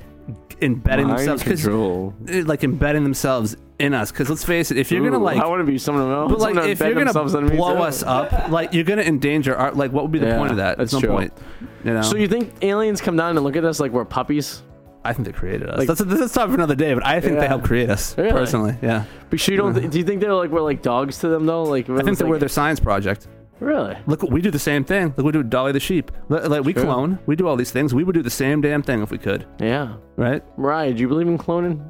embedding 0.62 1.08
mind 1.08 1.20
themselves, 1.22 1.44
'cause, 1.44 1.62
control? 1.64 2.14
uh, 2.32 2.44
like 2.46 2.64
embedding 2.64 3.02
themselves 3.04 3.58
in 3.80 3.96
us. 3.96 4.12
Because 4.12 4.30
let's 4.30 4.44
face 4.44 4.70
it, 4.70 4.78
if 4.78 4.92
you're 4.92 5.00
going 5.02 5.14
to 5.14 5.18
Ooh, 5.18 5.24
like, 5.24 5.42
I 5.42 5.48
want 5.48 5.62
to 5.66 5.72
be 5.72 5.80
someone 5.80 6.12
else. 6.12 6.32
but 6.32 6.40
like, 6.40 6.54
someone 6.54 6.70
if 6.70 6.78
embed 6.78 6.86
you're 6.86 6.94
going 6.94 7.06
themselves 7.08 7.34
in 7.34 7.46
to 7.46 7.50
me 7.50 7.56
blow 7.56 7.78
too. 7.78 7.82
us 7.82 8.04
up, 8.04 8.50
like 8.50 8.74
you're 8.74 8.84
going 8.84 9.00
to 9.00 9.08
endanger 9.08 9.56
our. 9.56 9.72
Like, 9.72 9.92
what 9.92 10.04
would 10.04 10.12
be 10.12 10.20
the 10.20 10.28
Yeah, 10.28 10.38
point 10.38 10.52
of 10.52 10.58
that? 10.58 10.78
that's 10.78 10.92
There's 10.92 11.02
no 11.02 11.08
true. 11.08 11.18
point. 11.18 11.34
You 11.84 11.94
know. 11.94 12.02
So 12.04 12.18
you 12.18 12.28
think 12.28 12.54
aliens 12.62 13.02
come 13.02 13.16
down 13.16 13.36
and 13.36 13.44
look 13.44 13.56
at 13.56 13.66
us 13.66 13.80
like 13.80 13.92
we're 13.92 14.06
puppies? 14.06 14.62
I 15.06 15.14
think 15.14 15.26
they 15.26 15.32
created 15.32 15.70
us. 15.70 15.78
Like- 15.80 15.88
that's 15.88 16.02
that's 16.04 16.34
topic 16.34 16.50
for 16.50 16.56
another 16.56 16.76
day. 16.76 16.94
But 16.94 17.06
I 17.06 17.22
think 17.22 17.36
Yeah. 17.36 17.42
they 17.42 17.48
helped 17.48 17.66
create 17.66 17.90
us 17.90 18.18
Really? 18.18 18.32
personally. 18.32 18.78
Yeah. 18.82 19.04
But 19.30 19.48
you 19.48 19.56
don't. 19.58 19.74
Th- 19.74 19.90
do 19.90 19.98
you 19.98 20.04
think 20.04 20.20
they're 20.22 20.34
like 20.34 20.52
we're 20.52 20.62
like 20.62 20.82
dogs 20.82 21.20
to 21.20 21.30
them 21.30 21.46
though? 21.46 21.64
Like 21.64 21.90
I 21.90 22.02
think 22.02 22.18
they 22.18 22.26
were 22.26 22.38
their 22.38 22.50
science 22.50 22.80
project. 22.80 23.28
really. 23.62 23.98
Look, 24.08 24.24
we 24.24 24.42
do 24.42 24.52
the 24.52 24.60
same 24.60 24.84
thing. 24.86 25.14
Look, 25.18 25.26
we 25.26 25.32
do 25.34 25.44
Dolly 25.44 25.72
the 25.74 25.80
sheep. 25.82 26.12
Li- 26.30 26.40
Like 26.48 26.64
we 26.64 26.74
True. 26.74 26.84
clone. 26.84 27.20
We 27.26 27.36
do 27.36 27.48
all 27.48 27.58
these 27.58 27.72
things. 27.72 27.94
We 27.94 28.04
would 28.06 28.16
do 28.16 28.22
the 28.24 28.30
same 28.30 28.62
damn 28.62 28.82
thing 28.82 29.02
if 29.02 29.12
we 29.12 29.18
could, 29.18 29.46
Yeah. 29.60 29.96
right? 30.16 30.42
Right. 30.58 30.96
Do 30.96 31.02
you 31.02 31.08
believe 31.10 31.28
in 31.28 31.38
cloning? 31.38 31.82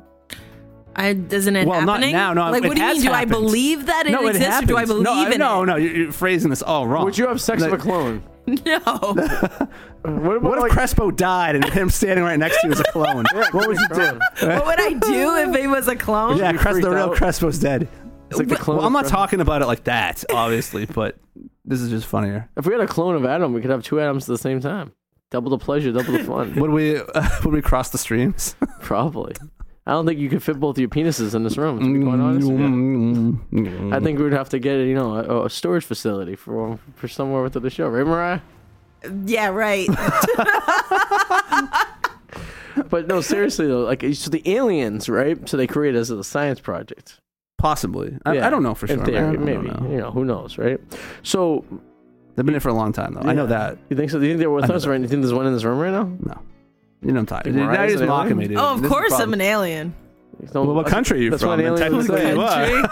I, 0.95 1.09
isn't 1.31 1.55
it 1.55 1.67
Well, 1.67 1.85
not 1.85 2.01
now, 2.01 2.33
no, 2.33 2.49
like, 2.51 2.63
it 2.63 2.67
what 2.67 2.75
do 2.75 2.81
you 2.81 2.87
has 2.87 2.97
mean? 2.97 3.05
Do 3.07 3.13
I 3.13 3.23
believe 3.25 3.85
that 3.85 4.07
it 4.07 4.11
no, 4.11 4.25
it 4.27 4.35
exists, 4.35 4.63
or 4.63 4.65
do 4.65 4.77
I 4.77 4.85
believe 4.85 5.03
no, 5.03 5.13
I- 5.13 5.29
in 5.31 5.37
no, 5.39 5.63
it? 5.63 5.65
no, 5.67 5.75
you're, 5.77 5.95
you're 5.95 6.11
phrasing 6.11 6.49
this 6.49 6.61
all 6.63 6.87
wrong. 6.87 7.05
Would 7.05 7.17
you 7.17 7.27
have 7.27 7.39
sex 7.39 7.61
Like- 7.61 7.71
with 7.71 7.79
a 7.79 7.83
clone? 7.83 8.23
No. 8.65 8.79
What 10.01 10.37
about 10.37 10.41
What 10.43 10.57
if 10.57 10.61
like, 10.63 10.71
Crespo 10.71 11.11
died 11.11 11.55
and 11.55 11.65
him 11.65 11.89
standing 11.89 12.23
right 12.23 12.39
next 12.39 12.61
to 12.61 12.67
you 12.67 12.73
as 12.73 12.79
a 12.79 12.83
clone? 12.91 13.25
what 13.51 13.67
would 13.67 13.77
you 13.77 13.87
do? 13.89 14.19
what 14.47 14.65
would 14.65 14.79
I 14.79 14.93
do 14.93 15.35
if 15.35 15.55
he 15.59 15.67
was 15.67 15.87
a 15.89 15.95
clone? 15.95 16.37
Yeah, 16.37 16.51
you 16.53 16.57
Cres- 16.57 16.79
the 16.81 16.89
real 16.89 17.05
out? 17.09 17.15
Crespo's 17.15 17.59
dead. 17.59 17.87
It's 18.29 18.39
like 18.39 18.47
the 18.47 18.55
clone 18.55 18.77
Well, 18.77 18.85
I'm 18.87 18.93
not 18.93 19.03
Cres- 19.03 19.11
talking 19.11 19.41
about 19.41 19.61
it 19.61 19.65
like 19.65 19.83
that, 19.83 20.23
obviously, 20.31 20.85
but 20.85 21.17
this 21.65 21.81
is 21.81 21.89
just 21.89 22.05
funnier. 22.07 22.49
If 22.55 22.65
we 22.65 22.71
had 22.73 22.81
a 22.81 22.87
clone 22.87 23.15
of 23.15 23.25
Adam, 23.25 23.51
we 23.53 23.59
could 23.59 23.71
have 23.71 23.83
two 23.83 23.99
Adams 23.99 24.23
at 24.29 24.33
the 24.33 24.37
same 24.37 24.61
time. 24.61 24.93
Double 25.31 25.49
the 25.51 25.57
pleasure, 25.57 25.91
double 25.91 26.13
the 26.13 26.23
fun. 26.23 26.55
Would 26.55 26.71
we 26.71 26.95
uh, 26.97 27.29
would 27.43 27.53
we 27.53 27.61
cross 27.61 27.89
the 27.89 27.97
streams? 27.97 28.55
Probably. 28.81 29.35
I 29.89 29.93
don't 29.93 30.05
think 30.05 30.19
you 30.19 30.29
could 30.29 30.43
fit 30.43 30.59
both 30.59 30.77
your 30.77 30.87
penises 30.87 31.33
in 31.33 31.43
this 31.43 31.57
room. 31.57 31.79
To 31.79 31.99
be 31.99 32.05
quite 32.05 32.19
honest, 32.19 32.47
with 32.47 32.59
you. 32.59 32.65
Mm-hmm. 32.67 33.91
I 33.93 33.99
think 33.99 34.19
we 34.19 34.23
would 34.23 34.33
have 34.33 34.49
to 34.49 34.59
get 34.59 34.75
you 34.85 34.93
know 34.93 35.15
a, 35.15 35.45
a 35.45 35.49
storage 35.49 35.83
facility 35.83 36.35
for 36.35 36.77
for 36.95 37.07
somewhere 37.07 37.41
within 37.41 37.63
the 37.63 37.71
show, 37.71 37.89
right, 37.89 38.05
Mariah? 38.05 38.41
Yeah, 39.25 39.47
right. 39.47 39.87
But 42.89 43.07
no, 43.07 43.19
seriously 43.21 43.67
though, 43.67 43.81
like 43.81 44.03
so 44.13 44.29
the 44.29 44.41
aliens, 44.49 45.09
right? 45.09 45.47
So 45.49 45.57
they 45.57 45.67
create 45.67 45.95
us 45.95 46.09
as 46.11 46.19
a 46.19 46.23
science 46.23 46.59
project. 46.59 47.19
Possibly. 47.57 48.17
I, 48.25 48.35
Yeah, 48.35 48.47
I 48.47 48.49
don't 48.49 48.63
know 48.63 48.73
for 48.73 48.87
sure. 48.87 49.03
theory, 49.03 49.19
man. 49.21 49.29
I 49.29 49.33
don't 49.33 49.45
maybe 49.45 49.67
know. 49.67 49.91
you 49.91 49.97
know 49.97 50.11
who 50.11 50.23
knows, 50.23 50.57
right? 50.57 50.79
So 51.23 51.65
They've 52.35 52.45
been 52.45 52.53
here 52.53 52.61
for 52.61 52.69
a 52.69 52.73
long 52.73 52.93
time, 52.93 53.15
though. 53.15 53.29
I 53.29 53.33
know 53.33 53.47
that. 53.47 53.77
you 53.89 53.97
think 53.97 54.11
so? 54.11 54.17
Do 54.19 54.25
you 54.25 54.31
think 54.31 54.39
they're 54.39 54.49
with 54.49 54.71
I 54.71 54.73
us 54.73 54.83
that. 54.85 54.91
right? 54.91 55.01
You 55.01 55.09
think 55.09 55.21
there's 55.23 55.33
one 55.33 55.45
in 55.45 55.53
this 55.53 55.65
room 55.65 55.77
right 55.79 55.91
now? 55.91 56.03
No. 56.21 56.41
You 57.01 57.07
know 57.09 57.13
what 57.13 57.19
I'm 57.19 57.25
talking. 57.27 57.53
Think 57.53 57.65
Now 57.65 57.71
Mariah's 57.71 57.91
you're 57.93 57.99
just 58.01 58.09
mocking 58.09 58.37
me, 58.37 58.47
dude. 58.47 58.57
oh, 58.57 58.73
of 58.73 58.77
This 58.81 58.85
is 58.85 58.91
course 58.91 59.11
I'm 59.13 59.17
problem. 59.19 59.33
an 59.35 59.41
alien. 59.41 59.95
No, 60.53 60.63
Well, 60.63 60.73
what 60.75 60.87
country 60.87 61.19
are 61.19 61.21
you 61.23 61.29
that's 61.31 61.41
from? 61.41 61.49
What 61.51 61.59
an 61.59 61.65
And 61.65 61.77
alien 61.79 61.95
would 61.97 62.07
technically 62.07 62.21
say. 62.21 62.33
you 62.33 62.41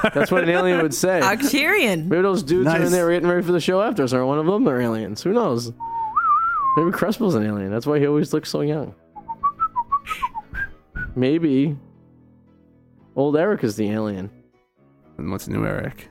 are. 0.04 0.12
That's 0.14 0.32
what 0.32 0.44
an 0.44 0.50
alien 0.50 0.82
would 0.82 0.94
say. 0.94 1.20
Octarian. 1.24 2.08
Maybe 2.08 2.22
those 2.22 2.44
dudes 2.44 2.68
are 2.70 2.82
in 2.82 2.92
there 2.92 3.10
getting 3.12 3.28
ready 3.30 3.42
for 3.46 3.52
the 3.54 3.60
show 3.60 3.82
after 3.82 4.04
us, 4.04 4.14
or 4.14 4.26
one 4.26 4.38
of 4.40 4.46
them 4.46 4.68
are 4.68 4.80
aliens. 4.82 5.24
Who 5.24 5.34
knows? 5.34 5.72
Maybe 6.78 6.92
Crespo's 6.92 7.36
an 7.36 7.46
alien. 7.46 7.72
That's 7.72 7.86
why 7.88 8.00
he 8.00 8.08
always 8.08 8.34
looks 8.34 8.50
so 8.50 8.62
young. 8.62 8.94
Maybe 11.16 11.76
old 13.16 13.36
Eric 13.38 13.64
is 13.64 13.76
the 13.76 13.90
alien. 13.92 14.30
And 15.18 15.32
what's 15.32 15.48
new, 15.48 15.66
Eric? 15.66 16.10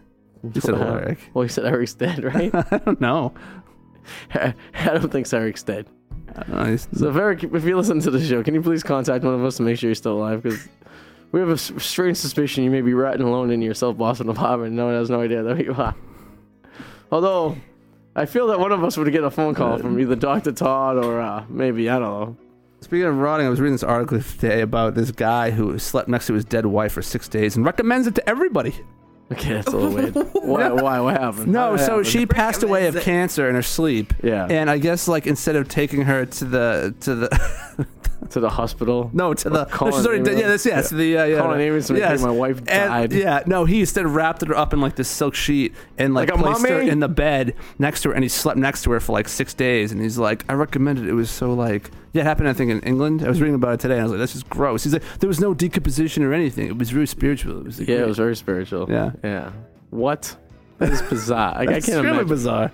You 0.54 0.60
said 0.60 0.74
old 0.74 0.82
Eric. 0.82 1.18
Well, 1.34 1.42
he 1.42 1.48
said 1.48 1.64
Eric's 1.66 1.94
dead, 1.94 2.24
right? 2.24 2.50
I 2.72 2.78
don't 2.78 3.00
know. 3.00 3.34
I 4.34 4.54
don't 4.84 5.10
think 5.12 5.32
Eric's 5.32 5.62
dead. 5.62 5.86
I 6.34 6.42
don't 6.42 6.48
know. 6.48 6.64
He's- 6.64 6.88
So, 6.94 7.08
if 7.10 7.16
Eric, 7.16 7.44
if 7.44 7.64
you 7.64 7.76
listen 7.76 8.00
to 8.00 8.10
the 8.10 8.20
show, 8.24 8.42
can 8.42 8.54
you 8.54 8.62
please 8.62 8.82
contact 8.82 9.24
one 9.24 9.34
of 9.34 9.44
us 9.44 9.56
to 9.56 9.62
make 9.62 9.78
sure 9.78 9.88
you're 9.88 9.94
still 9.94 10.14
alive? 10.18 10.42
Because 10.42 10.68
we 11.32 11.40
have 11.40 11.48
a 11.48 11.52
s- 11.52 11.72
strange 11.78 12.16
suspicion 12.16 12.64
you 12.64 12.70
may 12.70 12.80
be 12.82 12.94
rotting 12.94 13.22
alone 13.26 13.50
in 13.50 13.62
your 13.62 13.74
self 13.74 13.96
Boston 13.96 14.28
apartment. 14.28 14.74
No 14.74 14.86
one 14.86 14.94
has 14.94 15.10
no 15.10 15.20
idea 15.20 15.42
that 15.42 15.64
you 15.64 15.74
are. 15.74 15.94
Although, 17.10 17.56
I 18.14 18.26
feel 18.26 18.48
that 18.48 18.58
one 18.58 18.72
of 18.72 18.82
us 18.82 18.96
would 18.96 19.10
get 19.12 19.22
a 19.24 19.30
phone 19.30 19.54
call 19.54 19.78
from 19.78 19.98
either 20.00 20.16
Dr. 20.16 20.52
Todd 20.52 20.96
or 21.04 21.20
uh, 21.20 21.44
maybe, 21.48 21.88
I 21.88 21.98
don't 21.98 22.02
know. 22.20 22.36
Speaking 22.80 23.06
of 23.06 23.16
rotting, 23.18 23.46
I 23.46 23.50
was 23.50 23.60
reading 23.60 23.74
this 23.74 23.82
article 23.82 24.20
today 24.20 24.60
about 24.60 24.94
this 24.94 25.10
guy 25.10 25.50
who 25.50 25.78
slept 25.78 26.08
next 26.08 26.26
to 26.26 26.34
his 26.34 26.44
dead 26.44 26.66
wife 26.66 26.92
for 26.92 27.02
six 27.02 27.28
days 27.28 27.56
and 27.56 27.64
recommends 27.64 28.06
it 28.06 28.14
to 28.16 28.28
everybody. 28.28 28.74
Okay, 29.32 29.54
that's 29.54 29.66
a 29.66 29.76
little 29.76 29.90
weird. 29.90 30.14
Why? 30.34 30.68
Why? 30.70 31.00
What 31.00 31.18
happened? 31.20 31.48
No, 31.48 31.58
How 31.60 31.70
did 31.72 31.80
that 31.80 31.86
so 31.86 31.92
happen? 31.98 32.04
she 32.04 32.26
passed 32.26 32.62
away 32.62 32.86
of 32.86 32.94
Recommends 32.94 33.06
it. 33.08 33.10
cancer 33.10 33.48
in 33.48 33.54
her 33.56 33.62
sleep. 33.62 34.14
Yeah. 34.22 34.46
And 34.48 34.70
I 34.70 34.78
guess 34.78 35.08
like 35.08 35.26
instead 35.26 35.56
of 35.56 35.68
taking 35.68 36.02
her 36.02 36.26
to 36.26 36.44
the 36.44 36.94
to 37.00 37.14
the 37.16 37.86
to 38.30 38.38
the 38.40 38.48
hospital. 38.50 39.10
no 39.12 39.34
to 39.34 39.50
the 39.50 39.64
Call 39.64 39.90
no, 39.90 39.96
she's 39.96 40.06
already 40.06 40.22
dead. 40.22 40.32
Yeah, 40.34 40.38
ambulance. 40.44 40.62
that's 40.62 40.74
yeah, 40.84 40.88
to 40.90 40.94
the 40.94 41.18
uh, 41.18 41.24
yeah. 41.24 41.38
Call 41.38 41.52
an 41.52 41.60
ambulance 41.60 41.86
to 41.88 41.92
make 41.94 42.00
yes. 42.02 42.20
sure 42.20 42.28
my 42.28 42.34
wife 42.34 42.58
And- 42.58 42.66
died. 42.68 43.12
yeah, 43.12 43.42
no, 43.46 43.64
he 43.64 43.80
instead 43.80 44.06
wrapped 44.06 44.46
her 44.46 44.54
up 44.56 44.72
in 44.72 44.80
like 44.80 44.94
this 44.94 45.08
silk 45.08 45.34
sheet 45.34 45.74
and 45.98 46.14
like, 46.14 46.30
Like 46.30 46.38
a 46.38 46.42
placed 46.42 46.66
her 46.68 46.78
mummy? 46.78 46.88
in 46.90 47.00
the 47.00 47.08
bed 47.08 47.54
next 47.80 48.02
to 48.02 48.10
her, 48.10 48.14
and 48.14 48.22
he 48.24 48.28
slept 48.28 48.58
next 48.58 48.82
to 48.84 48.92
her 48.92 49.00
for 49.00 49.10
like 49.12 49.26
six 49.28 49.54
days. 49.54 49.90
And 49.90 50.00
he's 50.00 50.18
like, 50.18 50.44
I 50.48 50.52
recommended 50.54 51.04
it. 51.04 51.10
It 51.10 51.14
was 51.14 51.30
so 51.30 51.52
like 51.52 51.90
yeah, 52.16 52.22
it 52.22 52.24
happened 52.26 52.48
I 52.48 52.52
think 52.54 52.70
in 52.70 52.80
England. 52.80 53.22
I 53.24 53.28
was 53.28 53.40
reading 53.40 53.54
about 53.54 53.74
it 53.74 53.80
today, 53.80 53.94
and 53.94 54.00
I 54.00 54.04
was 54.04 54.12
like, 54.12 54.18
that's 54.20 54.32
just 54.32 54.48
gross. 54.50 54.84
He's 54.84 54.92
like, 54.94 55.02
there 55.20 55.28
was 55.28 55.38
no 55.40 55.54
decomposition 55.54 56.22
or 56.24 56.32
anything. 56.32 56.66
It 56.66 56.78
was 56.78 56.92
really 56.94 57.06
spiritual. 57.06 57.58
It 57.60 57.64
was 57.64 57.78
like, 57.78 57.88
Yeah, 57.88 57.96
it 58.02 58.06
was 58.08 58.16
very 58.16 58.34
spiritual. 58.36 58.90
Yeah. 58.90 59.12
Yeah. 59.22 59.52
What? 59.90 60.36
That 60.78 60.92
is 60.92 61.02
bizarre. 61.02 61.54
Like, 61.56 61.68
I 61.68 61.80
can't 61.80 61.88
really 62.02 62.08
imagine. 62.08 62.28
bizarre. 62.28 62.72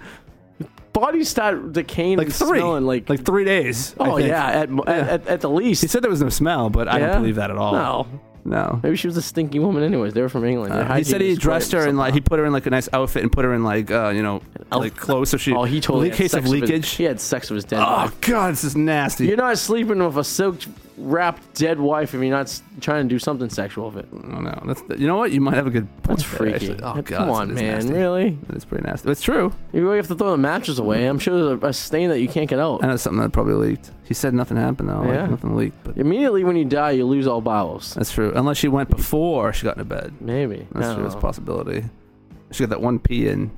Bodies 0.92 1.28
start 1.28 1.72
decaying 1.72 2.18
Like 2.18 2.30
three, 2.30 2.58
smelling 2.58 2.84
like. 2.84 3.08
like 3.08 3.24
three 3.24 3.44
days. 3.44 3.94
Oh 3.98 4.18
yeah, 4.18 4.46
at, 4.46 4.70
mo- 4.70 4.84
at, 4.86 5.08
at, 5.08 5.26
at 5.26 5.40
the 5.40 5.48
least. 5.48 5.80
He 5.82 5.88
said 5.88 6.02
there 6.02 6.10
was 6.10 6.20
no 6.20 6.28
smell, 6.28 6.68
but 6.68 6.86
I 6.88 6.98
don't 6.98 7.20
believe 7.20 7.36
that 7.36 7.50
at 7.50 7.56
all. 7.56 7.72
no. 7.72 8.06
No. 8.44 8.80
Maybe 8.82 8.96
she 8.96 9.06
was 9.06 9.16
a 9.16 9.22
stinky 9.22 9.58
woman. 9.58 9.82
Anyways, 9.82 10.14
they 10.14 10.20
were 10.22 10.28
from 10.28 10.44
England. 10.44 10.72
Uh, 10.74 10.94
he 10.94 11.04
said 11.04 11.20
he 11.20 11.34
dressed 11.36 11.72
her 11.72 11.86
in 11.86 11.96
like 11.96 12.12
he 12.14 12.20
put 12.20 12.38
her 12.38 12.44
in 12.44 12.52
like 12.52 12.66
a 12.66 12.70
nice 12.70 12.88
outfit 12.92 13.22
and 13.22 13.30
put 13.30 13.44
her 13.44 13.54
in 13.54 13.62
like 13.64 13.90
uh, 13.90 14.08
you 14.10 14.22
know 14.22 14.42
like 14.70 14.96
clothes 14.96 15.30
so 15.30 15.36
she 15.36 15.52
Oh, 15.52 15.64
he 15.64 15.80
totally 15.80 16.06
in 16.08 16.12
had 16.12 16.18
case 16.18 16.34
of 16.34 16.40
sex 16.42 16.50
with 16.50 16.60
his- 16.62 16.70
leakage. 16.70 16.90
he 16.90 17.04
had 17.04 17.20
sex 17.20 17.50
with 17.50 17.56
his 17.56 17.64
dead 17.64 17.80
Oh 17.80 18.10
god, 18.20 18.52
this 18.52 18.64
is 18.64 18.76
nasty. 18.76 19.26
You're 19.26 19.36
not 19.36 19.58
sleeping 19.58 20.02
with 20.04 20.16
a 20.16 20.24
silk 20.24 20.58
wrapped 21.02 21.54
dead 21.54 21.78
wife 21.80 22.14
if 22.14 22.20
you're 22.20 22.30
not 22.30 22.42
s- 22.46 22.62
trying 22.80 23.08
to 23.08 23.14
do 23.14 23.18
something 23.18 23.48
sexual 23.50 23.90
with 23.90 24.04
it? 24.04 24.08
I 24.12 24.16
don't 24.30 24.44
know. 24.44 24.62
That's 24.66 24.82
you 25.00 25.06
know 25.06 25.16
what? 25.16 25.32
You 25.32 25.40
might 25.40 25.54
have 25.54 25.66
a 25.66 25.70
good 25.70 25.86
point. 26.02 26.18
That's 26.18 26.22
there, 26.30 26.38
freaky. 26.38 26.54
actually. 26.72 26.82
Oh 26.82 26.94
god, 27.02 27.06
Come 27.06 27.30
on, 27.30 27.50
it's 27.50 27.60
man. 27.60 27.74
nasty. 27.74 27.92
Really? 27.92 28.38
It's 28.50 28.64
pretty 28.64 28.84
nasty. 28.86 29.10
It's 29.10 29.20
true. 29.22 29.52
You 29.72 29.82
really 29.84 29.96
have 29.96 30.08
to 30.08 30.14
throw 30.14 30.30
the 30.30 30.36
mattress 30.38 30.78
away. 30.78 31.06
I'm 31.06 31.18
sure 31.18 31.36
there's 31.48 31.62
a, 31.62 31.66
a 31.66 31.72
stain 31.72 32.08
that 32.10 32.20
you 32.20 32.28
can't 32.28 32.48
get 32.48 32.58
out. 32.58 32.82
I 32.84 32.86
know 32.86 32.96
something 32.96 33.20
that 33.22 33.32
probably 33.32 33.54
leaked. 33.54 33.90
He 34.04 34.14
said 34.14 34.34
nothing 34.34 34.56
happened 34.56 34.88
though. 34.88 35.02
Yeah. 35.04 35.22
Like, 35.22 35.30
nothing 35.30 35.56
leaked. 35.56 35.84
But 35.84 35.96
Immediately 35.98 36.44
when 36.44 36.56
you 36.56 36.64
die, 36.64 36.92
you 36.92 37.04
lose 37.06 37.26
all 37.26 37.40
bowels. 37.40 37.94
that's 37.94 38.12
true. 38.12 38.32
Unless 38.34 38.56
she 38.58 38.68
went 38.68 38.88
before 38.88 39.52
she 39.52 39.64
got 39.64 39.76
into 39.76 39.84
bed. 39.84 40.14
Maybe. 40.20 40.66
I 40.74 40.78
That's 40.78 40.86
don't 40.88 40.96
true. 40.96 41.06
It's 41.06 41.14
a 41.14 41.18
know. 41.18 41.22
possibility. 41.22 41.84
She 42.50 42.62
got 42.62 42.70
that 42.70 42.80
one 42.82 42.98
pee 42.98 43.28
in. 43.28 43.50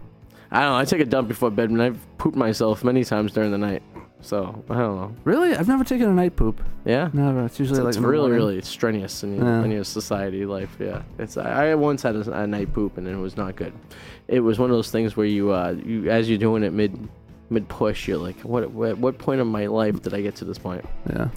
I 0.50 0.60
don't 0.60 0.70
know. 0.70 0.76
I 0.78 0.84
take 0.84 1.00
a 1.00 1.04
dump 1.04 1.26
before 1.26 1.50
bed, 1.50 1.70
and 1.70 1.82
I've 1.82 1.98
pooped 2.16 2.36
myself 2.36 2.84
many 2.84 3.02
times 3.02 3.32
during 3.32 3.50
the 3.50 3.58
night. 3.58 3.82
So 4.24 4.64
I 4.70 4.78
don't 4.78 4.96
know. 4.96 5.14
Really? 5.24 5.54
I've 5.54 5.68
never 5.68 5.84
taken 5.84 6.08
a 6.08 6.12
night 6.14 6.34
poop. 6.34 6.62
Yeah. 6.86 7.10
Never. 7.12 7.44
It's 7.44 7.58
usually 7.60 7.78
It's, 7.78 7.84
like 7.84 7.88
it's 7.90 7.96
in 7.98 8.02
the 8.04 8.08
really, 8.08 8.28
morning. 8.30 8.36
really 8.46 8.62
strenuous 8.62 9.22
in 9.22 9.36
your, 9.36 9.44
Yeah. 9.44 9.64
in 9.64 9.70
your 9.70 9.84
society 9.84 10.46
life. 10.46 10.74
Yeah, 10.80 11.02
it's. 11.18 11.36
I, 11.36 11.70
I 11.70 11.74
once 11.74 12.00
had 12.02 12.16
a, 12.16 12.40
a 12.42 12.46
night 12.46 12.72
poop 12.72 12.96
and 12.96 13.06
it 13.06 13.16
was 13.16 13.36
not 13.36 13.54
good. 13.56 13.74
It 14.26 14.40
was 14.40 14.58
one 14.58 14.70
of 14.70 14.76
those 14.76 14.90
things 14.90 15.14
where 15.16 15.26
you, 15.26 15.52
uh, 15.52 15.76
you 15.84 16.10
as 16.10 16.28
you're 16.30 16.38
doing 16.38 16.62
it 16.62 16.72
mid, 16.72 16.96
mid 17.50 17.68
push, 17.68 18.08
you're 18.08 18.16
like, 18.16 18.40
what, 18.40 18.70
what, 18.70 18.96
what 18.96 19.18
point 19.18 19.42
of 19.42 19.46
my 19.46 19.66
life 19.66 20.00
did 20.02 20.14
I 20.14 20.22
get 20.22 20.36
to 20.36 20.46
this 20.46 20.56
point? 20.58 20.84
Yeah. 21.10 21.28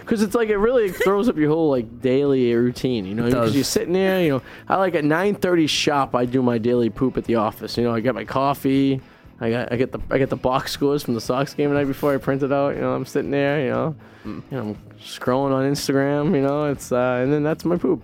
Because 0.00 0.20
it's 0.20 0.34
like 0.34 0.50
it 0.50 0.58
really 0.58 0.92
throws 1.04 1.30
up 1.30 1.38
your 1.38 1.48
whole 1.50 1.70
like 1.70 2.02
daily 2.02 2.52
routine. 2.54 3.06
You 3.06 3.14
know, 3.14 3.24
because 3.24 3.48
does. 3.48 3.54
you're 3.54 3.64
sitting 3.64 3.94
there. 3.94 4.22
You 4.22 4.28
know, 4.28 4.42
I 4.68 4.76
like 4.76 4.94
at 4.94 5.04
9:30 5.04 5.66
shop. 5.66 6.14
I 6.14 6.26
do 6.26 6.42
my 6.42 6.58
daily 6.58 6.90
poop 6.90 7.16
at 7.16 7.24
the 7.24 7.36
office. 7.36 7.78
You 7.78 7.84
know, 7.84 7.94
I 7.94 8.00
get 8.00 8.14
my 8.14 8.24
coffee. 8.24 9.00
I 9.44 9.50
got 9.50 9.72
I 9.72 9.76
get 9.76 9.92
the 9.92 10.00
I 10.10 10.18
get 10.18 10.30
the 10.30 10.36
box 10.36 10.72
scores 10.72 11.02
from 11.02 11.14
the 11.14 11.20
Sox 11.20 11.54
game 11.54 11.70
the 11.70 11.76
night 11.76 11.86
before 11.86 12.14
I 12.14 12.16
print 12.18 12.42
it 12.42 12.52
out. 12.52 12.74
You 12.74 12.80
know, 12.80 12.94
I'm 12.94 13.04
sitting 13.06 13.30
there. 13.30 13.60
You 13.64 13.70
know, 13.70 13.94
Mm. 14.24 14.42
you 14.50 14.56
know, 14.56 14.62
I'm 14.62 14.76
scrolling 15.00 15.52
on 15.52 15.70
Instagram. 15.70 16.34
You 16.34 16.40
know, 16.40 16.64
it's 16.70 16.90
uh, 16.90 17.20
and 17.22 17.30
then 17.32 17.42
that's 17.42 17.64
my 17.66 17.76
poop. 17.76 18.02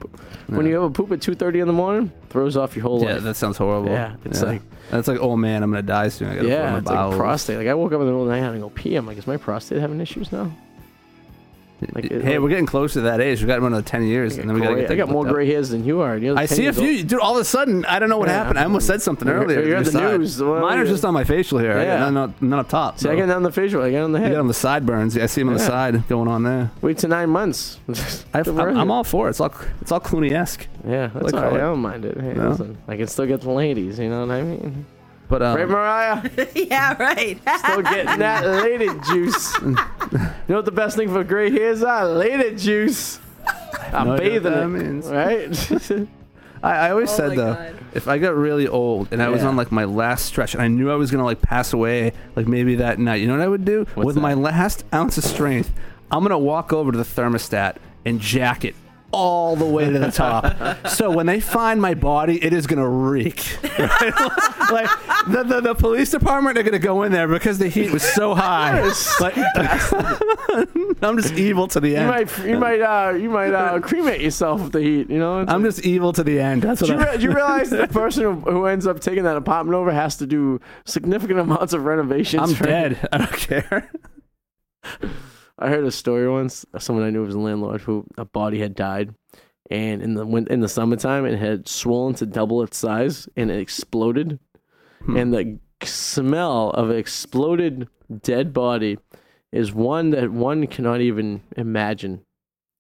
When 0.49 0.66
you 0.66 0.74
have 0.74 0.82
a 0.82 0.91
poop 0.91 1.11
at 1.12 1.20
2:30 1.20 1.61
in 1.62 1.66
the 1.66 1.72
morning, 1.72 2.12
throws 2.28 2.57
off 2.59 2.76
your 2.76 2.82
whole 2.82 3.01
Yeah, 3.03 3.14
life. 3.14 3.22
that 3.22 3.36
sounds 3.36 3.57
horrible. 3.57 3.88
Yeah, 3.91 4.16
it's 4.26 4.43
like- 4.43 4.61
that's 4.91 5.09
like, 5.09 5.18
oh 5.20 5.36
man, 5.36 5.62
I'm 5.62 5.70
gonna 5.70 5.82
die 5.82 6.09
soon. 6.09 6.28
I 6.28 6.34
gotta 6.34 6.49
yeah, 6.49 6.55
yeah, 6.72 6.76
it's 6.78 6.86
my 6.86 6.95
bowels. 6.95 7.12
like 7.14 7.20
prostate. 7.20 7.57
Like 7.59 7.68
I 7.68 7.74
woke 7.74 7.93
up 7.93 8.01
in 8.01 8.07
the 8.07 8.12
middle 8.12 8.22
of 8.22 8.28
the 8.28 8.34
night 8.34 8.41
having 8.43 8.61
to 8.61 8.66
go 8.66 8.70
pee. 8.74 8.97
I'm 8.97 9.07
like, 9.07 9.16
is 9.18 9.26
my 9.26 9.36
prostate 9.38 9.78
having 9.80 10.01
issues 10.01 10.30
now? 10.32 10.51
Like, 11.95 12.11
hey, 12.11 12.39
we're 12.39 12.51
getting 12.51 12.66
close 12.66 12.93
to 12.93 13.01
that 13.03 13.20
age. 13.22 13.41
We 13.41 13.47
got 13.47 13.59
another 13.62 13.81
ten 13.83 14.03
years, 14.05 14.37
and 14.37 14.47
then 14.49 14.55
we 14.55 14.61
gotta 14.61 14.76
get 14.76 14.91
I 14.91 14.97
got 14.97 15.09
more 15.09 15.22
looked 15.22 15.31
up. 15.31 15.35
gray 15.35 15.47
hairs 15.47 15.70
than 15.70 15.85
you 15.85 16.01
are. 16.03 16.14
I 16.37 16.45
see 16.47 16.66
a 16.66 16.72
few, 16.74 17.03
dude. 17.03 17.18
All 17.20 17.35
of 17.37 17.41
a 17.41 17.45
sudden, 17.45 17.85
I 17.87 17.99
don't 17.99 18.11
know 18.11 18.18
what 18.18 18.28
Yeah. 18.28 18.35
happened. 18.35 18.59
I 18.59 18.64
almost 18.64 18.87
said 18.87 19.01
something 19.01 19.26
You're- 19.26 19.45
earlier. 19.45 19.62
you're 19.62 19.83
the 19.83 19.91
side. 19.91 20.18
news. 20.20 20.43
What 20.43 20.61
Mine 20.61 20.78
are 20.78 20.85
just 20.85 21.05
on 21.07 21.14
my 21.14 21.24
facial 21.24 21.59
hair. 21.59 21.78
I 21.78 21.85
Yeah. 21.85 21.99
got 22.01 22.12
none, 22.12 22.35
none 22.43 22.59
up 22.59 22.68
top. 22.68 22.99
See, 22.99 23.09
I 23.09 23.12
so. 23.12 23.16
get 23.16 23.31
on 23.31 23.43
the 23.43 23.51
facial. 23.53 23.83
I 23.83 23.91
get 23.91 24.03
on 24.03 24.12
the 24.12 24.18
I 24.18 24.22
head. 24.22 24.31
get 24.33 24.39
on 24.41 24.49
the 24.49 24.55
sideburns. 24.55 25.16
Yeah, 25.16 25.22
I 25.22 25.26
see 25.26 25.41
them 25.41 25.49
on 25.49 25.55
the 25.55 25.61
side 25.61 26.07
going 26.09 26.28
on 26.28 26.43
there. 26.43 26.70
Wait 26.83 26.99
till 26.99 27.09
nine 27.11 27.31
months. 27.31 27.78
I, 28.35 28.41
I'm. 28.47 28.59
I'm 28.59 28.91
all 28.91 29.05
for 29.05 29.28
it. 29.28 29.31
It's 29.31 29.41
all 29.41 29.53
it's 29.81 29.91
all 29.91 30.01
Clooney 30.01 30.33
esque. 30.33 30.66
Yeah, 30.87 31.09
that's 31.14 31.33
like 31.33 31.35
all 31.35 31.43
right. 31.51 31.55
I 31.55 31.59
don't 31.64 31.78
mind 31.81 32.05
it. 32.05 32.20
Hey, 32.20 32.35
No. 32.35 32.51
listen, 32.51 32.76
I 32.89 32.97
can 32.97 33.07
still 33.07 33.26
get 33.26 33.41
the 33.41 33.51
ladies. 33.51 33.99
You 33.99 34.11
know 34.11 34.20
what 34.26 34.31
I 34.35 34.43
mean? 34.43 34.85
But 35.31 35.43
um, 35.43 35.57
right, 35.57 35.68
Mariah? 35.68 36.31
yeah, 36.55 36.97
right. 37.03 37.41
Still 37.61 37.83
getting 37.83 38.18
that 38.18 38.45
lady 38.47 38.89
juice. 39.09 39.59
you 39.62 39.70
know 40.49 40.57
what 40.57 40.64
the 40.66 40.72
best 40.72 40.97
thing 40.97 41.09
for 41.09 41.22
gray 41.24 41.51
hairs 41.51 41.83
are? 41.83 42.05
Lady 42.07 42.57
juice. 42.57 43.20
I'm 43.93 44.09
No 44.09 44.18
bathing 44.18 44.43
that 44.53 44.62
it. 44.64 44.68
means. 44.68 45.07
Right? 45.07 46.09
I, 46.62 46.72
I 46.89 46.91
always 46.91 47.11
Oh 47.12 47.16
said 47.16 47.39
though, 47.39 47.55
God. 47.55 47.78
if 47.95 48.07
I 48.09 48.18
got 48.18 48.35
really 48.35 48.68
old 48.68 49.09
and 49.12 49.22
I 49.22 49.28
was 49.31 49.43
on 49.45 49.57
like 49.57 49.72
my 49.72 49.85
last 49.85 50.26
stretch 50.26 50.53
and 50.53 50.62
I 50.62 50.68
knew 50.68 50.91
I 50.91 50.97
was 50.97 51.11
gonna 51.11 51.24
like 51.24 51.41
pass 51.41 51.72
away, 51.72 52.12
like 52.37 52.47
maybe 52.47 52.74
that 52.76 52.99
night, 52.99 53.20
you 53.22 53.26
know 53.28 53.39
what 53.39 53.43
I 53.43 53.49
would 53.49 53.64
do? 53.64 53.87
What's 53.95 54.05
With 54.07 54.14
that? 54.16 54.20
my 54.20 54.35
last 54.35 54.85
ounce 54.93 55.16
of 55.16 55.24
strength, 55.24 55.72
I'm 56.11 56.22
gonna 56.22 56.39
walk 56.39 56.72
over 56.72 56.93
to 56.93 56.99
the 56.99 57.05
thermostat 57.05 57.76
and 58.05 58.20
jack 58.20 58.64
it 58.64 58.74
all 59.13 59.57
the 59.57 59.65
way 59.65 59.91
to 59.91 59.99
the 59.99 60.11
top. 60.11 60.87
so 60.89 61.11
when 61.11 61.27
they 61.27 61.41
find 61.41 61.81
my 61.81 61.95
body, 61.95 62.43
it 62.45 62.53
is 62.53 62.67
gonna 62.67 62.89
reek. 62.89 63.45
Right? 63.81 64.13
like 64.71 64.91
the, 65.27 65.43
the 65.43 65.61
the 65.61 65.75
police 65.75 66.11
department 66.11 66.59
are 66.59 66.63
gonna 66.63 66.79
go 66.79 67.03
in 67.03 67.13
there 67.13 67.27
because 67.27 67.59
the 67.59 67.69
heat 67.69 67.91
was 67.91 68.03
so 68.03 68.35
high. 68.35 68.83
like, 69.21 69.35
I'm 71.03 71.17
just 71.17 71.35
evil 71.35 71.67
to 71.69 71.81
the 71.81 71.97
end. 71.97 72.05
you 72.05 72.11
might, 72.11 72.47
you 72.47 72.59
might, 72.59 72.81
uh, 72.81 73.11
you 73.15 73.31
might 73.31 73.53
uh, 73.55 73.81
cremate 73.81 74.21
yourself 74.21 74.61
with 74.63 74.73
the 74.73 74.81
heat. 74.81 75.11
You 75.11 75.19
know? 75.19 75.41
It's 75.41 75.51
I'm 75.51 75.63
like- 75.63 75.73
just 75.75 75.87
evil 75.87 76.13
to 76.13 76.23
the 76.23 76.39
end. 76.41 76.63
That's 76.63 76.81
Do 76.83 76.93
what 76.95 77.01
you, 77.01 77.07
I, 77.07 77.11
re- 77.13 77.17
do 77.19 77.23
you 77.25 77.33
realize 77.33 77.71
the 77.71 77.87
person 77.89 78.43
who, 78.43 78.67
ends 78.67 78.87
up 78.87 79.01
taking 79.01 79.25
that 79.25 79.37
apartment 79.37 79.75
over 79.75 79.91
has 79.93 80.17
to 80.19 80.27
do 80.27 80.61
significant 80.85 81.39
amounts 81.41 81.73
of 81.73 81.85
renovations? 81.85 82.43
I'm 82.43 82.67
dead. 82.67 83.09
I 83.13 83.19
don't 83.19 83.33
care. 83.33 83.91
I 85.61 85.69
heard 85.69 85.85
a 85.85 85.91
story 85.91 86.29
once. 86.29 86.65
Someone 86.79 87.05
I 87.05 87.11
knew 87.11 87.23
was 87.23 87.35
a 87.35 87.39
landlord 87.39 87.83
who 87.83 88.07
a 88.17 88.25
body 88.25 88.61
had 88.61 88.75
died, 88.75 89.15
and 89.71 90.03
in 90.03 90.15
the 90.15 90.27
in 90.27 90.61
the 90.61 90.69
summertime, 90.69 91.27
it 91.27 91.39
had 91.39 91.69
swollen 91.69 92.15
to 92.17 92.27
double 92.27 92.63
its 92.63 92.79
size, 92.79 93.29
and 93.37 93.51
it 93.51 93.61
exploded. 93.61 94.39
Hmm. 95.05 95.17
And 95.17 95.35
the 95.35 95.59
smell 95.85 96.71
of 96.71 96.91
an 96.91 96.97
exploded 96.97 97.89
dead 98.23 98.53
body 98.53 98.99
is 99.53 99.73
one 99.73 100.11
that 100.11 100.31
one 100.31 100.67
cannot 100.67 101.01
even 101.01 101.43
imagine. 101.57 102.25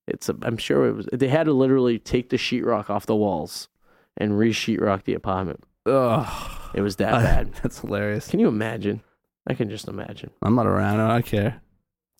It's 0.06 0.28
a, 0.28 0.36
I'm 0.42 0.56
sure 0.56 0.86
it 0.88 0.92
was. 0.92 1.08
They 1.12 1.28
had 1.28 1.44
to 1.44 1.52
literally 1.52 1.98
take 1.98 2.30
the 2.30 2.36
sheetrock 2.36 2.90
off 2.90 3.06
the 3.06 3.16
walls 3.16 3.68
and 4.16 4.38
re-sheetrock 4.38 5.04
the 5.04 5.14
apartment. 5.14 5.62
Ugh. 5.86 6.50
It 6.74 6.80
was 6.80 6.96
that 6.96 7.14
I- 7.14 7.22
bad. 7.22 7.52
That's 7.62 7.80
hilarious. 7.80 8.28
Can 8.28 8.40
you 8.40 8.48
imagine? 8.48 9.02
I 9.46 9.54
can 9.54 9.70
just 9.70 9.88
imagine. 9.88 10.30
I'm 10.42 10.54
not 10.54 10.66
around. 10.66 11.00
I 11.00 11.08
don't 11.08 11.26
care. 11.26 11.60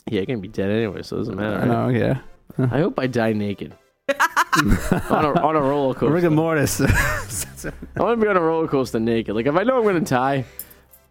Yeah, 0.09 0.23
it 0.23 0.27
can 0.27 0.41
be 0.41 0.49
dead 0.49 0.71
anyway, 0.71 1.03
so 1.03 1.17
it 1.17 1.21
doesn't 1.21 1.37
matter. 1.37 1.57
I 1.57 1.89
right? 1.89 2.19
don't. 2.59 2.73
I 2.73 2.81
hope 2.81 2.99
I 2.99 3.07
die 3.07 3.33
naked. 3.33 3.75
on, 4.11 5.25
a, 5.25 5.41
on 5.41 5.57
a 5.57 5.61
roller 5.61 5.95
coaster. 5.95 6.13
Rigor 6.13 6.31
mortis. 6.31 6.81
I 6.81 7.73
want 7.97 8.19
to 8.19 8.25
be 8.25 8.29
on 8.29 8.37
a 8.37 8.41
roller 8.41 8.67
coaster 8.67 8.99
naked. 8.99 9.35
Like 9.35 9.47
if 9.47 9.55
I 9.55 9.63
know 9.63 9.79
I'm 9.79 9.85
gonna 9.85 10.01
die, 10.01 10.45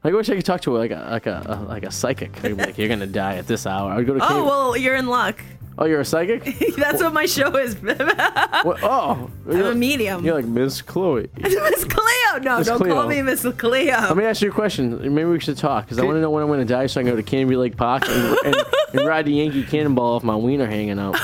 I 0.04 0.12
wish 0.12 0.30
I 0.30 0.36
could 0.36 0.46
talk 0.46 0.62
to 0.62 0.76
like 0.78 0.92
a 0.92 1.08
like 1.10 1.28
a, 1.28 1.44
a 1.46 1.56
like 1.64 1.84
a 1.84 1.92
psychic. 1.92 2.38
I'd 2.44 2.58
be 2.58 2.64
like, 2.66 2.78
you're 2.78 2.90
gonna 2.90 3.08
die 3.08 3.38
at 3.38 3.48
this 3.48 3.66
hour. 3.66 3.92
I'd 3.92 4.06
go 4.06 4.16
to. 4.16 4.24
Oh 4.24 4.28
Cave- 4.28 4.46
well, 4.46 4.78
you're 4.78 4.96
in 4.96 5.08
luck. 5.08 5.42
Oh, 5.82 5.86
you're 5.86 6.02
a 6.02 6.06
psychic. 6.06 6.44
That's 6.78 7.02
what 7.02 7.14
my 7.14 7.26
show 7.26 7.56
is. 7.56 7.78
I'm 7.78 7.86
What? 8.66 8.80
Oh, 8.84 9.32
a 9.48 9.56
you're, 9.56 9.74
medium. 9.74 10.26
you're 10.26 10.36
like 10.36 10.44
Miss 10.46 10.82
Chloe. 10.82 11.30
Miss 11.40 11.86
Cleo. 11.86 12.44
No, 12.44 12.58
Miss 12.58 12.68
don't 12.68 12.80
Cleo. 12.80 12.94
call 12.94 13.08
me 13.08 13.22
Miss 13.22 13.44
Cleo. 13.58 13.94
Let 13.94 14.18
me 14.18 14.26
ask 14.26 14.42
you 14.42 14.50
a 14.50 14.54
question. 14.54 15.00
Maybe 15.16 15.30
we 15.30 15.40
should 15.40 15.58
talk 15.58 15.86
because 15.86 15.98
I 15.98 16.04
want 16.04 16.18
to 16.18 16.22
know 16.22 16.32
when 16.32 16.44
I'm 16.44 16.50
gonna 16.50 16.66
die, 16.66 16.88
so 16.88 17.00
I 17.00 17.04
can 17.04 17.12
go 17.12 17.16
to 17.16 17.24
Canobie 17.24 17.58
Lake 17.58 17.78
Park 17.78 18.10
and, 18.10 18.38
and, 18.46 18.56
and 18.94 19.08
ride 19.08 19.26
the 19.26 19.32
Yankee 19.32 19.64
Cannonball 19.64 20.16
off 20.16 20.24
my 20.24 20.36
wiener 20.36 20.68
hanging 20.68 21.00
out. 21.00 21.16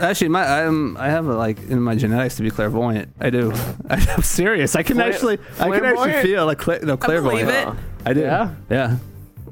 Actually, 0.00 0.28
my 0.28 0.64
I'm 0.64 0.96
I 0.96 1.08
have 1.08 1.26
a, 1.26 1.34
like 1.36 1.58
in 1.68 1.80
my 1.80 1.94
genetics 1.94 2.36
to 2.36 2.42
be 2.42 2.50
clairvoyant. 2.50 3.12
I 3.20 3.30
do. 3.30 3.52
I'm 3.88 4.22
serious. 4.22 4.74
I 4.74 4.82
can 4.82 4.96
Flam- 4.96 5.12
actually 5.12 5.38
I 5.60 5.70
can 5.70 5.84
actually 5.84 6.14
feel 6.22 6.46
like 6.46 6.58
cla- 6.58 6.80
no 6.80 6.96
clairvoyant. 6.96 7.48
believe 7.48 7.68
it. 7.68 7.68
I 8.06 8.12
do. 8.12 8.20
Yeah? 8.20 8.54
Yeah. 8.70 8.96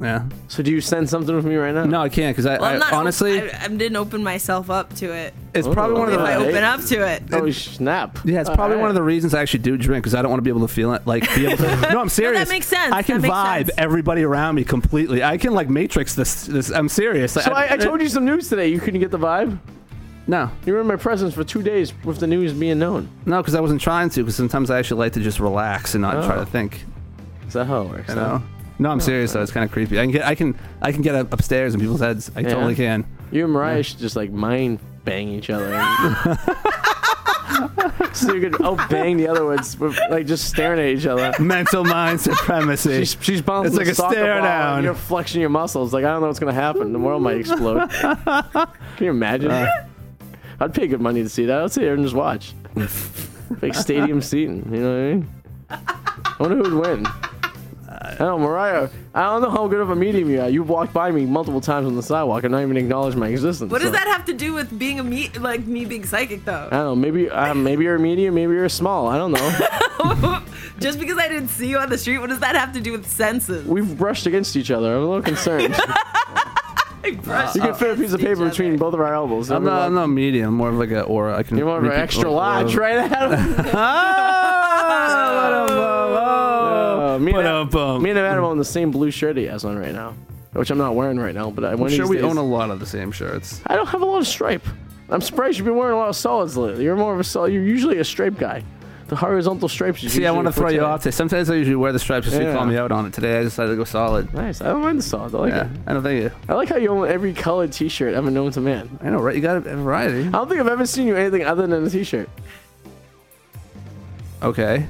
Yeah. 0.01 0.26
So 0.49 0.62
do 0.62 0.70
you 0.70 0.80
send 0.80 1.09
something 1.09 1.34
with 1.34 1.44
me 1.44 1.57
right 1.57 1.74
now? 1.74 1.84
No, 1.84 2.01
I 2.03 2.09
can't 2.09 2.34
because 2.36 2.47
I, 2.47 2.59
well, 2.59 2.64
I'm 2.64 2.76
I 2.76 2.78
not 2.78 2.92
honestly 2.92 3.40
I, 3.51 3.64
I 3.64 3.68
didn't 3.68 3.97
open 3.97 4.22
myself 4.22 4.70
up 4.70 4.94
to 4.97 5.12
it. 5.12 5.34
it's 5.55 5.66
probably 5.68 5.99
one 5.99 6.09
of 6.09 6.14
If 6.14 6.20
the 6.20 6.26
I 6.26 6.34
open 6.36 6.64
up 6.64 6.80
to 6.86 7.07
it, 7.07 7.22
Oh 7.32 7.51
snap! 7.51 8.18
Yeah, 8.24 8.40
it's 8.40 8.51
probably 8.51 8.76
one 8.76 8.88
of 8.88 8.94
the 8.94 9.03
reasons 9.03 9.34
I 9.34 9.42
actually 9.42 9.61
do 9.61 9.76
drink 9.76 10.05
because 10.05 10.14
I 10.14 10.22
don't 10.22 10.30
want 10.30 10.38
to 10.38 10.42
be 10.42 10.51
able 10.51 10.66
to 10.66 10.72
feel 10.72 10.92
it. 10.94 11.07
Like, 11.07 11.22
be 11.34 11.47
able 11.47 11.57
to. 11.59 11.88
No, 11.92 12.01
I'm 12.01 12.09
serious. 12.09 12.38
That 12.47 12.49
makes 12.53 12.66
sense. 12.66 12.92
I 12.92 13.03
can 13.03 13.16
That 13.20 13.22
makes 13.22 13.34
vibe 13.34 13.66
sense. 13.66 13.78
everybody 13.78 14.22
around 14.22 14.55
me 14.57 14.64
completely. 14.64 15.22
I 15.22 15.38
can 15.38 15.55
like 15.55 15.68
matrix 15.70 16.14
this. 16.14 16.47
This. 16.47 16.70
I'm 16.70 16.88
serious. 16.88 17.32
So 17.32 17.40
I, 17.53 17.74
I 17.74 17.76
told 17.76 18.01
you 18.01 18.09
some 18.09 18.24
news 18.24 18.49
today. 18.49 18.68
You 18.68 18.80
couldn't 18.80 19.01
get 19.01 19.11
the 19.11 19.18
vibe. 19.18 19.59
No, 20.28 20.51
You 20.64 20.72
were 20.72 20.80
in 20.80 20.88
my 20.88 20.97
presence 20.97 21.34
for 21.34 21.44
two 21.44 21.62
days 21.62 21.92
with 22.05 22.18
the 22.18 22.26
news 22.26 22.53
being 22.53 22.80
known. 22.80 23.09
no, 23.26 23.40
because 23.40 23.55
I 23.55 23.61
wasn't 23.61 23.80
trying 23.80 24.11
to. 24.11 24.22
Because 24.24 24.34
sometimes 24.34 24.70
I 24.72 24.78
actually 24.80 24.99
like 24.99 25.12
to 25.12 25.20
just 25.20 25.38
relax 25.38 25.94
and 25.94 26.03
not 26.03 26.24
try 26.26 26.34
Oh. 26.36 26.40
to 26.40 26.47
think. 26.47 26.84
Is 27.47 27.53
that 27.53 27.66
how 27.66 27.82
it 27.82 27.88
works? 27.90 28.09
You 28.09 28.16
know. 28.16 28.42
No, 28.79 28.91
I'm 28.91 29.01
serious 29.01 29.33
though. 29.33 29.43
It's 29.43 29.53
kind 29.53 29.64
of 29.64 29.72
creepy. 29.72 29.99
I 29.99 30.03
can 30.03 30.12
get. 30.12 30.24
I 30.24 30.35
can. 30.35 30.59
I 30.83 30.93
can 30.93 31.03
get 31.03 31.14
up 31.14 31.33
upstairs 31.33 31.74
in 31.74 31.81
people's 31.81 32.01
heads. 32.01 32.31
I 32.37 32.43
totally 32.43 32.74
can. 32.74 33.07
You 33.31 33.45
and 33.45 33.53
Mariah 33.53 33.83
should 33.83 33.99
just 33.99 34.16
like 34.16 34.31
mind 34.31 34.81
bang 35.05 35.29
each 35.29 35.51
other. 35.51 35.72
so 38.12 38.35
you 38.35 38.41
could 38.51 38.61
out 38.62 38.91
bang 38.91 39.16
the 39.16 39.29
other 39.29 39.45
ones, 39.45 39.79
with, 39.79 39.99
like 40.11 40.27
just 40.27 40.49
staring 40.49 40.79
at 40.81 40.87
each 40.87 41.07
other. 41.07 41.33
Mental 41.43 41.85
mind 41.85 42.20
supremacy. 42.20 43.05
She's, 43.05 43.16
she's 43.20 43.43
bouncing 43.43 43.72
It's 43.72 43.79
like 43.79 43.89
a 43.89 43.95
stare 43.95 44.41
down. 44.41 44.85
You're 44.85 44.95
flexing 44.95 45.41
your 45.41 45.51
muscles. 45.51 45.93
Like 45.93 46.05
I 46.05 46.12
don't 46.12 46.20
know 46.20 46.27
what's 46.27 46.39
gonna 46.39 46.53
happen. 46.53 46.93
The 46.93 46.99
world 46.99 47.22
might 47.22 47.39
explode. 47.39 47.89
Can 47.91 48.68
you 49.01 49.11
imagine? 49.11 49.51
Uh. 49.51 49.89
I'd 50.61 50.74
pay 50.74 50.87
good 50.87 51.01
money 51.01 51.22
to 51.22 51.29
see 51.29 51.47
that. 51.47 51.62
I'd 51.62 51.72
sit 51.72 51.83
here 51.83 51.95
and 51.95 52.03
just 52.03 52.14
watch. 52.14 52.55
like 53.62 53.74
stadium 53.74 54.22
seating. 54.22 54.68
You 54.72 54.81
know 54.81 54.91
what 54.91 54.99
I 54.99 55.14
mean? 55.14 55.29
I 55.70 56.37
wonder 56.41 56.57
who'd 56.57 56.74
win. 56.74 57.07
I 58.19 58.25
know, 58.25 58.39
Mariah. 58.39 58.89
I 59.14 59.23
don't 59.25 59.43
know 59.43 59.51
how 59.51 59.69
good 59.69 59.81
of 59.81 59.91
a 59.91 59.97
medium 59.97 60.31
you 60.31 60.41
are. 60.41 60.49
You've 60.49 60.69
walked 60.69 60.93
by 60.93 61.11
me 61.11 61.27
multiple 61.27 61.61
times 61.61 61.87
on 61.87 61.97
the 61.97 62.03
sidewalk 62.03 62.45
and 62.45 62.53
not 62.53 62.62
even 62.62 62.77
acknowledged 62.77 63.17
my 63.17 63.29
existence. 63.29 63.71
what 63.71 63.83
does 63.83 63.93
that 63.93 64.07
have 64.07 64.25
to 64.27 64.33
do 64.35 64.55
with 64.55 64.77
being 64.79 64.99
a 65.01 65.05
me 65.05 65.31
like 65.39 65.67
me 65.67 65.85
being 65.85 66.05
psychic 66.05 66.45
though? 66.45 66.69
I 66.71 66.77
don't 66.77 66.85
know. 66.85 66.97
Maybe 66.97 67.29
uh, 67.29 67.55
maybe 67.55 67.85
you're 67.85 67.97
a 67.97 68.01
medium. 68.01 68.35
Maybe 68.35 68.55
you're 68.55 68.69
small. 68.69 69.09
I 69.09 69.19
don't 69.19 69.33
know. 69.33 70.43
Just 70.79 70.99
because 70.99 71.19
I 71.19 71.29
didn't 71.29 71.49
see 71.49 71.69
you 71.69 71.79
on 71.79 71.89
the 71.89 71.99
street, 71.99 72.19
what 72.19 72.29
does 72.29 72.41
that 72.41 72.55
have 72.55 72.73
to 72.75 72.81
do 72.81 72.93
with 72.93 73.07
senses? 73.07 73.67
We've 73.67 73.97
brushed 73.97 74.27
against 74.27 74.57
each 74.57 74.71
other. 74.71 74.95
I'm 74.95 75.03
a 75.03 75.07
little 75.07 75.23
concerned. 75.23 75.77
You 77.07 77.12
can 77.12 77.75
fit 77.75 77.91
a 77.91 77.97
piece 77.97 78.12
of 78.12 78.21
paper 78.21 78.49
between 78.49 78.77
both 78.79 78.93
of 78.93 78.99
our 78.99 79.14
elbows. 79.14 79.51
I'm 79.51 79.62
not, 79.62 79.83
I'm 79.83 79.95
not 79.95 80.09
medium. 80.09 80.55
More 80.55 80.71
of 80.71 80.75
like 80.75 80.91
a 80.91 81.03
aura. 81.03 81.39
I 81.39 81.45
can. 81.45 81.57
You're 81.57 81.67
more 81.67 81.79
of 81.79 81.85
an 81.85 81.93
extra 81.93 82.29
large, 82.29 82.75
right, 82.75 82.97
Adam? 82.97 83.31
Uh, 87.17 87.19
me, 87.19 87.33
and 87.33 87.41
Adam, 87.41 87.69
Ba-dum-bum. 87.69 88.03
me 88.03 88.11
and 88.11 88.19
Adam 88.19 88.45
own 88.45 88.59
the 88.59 88.64
same 88.64 88.91
blue 88.91 89.11
shirt 89.11 89.37
he 89.37 89.45
has 89.45 89.64
on 89.64 89.77
right 89.79 89.93
now, 89.95 90.14
which 90.53 90.71
I'm 90.71 90.79
not 90.79 90.95
wearing 90.95 91.19
right 91.19 91.35
now. 91.35 91.51
But 91.51 91.64
I, 91.64 91.73
I'm 91.73 91.79
one 91.81 91.91
sure 91.91 92.05
these 92.05 92.11
we 92.11 92.17
days- 92.17 92.25
own 92.25 92.37
a 92.37 92.43
lot 92.45 92.71
of 92.71 92.81
the 92.81 92.87
same 92.87 93.11
shirts. 93.12 93.61
I 93.67 93.77
don't 93.77 93.89
have 93.89 94.03
a 94.03 94.07
lot 94.07 94.19
of 94.19 94.27
stripe. 94.27 94.67
I'm 95.09 95.21
surprised 95.21 95.57
you've 95.59 95.67
been 95.67 95.77
wearing 95.77 95.95
a 95.95 95.99
lot 95.99 96.09
of 96.09 96.17
solids 96.17 96.57
lately. 96.57 96.83
You're 96.85 96.97
more 96.97 97.14
of 97.14 97.21
a 97.21 97.25
solid. 97.25 97.53
You're 97.53 97.62
usually 97.64 97.99
a 97.99 98.05
stripe 98.05 98.39
guy. 98.39 98.64
The 99.09 99.14
horizontal 99.14 99.69
stripes. 99.69 100.03
is 100.03 100.12
See, 100.12 100.27
I 100.27 100.33
want 100.33 100.49
to 100.49 100.53
throw 100.53 100.67
you 100.69 100.79
today. 100.79 100.85
off 100.85 101.03
today. 101.05 101.12
Sometimes 101.12 101.49
I 101.49 101.55
usually 101.55 101.77
wear 101.77 101.93
the 101.93 101.99
stripes 102.01 102.27
just 102.27 102.39
to 102.39 102.43
Yeah. 102.43 102.55
call 102.57 102.67
me 102.67 102.77
out 102.77 102.91
on 102.91 103.07
it. 103.07 103.12
Today 103.12 103.39
I 103.39 103.43
decided 103.45 103.71
to 103.71 103.77
go 103.77 103.85
solid. 103.85 104.35
Nice. 104.35 104.61
I 104.61 104.64
don't 104.71 104.83
mind 104.83 104.99
the 104.99 105.03
solid. 105.05 105.33
I 105.33 105.39
like 105.39 105.53
Yeah, 105.53 105.67
it. 105.67 105.71
I 105.87 105.93
don't 105.93 106.03
think 106.03 106.23
you. 106.25 106.31
I 106.49 106.55
like 106.55 106.69
how 106.69 106.75
you 106.77 106.89
own 106.89 107.07
every 107.09 107.33
colored 107.33 107.71
T-shirt 107.71 108.14
ever 108.14 108.33
known 108.33 108.51
to 108.51 108.61
man. 108.61 108.99
I 109.01 109.11
know, 109.11 109.21
right? 109.21 109.37
You 109.37 109.43
got 109.43 109.59
a 109.59 109.61
variety. 109.61 110.27
I 110.27 110.31
don't 110.33 110.49
think 110.49 110.59
I've 110.61 110.67
ever 110.67 110.85
seen 110.87 111.07
you 111.07 111.14
anything 111.14 111.45
other 111.45 111.69
than 111.69 111.87
a 111.87 111.89
T-shirt. 111.89 112.29
Okay. 114.43 114.87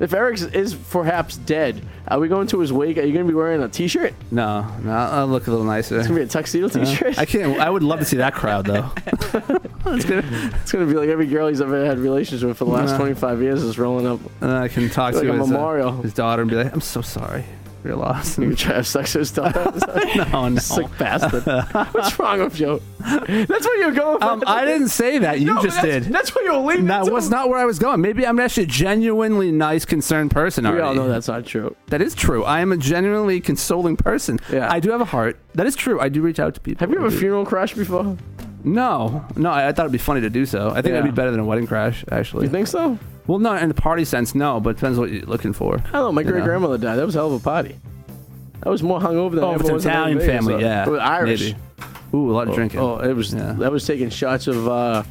If 0.00 0.12
Eric 0.14 0.40
is 0.54 0.74
perhaps 0.74 1.36
dead, 1.36 1.82
are 2.06 2.20
we 2.20 2.28
going 2.28 2.46
to 2.48 2.60
his 2.60 2.72
wake? 2.72 2.98
Are 2.98 3.02
you 3.02 3.12
going 3.12 3.26
to 3.26 3.30
be 3.30 3.34
wearing 3.34 3.60
a 3.62 3.68
T-shirt? 3.68 4.14
No, 4.30 4.62
no, 4.82 4.92
I'll 4.92 5.26
look 5.26 5.48
a 5.48 5.50
little 5.50 5.66
nicer. 5.66 5.98
It's 5.98 6.06
going 6.06 6.20
to 6.20 6.24
be 6.24 6.28
a 6.28 6.30
tuxedo 6.30 6.68
T-shirt. 6.68 7.18
I 7.18 7.24
can't. 7.24 7.58
I 7.58 7.68
would 7.68 7.82
love 7.82 7.98
to 7.98 8.04
see 8.04 8.18
that 8.18 8.34
crowd 8.34 8.66
though. 8.66 8.90
It's 9.90 10.04
going 10.04 10.22
to 10.22 10.86
be 10.86 10.94
like 10.98 11.08
every 11.08 11.26
girl 11.26 11.48
he's 11.48 11.60
ever 11.62 11.86
had 11.86 11.98
relations 11.98 12.44
with 12.44 12.58
for 12.58 12.66
the 12.66 12.70
last 12.70 12.90
Nah. 12.90 12.98
25 12.98 13.40
years 13.40 13.62
is 13.62 13.78
rolling 13.78 14.06
up 14.06 14.20
And 14.42 14.50
I 14.52 14.68
can 14.68 14.90
talk 14.90 15.14
like 15.14 15.22
to 15.22 15.30
a 15.30 15.32
his, 15.32 15.42
uh, 15.42 15.46
memorial. 15.46 15.92
his 16.02 16.12
daughter 16.12 16.42
and 16.42 16.50
be 16.50 16.56
like, 16.58 16.72
"I'm 16.74 16.80
so 16.82 17.00
sorry 17.00 17.44
for 17.82 17.88
your 17.88 17.96
loss." 17.96 18.38
You 18.38 18.54
try 18.54 18.70
to 18.70 18.76
have 18.76 18.86
sex 18.86 19.14
with 19.14 19.20
his 19.20 19.30
daughter. 19.32 19.72
no, 20.32 20.48
no. 20.48 20.56
Sick 20.60 20.86
bastard. 20.98 21.44
What's 21.94 22.18
wrong 22.18 22.40
with 22.40 22.58
you? 22.60 22.80
That's 22.98 23.66
what 23.66 23.78
you're 23.78 23.92
going 23.92 24.18
for. 24.18 24.24
Um, 24.24 24.42
I 24.46 24.64
didn't 24.64 24.88
say 24.88 25.18
that. 25.18 25.40
You 25.40 25.46
No, 25.54 25.62
just 25.62 25.76
that's, 25.80 25.86
did. 25.86 26.04
That's 26.12 26.34
what 26.34 26.44
you're 26.44 26.56
leaning 26.58 26.86
That 26.86 27.02
into. 27.02 27.12
was 27.12 27.30
not 27.30 27.48
where 27.48 27.58
I 27.58 27.64
was 27.64 27.78
going. 27.78 28.00
Maybe 28.00 28.26
I'm 28.26 28.38
actually 28.40 28.64
a 28.64 28.66
genuinely 28.66 29.50
nice, 29.52 29.84
concerned 29.84 30.30
person. 30.30 30.64
We 30.64 30.70
Already. 30.70 30.82
all 30.82 30.94
know 30.94 31.08
that's 31.08 31.28
not 31.28 31.46
true. 31.46 31.74
That 31.86 32.02
is 32.02 32.14
true. 32.14 32.44
I 32.44 32.60
am 32.60 32.72
a 32.72 32.76
genuinely 32.76 33.40
consoling 33.40 33.96
person. 33.96 34.38
Yeah. 34.52 34.70
I 34.70 34.80
do 34.80 34.90
have 34.90 35.00
a 35.00 35.04
heart. 35.06 35.38
That 35.54 35.66
is 35.66 35.74
true. 35.76 36.00
I 36.00 36.08
do 36.08 36.20
reach 36.22 36.38
out 36.40 36.54
to 36.54 36.60
people. 36.60 36.80
Have 36.80 36.90
you 36.90 36.96
I 36.96 37.06
ever 37.06 37.10
do. 37.10 37.18
funeral 37.18 37.46
crashed 37.46 37.76
before? 37.76 38.16
No, 38.64 39.24
no. 39.36 39.50
I, 39.50 39.68
I 39.68 39.72
thought 39.72 39.82
it'd 39.84 39.92
be 39.92 39.98
funny 39.98 40.20
to 40.22 40.30
do 40.30 40.44
so. 40.44 40.68
I 40.70 40.74
think 40.82 40.86
Yeah. 40.86 40.92
that'd 40.94 41.04
be 41.04 41.10
better 41.14 41.30
than 41.30 41.40
a 41.40 41.44
wedding 41.44 41.66
crash, 41.66 42.04
actually. 42.10 42.46
You 42.46 42.50
think 42.52 42.66
so? 42.66 42.98
Well, 43.28 43.38
no, 43.38 43.54
in 43.54 43.68
the 43.68 43.74
party 43.74 44.04
sense, 44.04 44.34
no. 44.34 44.58
But 44.58 44.70
it 44.70 44.74
depends 44.76 44.98
what 44.98 45.10
you're 45.12 45.22
looking 45.26 45.52
for. 45.52 45.76
I 45.76 45.80
don't 45.80 45.92
know. 45.92 46.12
My 46.12 46.24
great 46.24 46.42
grandmother 46.42 46.78
died. 46.78 46.96
That 46.96 47.06
was 47.06 47.14
a 47.14 47.18
hell 47.18 47.32
of 47.32 47.40
a 47.40 47.44
party. 47.44 47.76
I 48.64 48.68
was 48.70 48.82
more 48.82 48.98
hungover 48.98 49.36
than 49.36 49.44
Oh, 49.44 49.50
I 49.50 49.54
if 49.54 49.60
ever 49.60 49.64
it's 49.66 49.72
was 49.72 49.84
in 49.86 49.90
Italian 49.92 50.18
Vegas, 50.18 50.34
family, 50.34 50.54
though. 50.54 50.58
yeah, 50.60 50.84
It 50.86 50.90
was 50.90 51.00
Irish. 51.00 51.40
maybe. 51.40 51.56
Ooh, 52.14 52.30
a 52.30 52.32
lot 52.32 52.48
of 52.48 52.54
drinking. 52.54 52.80
Oh, 52.80 52.98
it 52.98 53.12
was. 53.14 53.32
Yeah. 53.32 53.52
That 53.52 53.70
was 53.70 53.86
taking 53.86 54.10
shots 54.10 54.46
of 54.48 54.66
uh, 54.66 55.04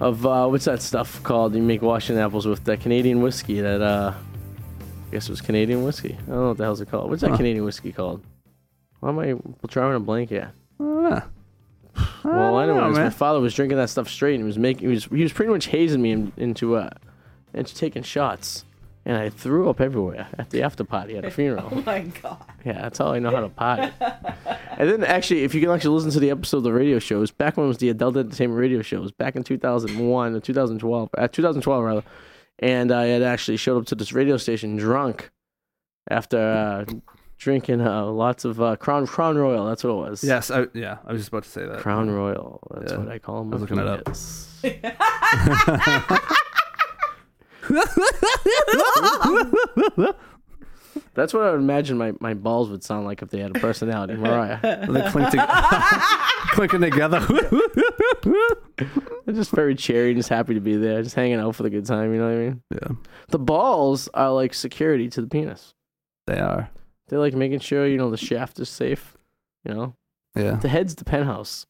of 0.00 0.26
uh, 0.26 0.48
what's 0.48 0.64
that 0.64 0.82
stuff 0.82 1.22
called? 1.22 1.54
You 1.54 1.62
make 1.62 1.82
Washington 1.82 2.24
apples 2.24 2.46
with 2.46 2.64
that 2.64 2.80
Canadian 2.80 3.20
whiskey. 3.22 3.60
That 3.60 3.80
uh, 3.82 4.14
I 4.14 5.10
guess 5.12 5.26
it 5.28 5.30
was 5.30 5.40
Canadian 5.40 5.84
whiskey. 5.84 6.14
I 6.14 6.30
don't 6.30 6.34
know 6.40 6.48
what 6.48 6.56
the 6.56 6.64
hell's 6.64 6.80
it 6.80 6.90
called. 6.90 7.10
What's 7.10 7.22
that. 7.22 7.36
Canadian 7.36 7.64
whiskey 7.64 7.92
called? 7.92 8.24
Why 9.00 9.10
am 9.10 9.18
I 9.18 9.34
drawing 9.68 9.94
a 9.96 10.00
blank 10.00 10.30
here? 10.30 10.52
I 10.80 10.82
don't 10.82 11.02
know, 11.10 11.22
anyways, 12.58 12.94
my 12.96 13.02
man. 13.02 13.10
father 13.10 13.40
was 13.40 13.54
drinking 13.54 13.78
that 13.78 13.90
stuff 13.90 14.08
straight, 14.08 14.34
and 14.34 14.42
he 14.42 14.46
was 14.46 14.58
making. 14.58 14.88
He 14.88 14.94
was 14.94 15.04
he 15.06 15.22
was 15.22 15.32
pretty 15.32 15.52
much 15.52 15.66
hazing 15.66 16.02
me 16.02 16.12
in, 16.12 16.32
into 16.36 16.76
uh, 16.76 16.90
into 17.54 17.74
taking 17.74 18.02
shots, 18.02 18.64
and 19.04 19.16
I 19.16 19.28
threw 19.28 19.68
up 19.68 19.80
everywhere 19.80 20.28
at 20.38 20.50
the 20.50 20.62
after 20.62 20.84
party 20.84 21.16
at 21.16 21.24
a 21.24 21.30
funeral. 21.38 21.68
Oh 21.70 21.82
my 21.82 22.00
god. 22.00 22.44
Yeah, 22.64 22.82
that's 22.82 22.98
how 22.98 23.12
I 23.12 23.18
know 23.18 23.30
how 23.30 23.40
to 23.40 23.48
potty. 23.48 23.92
and 24.78 24.90
then 24.90 25.04
actually, 25.04 25.44
if 25.44 25.54
you 25.54 25.60
can 25.60 25.70
actually 25.70 25.94
listen 25.94 26.10
to 26.12 26.20
the 26.20 26.30
episode 26.30 26.58
of 26.58 26.62
the 26.64 26.72
radio 26.72 26.98
shows, 26.98 27.30
back 27.30 27.56
when 27.56 27.66
it 27.66 27.68
was 27.68 27.78
the 27.78 27.88
adult 27.90 28.16
entertainment 28.16 28.58
radio 28.58 28.82
shows, 28.82 29.12
back 29.12 29.36
in 29.36 29.42
2001 29.42 30.34
or 30.34 30.40
2012, 30.40 31.10
uh, 31.18 31.28
2012 31.28 31.84
rather, 31.84 32.04
and 32.58 32.92
I 32.92 33.06
had 33.06 33.22
actually 33.22 33.56
showed 33.56 33.78
up 33.78 33.86
to 33.86 33.94
this 33.94 34.12
radio 34.12 34.36
station 34.36 34.76
drunk 34.76 35.30
after 36.08 36.38
uh, 36.88 36.92
drinking 37.42 37.80
uh, 37.80 38.06
lots 38.06 38.44
of 38.44 38.60
uh, 38.60 38.76
Crown 38.76 39.06
Crown 39.06 39.36
Royal. 39.36 39.66
That's 39.66 39.82
what 39.84 39.90
it 39.90 40.10
was. 40.10 40.24
Yes, 40.24 40.50
I, 40.50 40.66
yeah. 40.74 40.98
I 41.04 41.12
was 41.12 41.20
just 41.22 41.28
about 41.28 41.42
to 41.42 41.48
say 41.50 41.66
that. 41.66 41.80
Crown 41.80 42.08
Royal. 42.10 42.60
That's 42.72 42.92
Yeah. 42.92 42.98
what 42.98 43.08
I 43.08 43.18
call 43.18 43.42
them. 43.44 43.52
I 43.52 43.56
was 43.56 43.60
looking 43.62 43.78
it 43.78 43.86
up. 43.86 44.08
That's 51.14 51.32
what 51.34 51.42
I 51.44 51.50
would 51.50 51.60
imagine 51.60 51.98
my, 51.98 52.12
my 52.20 52.32
balls 52.34 52.70
would 52.70 52.82
sound 52.82 53.04
like 53.06 53.20
if 53.22 53.28
they 53.30 53.40
had 53.40 53.54
a 53.56 53.60
personality, 53.60 54.14
Mariah. 54.14 54.58
They 54.90 55.10
clink 55.10 55.30
to- 55.30 55.46
clinking 56.52 56.80
together. 56.80 57.20
They're 59.24 59.34
just 59.34 59.50
very 59.50 59.74
cheery, 59.74 60.14
just 60.14 60.28
happy 60.30 60.54
to 60.54 60.60
be 60.60 60.76
there, 60.76 61.02
just 61.02 61.14
hanging 61.14 61.38
out 61.38 61.54
for 61.54 61.62
the 61.64 61.70
good 61.70 61.84
time. 61.86 62.12
You 62.14 62.20
know 62.20 62.26
what 62.28 62.34
I 62.34 62.38
mean? 62.38 62.62
yeah, 62.72 62.88
The 63.28 63.38
balls 63.38 64.08
are 64.14 64.32
like 64.32 64.54
security 64.54 65.08
to 65.10 65.20
the 65.20 65.26
penis. 65.28 65.74
they 66.26 66.38
are. 66.40 66.70
They're 67.08 67.18
like 67.18 67.34
making 67.34 67.60
sure 67.60 67.86
you 67.86 67.98
know 67.98 68.10
the 68.10 68.16
shaft 68.16 68.58
is 68.60 68.68
safe. 68.68 69.16
You 69.64 69.74
know, 69.74 69.94
Yeah. 70.34 70.56
the 70.56 70.68
head's 70.68 70.94
the 70.96 71.04
penthouse, 71.04 71.66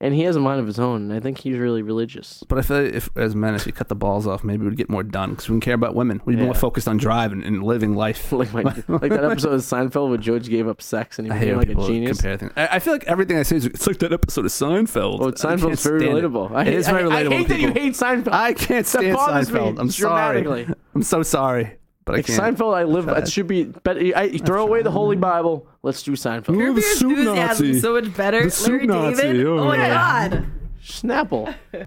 and 0.00 0.14
he 0.14 0.22
has 0.22 0.36
a 0.36 0.40
mind 0.40 0.60
of 0.60 0.66
his 0.66 0.78
own. 0.78 1.02
And 1.02 1.12
I 1.12 1.18
think 1.18 1.38
he's 1.38 1.56
really 1.58 1.82
religious. 1.82 2.44
But 2.48 2.58
I 2.58 2.62
feel 2.62 2.84
like 2.84 2.94
if, 2.94 3.08
as 3.16 3.34
men, 3.34 3.54
if 3.56 3.66
you 3.66 3.72
cut 3.72 3.88
the 3.88 3.94
balls 3.96 4.26
off, 4.28 4.44
maybe 4.44 4.64
we'd 4.66 4.76
get 4.76 4.88
more 4.90 5.02
done 5.02 5.30
because 5.30 5.48
we 5.48 5.54
don't 5.54 5.60
care 5.60 5.74
about 5.74 5.94
women. 5.96 6.20
We'd 6.24 6.36
be 6.38 6.44
more 6.44 6.54
focused 6.54 6.86
on 6.86 6.98
driving 6.98 7.42
and 7.42 7.62
living 7.64 7.94
life. 7.96 8.30
like 8.32 8.52
my 8.52 8.62
like 8.88 9.10
that 9.10 9.24
episode 9.24 9.54
of 9.54 9.60
Seinfeld 9.62 10.08
where 10.08 10.18
George 10.18 10.48
gave 10.48 10.68
up 10.68 10.80
sex 10.82 11.18
and 11.18 11.26
he 11.32 11.36
became 11.38 11.56
like 11.56 11.68
a 11.70 11.74
genius. 11.74 12.18
compare 12.20 12.36
things. 12.36 12.52
I, 12.56 12.66
I 12.72 12.78
feel 12.78 12.92
like 12.92 13.04
everything 13.04 13.38
I 13.38 13.42
say 13.42 13.56
is 13.56 13.66
it's 13.66 13.86
like 13.86 13.98
that 13.98 14.12
episode 14.12 14.44
of 14.44 14.52
Seinfeld. 14.52 15.20
Oh, 15.20 15.32
Seinfeld's 15.32 15.82
very 15.82 16.00
stand 16.00 16.18
it. 16.18 16.24
relatable. 16.24 16.52
I 16.54 16.64
hate, 16.64 16.74
is 16.74 16.88
very 16.88 17.10
I- 17.10 17.20
I 17.20 17.28
hate 17.28 17.48
that 17.48 17.58
you 17.60 17.72
hate 17.72 17.94
Seinfeld. 17.94 18.32
I 18.32 18.52
can't 18.52 18.86
stand 18.86 19.16
Seinfeld. 19.16 19.78
I'm 19.80 19.90
sorry. 19.90 20.68
I'm 20.94 21.02
so 21.02 21.22
sorry, 21.24 21.76
but 22.10 22.14
I 22.14 22.18
Like 22.18 22.26
can't. 22.26 22.56
Seinfeld, 22.58 22.74
I 22.76 22.84
live. 22.84 23.08
It 23.08 23.30
should 23.30 23.46
be. 23.46 23.64
But 23.64 23.96
I, 23.98 24.36
throw 24.38 24.62
away 24.66 24.82
the 24.82 24.90
Holy 24.90 25.16
Bible. 25.16 25.66
Let's 25.82 26.02
do 26.02 26.12
Seinfeld. 26.12 26.56
Ooh, 26.56 26.74
the 26.74 26.80
Your 26.80 26.94
soup 26.96 27.18
Nazi. 27.18 27.80
so 27.80 28.00
much 28.00 28.14
better. 28.16 28.44
The 28.44 28.50
soup 28.50 28.72
Larry 28.72 28.86
Nazi, 28.86 29.22
David. 29.22 29.46
oh, 29.46 29.58
Oh 29.60 29.64
my 29.66 29.76
yeah. 29.76 30.28
god. 30.28 30.46
Snapple. 30.82 31.54
and 31.72 31.86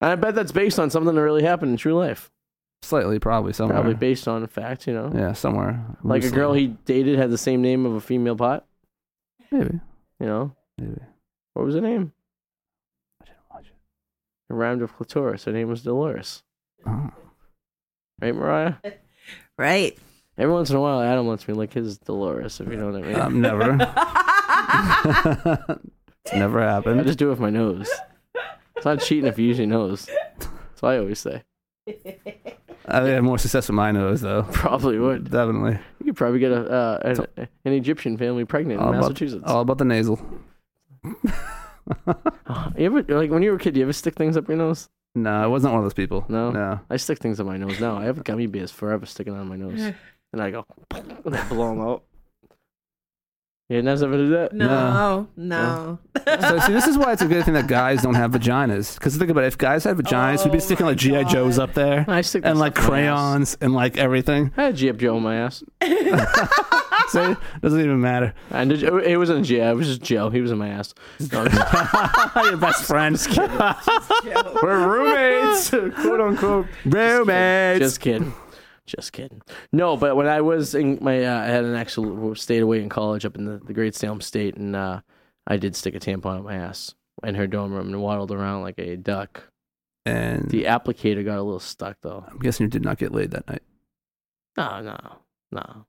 I 0.00 0.14
bet 0.14 0.34
that's 0.34 0.52
based 0.52 0.78
on 0.78 0.90
something 0.90 1.14
that 1.14 1.20
really 1.22 1.42
happened 1.42 1.72
in 1.72 1.76
true 1.76 1.94
life. 1.98 2.30
Slightly, 2.82 3.18
probably 3.18 3.52
somewhere. 3.52 3.76
Probably 3.76 3.94
based 3.94 4.28
on 4.28 4.42
a 4.42 4.46
fact, 4.46 4.86
you 4.86 4.92
know. 4.94 5.10
Yeah, 5.14 5.32
somewhere. 5.32 5.84
Like 6.02 6.22
a 6.24 6.30
girl 6.30 6.52
he 6.52 6.68
dated 6.84 7.18
had 7.18 7.30
the 7.30 7.38
same 7.38 7.62
name 7.62 7.86
of 7.86 7.94
a 7.94 8.00
female 8.00 8.36
pot. 8.36 8.66
Maybe. 9.50 9.80
You 10.20 10.26
know, 10.26 10.54
Maybe. 10.78 11.00
what 11.54 11.64
was 11.64 11.74
her 11.74 11.80
name? 11.80 12.12
I 13.22 13.24
didn't 13.26 13.38
watch 13.50 13.66
it. 13.66 13.74
It 14.50 14.54
rhymed 14.54 14.82
with 14.82 14.94
clitoris. 14.94 15.44
Her 15.44 15.52
name 15.52 15.68
was 15.68 15.82
Dolores. 15.82 16.42
Oh. 16.86 17.10
Right, 18.20 18.34
Mariah? 18.34 18.74
Right. 19.58 19.98
Every 20.36 20.52
once 20.52 20.70
in 20.70 20.76
a 20.76 20.80
while, 20.80 21.00
Adam 21.00 21.28
lets 21.28 21.46
me 21.46 21.54
lick 21.54 21.72
his 21.72 21.98
Dolores, 21.98 22.60
if 22.60 22.68
you 22.68 22.76
know 22.76 22.90
what 22.90 23.02
I 23.02 23.06
mean. 23.06 23.20
Um, 23.20 23.40
never. 23.40 23.76
it's 26.24 26.34
never 26.34 26.60
happened. 26.60 27.00
I 27.00 27.04
just 27.04 27.18
do 27.18 27.28
it 27.28 27.30
with 27.30 27.40
my 27.40 27.50
nose. 27.50 27.88
It's 28.76 28.84
not 28.84 29.00
cheating 29.00 29.26
if 29.26 29.38
you 29.38 29.46
use 29.46 29.58
your 29.58 29.68
nose. 29.68 30.06
That's 30.06 30.82
what 30.82 30.94
I 30.94 30.98
always 30.98 31.20
say. 31.20 31.44
i 32.88 33.00
have 33.00 33.22
more 33.22 33.38
success 33.38 33.68
with 33.68 33.76
my 33.76 33.92
nose, 33.92 34.22
though. 34.22 34.42
Probably 34.52 34.98
would. 34.98 35.30
Definitely. 35.30 35.78
You 36.00 36.06
could 36.06 36.16
probably 36.16 36.40
get 36.40 36.50
a 36.50 36.70
uh, 36.70 37.14
an, 37.36 37.48
an 37.64 37.72
Egyptian 37.72 38.16
family 38.16 38.44
pregnant 38.44 38.80
in 38.80 38.86
All 38.86 38.92
about, 38.92 39.02
Massachusetts. 39.02 39.44
all 39.46 39.60
about 39.60 39.78
the 39.78 39.84
nasal. 39.84 40.20
You 42.78 42.86
ever 42.86 43.02
like 43.02 43.30
when 43.30 43.42
you 43.42 43.50
were 43.50 43.56
a 43.56 43.60
kid? 43.60 43.76
You 43.76 43.82
ever 43.82 43.92
stick 43.92 44.14
things 44.14 44.38
up 44.38 44.48
your 44.48 44.56
nose? 44.56 44.88
No, 45.14 45.30
I 45.30 45.46
wasn't 45.46 45.72
one 45.72 45.78
of 45.80 45.84
those 45.84 45.94
people. 45.94 46.24
No? 46.28 46.50
No. 46.50 46.80
I 46.90 46.96
stick 46.96 47.18
things 47.18 47.38
in 47.38 47.46
my 47.46 47.56
nose 47.56 47.78
now. 47.80 47.96
I 47.96 48.04
have 48.04 48.24
gummy 48.24 48.46
bears 48.46 48.70
forever 48.72 49.06
sticking 49.06 49.34
on 49.34 49.48
my 49.48 49.56
nose, 49.56 49.92
and 50.32 50.42
I 50.42 50.50
go 50.50 50.66
and 50.90 51.36
I 51.36 51.48
blow 51.48 51.68
them 51.70 51.80
out. 51.80 52.02
You 53.70 53.80
never 53.80 54.04
ever 54.04 54.16
do 54.18 54.28
that? 54.30 54.52
No. 54.52 55.26
No. 55.36 55.98
So 56.26 56.58
see, 56.58 56.72
this 56.72 56.86
is 56.86 56.98
why 56.98 57.12
it's 57.14 57.22
a 57.22 57.26
good 57.26 57.44
thing 57.46 57.54
that 57.54 57.66
guys 57.66 58.02
don't 58.02 58.14
have 58.14 58.32
vaginas. 58.32 58.94
Because 58.94 59.16
think 59.16 59.30
about 59.30 59.44
it, 59.44 59.48
if 59.48 59.56
guys 59.58 59.84
had 59.84 59.96
vaginas, 59.96 60.44
we'd 60.44 60.52
be 60.52 60.58
Oh 60.58 60.60
sticking 60.60 60.84
my 60.84 60.90
like 60.92 60.98
GI 60.98 61.24
Joes 61.24 61.58
up 61.58 61.72
there 61.72 62.04
I 62.06 62.20
stick 62.20 62.44
and 62.44 62.56
this 62.56 62.60
like 62.60 62.78
up 62.78 62.78
my 62.78 62.82
ass. 62.82 62.88
crayons 62.88 63.56
and 63.62 63.72
like 63.72 63.96
everything. 63.96 64.52
I 64.56 64.64
had 64.64 64.76
G.I. 64.76 64.92
Joe 64.92 65.16
in 65.16 65.22
my 65.22 65.36
ass. 65.36 65.64
So 67.08 67.32
it 67.32 67.38
doesn't 67.62 67.80
even 67.80 68.00
matter. 68.00 68.34
And 68.50 68.72
it, 68.72 68.82
it 68.82 69.16
wasn't 69.16 69.40
a 69.40 69.42
G. 69.42 69.58
It 69.58 69.76
was 69.76 69.86
just 69.88 70.02
Joe. 70.02 70.30
He 70.30 70.40
was 70.40 70.50
in 70.50 70.58
my 70.58 70.68
ass. 70.68 70.94
No, 71.32 71.42
Your 72.44 72.56
best 72.56 72.84
friend. 72.84 73.16
We're 74.62 74.88
roommates, 74.88 75.70
quote 75.70 76.20
unquote. 76.20 76.66
Roommates. 76.84 77.78
Just 77.80 78.00
kidding. 78.00 78.32
Just 78.86 79.12
kidding. 79.12 79.40
No, 79.72 79.96
but 79.96 80.14
when 80.16 80.26
I 80.26 80.40
was 80.42 80.74
in 80.74 80.98
my, 81.00 81.24
uh, 81.24 81.40
I 81.40 81.46
had 81.46 81.64
an 81.64 81.74
actual 81.74 82.34
stayed 82.34 82.62
away 82.62 82.82
in 82.82 82.88
college 82.88 83.24
up 83.24 83.36
in 83.36 83.44
the, 83.44 83.58
the 83.58 83.72
Great 83.72 83.94
Salem 83.94 84.20
State, 84.20 84.56
and 84.56 84.76
uh, 84.76 85.00
I 85.46 85.56
did 85.56 85.74
stick 85.76 85.94
a 85.94 86.00
tampon 86.00 86.38
up 86.38 86.44
my 86.44 86.56
ass 86.56 86.94
in 87.22 87.34
her 87.34 87.46
dorm 87.46 87.72
room 87.72 87.86
and 87.88 88.02
waddled 88.02 88.30
around 88.32 88.62
like 88.62 88.78
a 88.78 88.96
duck. 88.96 89.44
and 90.04 90.50
The 90.50 90.64
applicator 90.64 91.24
got 91.24 91.38
a 91.38 91.42
little 91.42 91.60
stuck 91.60 91.96
though. 92.02 92.24
I'm 92.28 92.38
guessing 92.38 92.64
you 92.64 92.70
did 92.70 92.84
not 92.84 92.98
get 92.98 93.12
laid 93.12 93.30
that 93.30 93.48
night. 93.48 93.62
No, 94.56 94.80
no, 94.82 95.16
no. 95.52 95.86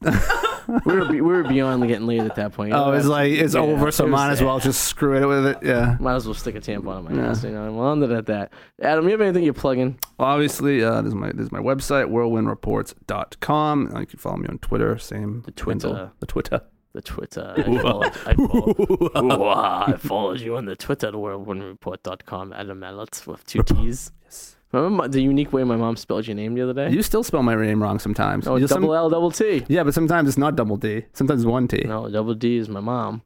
we 0.84 0.92
were 0.94 1.08
we 1.08 1.20
were 1.20 1.42
beyond 1.44 1.86
getting 1.88 2.06
laid 2.06 2.20
at 2.20 2.34
that 2.36 2.52
point. 2.52 2.70
you 2.70 2.76
Oh, 2.76 2.92
it's 2.92 3.06
like 3.06 3.32
it's 3.32 3.54
Yeah, 3.54 3.60
over, 3.62 3.90
so 3.90 4.06
might 4.06 4.30
as 4.30 4.42
well 4.42 4.58
just 4.60 4.84
screw 4.84 5.16
it 5.16 5.26
with 5.26 5.46
it. 5.46 5.58
Yeah. 5.62 5.96
Might 6.00 6.16
as 6.16 6.26
well 6.26 6.34
stick 6.34 6.54
a 6.56 6.60
tampon 6.60 6.88
on 6.96 7.04
my 7.04 7.12
Yeah. 7.12 7.30
ass, 7.30 7.42
you 7.44 7.50
know. 7.50 7.64
And 7.66 7.76
we'll 7.76 7.90
end 7.92 8.02
it 8.04 8.10
at 8.10 8.26
that. 8.26 8.52
Adam, 8.82 9.04
you 9.06 9.10
have 9.12 9.20
anything 9.20 9.44
you're 9.44 9.54
plugging? 9.54 9.98
Well, 10.18 10.28
obviously, 10.28 10.82
uh, 10.84 11.00
this 11.02 11.08
is 11.08 11.14
my 11.14 11.32
this 11.32 11.46
is 11.46 11.52
my 11.52 11.60
website, 11.60 12.06
whirlwindreports.com. 12.10 13.92
Uh, 13.94 14.00
You 14.00 14.06
can 14.06 14.18
follow 14.18 14.36
me 14.36 14.48
on 14.48 14.58
Twitter, 14.58 14.98
same 14.98 15.42
The 15.46 15.52
Twitter. 15.52 15.88
handle. 15.88 16.10
the 16.20 16.26
Twitter. 16.26 16.60
The 16.94 17.02
Twitter. 17.02 17.54
I 17.56 17.62
followed, 17.82 18.12
I 18.26 18.34
followed, 18.34 19.92
I 19.94 19.96
followed 19.98 20.40
you 20.40 20.56
on 20.56 20.64
the 20.64 20.74
Twitter, 20.74 21.10
the 21.10 21.18
worldwinreport.com, 21.18 22.52
Adam 22.54 22.78
Mallett 22.80 23.22
with 23.26 23.44
two 23.46 23.62
T's. 23.62 24.10
Yes. 24.70 24.74
Remember 24.74 24.96
my, 25.04 25.08
the 25.08 25.20
unique 25.22 25.52
way 25.52 25.64
my 25.64 25.76
mom 25.76 25.96
spelled 25.96 26.26
your 26.26 26.36
name 26.36 26.54
the 26.54 26.62
other 26.62 26.74
day? 26.74 26.90
You 26.94 27.02
still 27.02 27.22
spell 27.22 27.42
my 27.42 27.54
name 27.54 27.82
wrong 27.82 27.98
sometimes. 27.98 28.46
Oh, 28.46 28.56
You 28.56 28.64
it's 28.64 28.70
just- 28.72 28.80
double 28.80 28.94
L, 28.94 29.08
double 29.10 29.30
T. 29.30 29.64
yeah, 29.68 29.82
but 29.82 29.94
sometimes 29.94 30.28
it's 30.28 30.38
not 30.38 30.56
double 30.56 30.76
D. 30.76 31.04
Sometimes 31.14 31.42
it's 31.42 31.46
one 31.48 31.68
T. 31.68 31.82
No, 31.86 32.08
double 32.08 32.34
D 32.34 32.56
is 32.58 32.68
my 32.68 32.80
mom, 32.80 33.22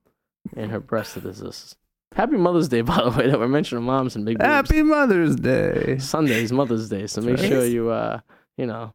and 0.56 0.70
her 0.70 0.80
breast 0.80 1.16
is 1.16 1.40
this. 1.40 1.76
Happy 2.14 2.36
Mother's 2.36 2.68
Day, 2.68 2.80
by 2.92 3.02
the 3.02 3.10
way, 3.10 3.28
that 3.28 3.38
we're 3.38 3.48
mentioning 3.48 3.84
moms 3.84 4.14
and 4.16 4.24
big 4.24 4.38
boobs. 4.38 4.46
Happy 4.46 4.82
Mother's 4.82 5.34
Day. 5.36 5.98
Sunday's 5.98 6.52
Mother's 6.52 6.88
Day, 6.88 7.06
so 7.06 7.20
make 7.22 7.38
Right. 7.38 7.48
sure 7.48 7.64
you, 7.64 7.90
uh, 7.90 8.20
you 8.56 8.66
know, 8.66 8.92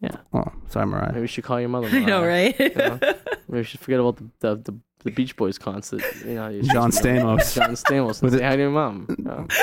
yeah. 0.00 0.16
Oh, 0.32 0.44
sorry, 0.68 0.86
Mariah. 0.86 1.08
maybe 1.08 1.22
you 1.22 1.26
should 1.26 1.42
call 1.44 1.58
your 1.60 1.68
mother. 1.68 1.88
I 1.92 1.98
know, 2.04 2.20
Mariah. 2.22 2.54
right? 2.58 2.72
Yeah. 2.76 2.98
Maybe 3.48 3.58
you 3.58 3.62
should 3.64 3.80
forget 3.80 3.98
about 4.00 4.16
the 4.16 4.30
the, 4.38 4.56
the, 4.56 4.78
the 5.04 5.10
Beach 5.10 5.34
Boys 5.36 5.58
concert. 5.58 6.02
You 6.24 6.34
know, 6.36 6.48
you 6.48 6.62
John 6.62 6.90
Stamos. 6.92 7.52
John 7.54 7.70
Stamos. 7.72 8.22
And 8.22 8.30
With 8.30 8.38
say 8.40 8.46
hi 8.46 8.54
to 8.56 8.62
your 8.62 8.70
mom. 8.70 9.06
No. 9.18 9.46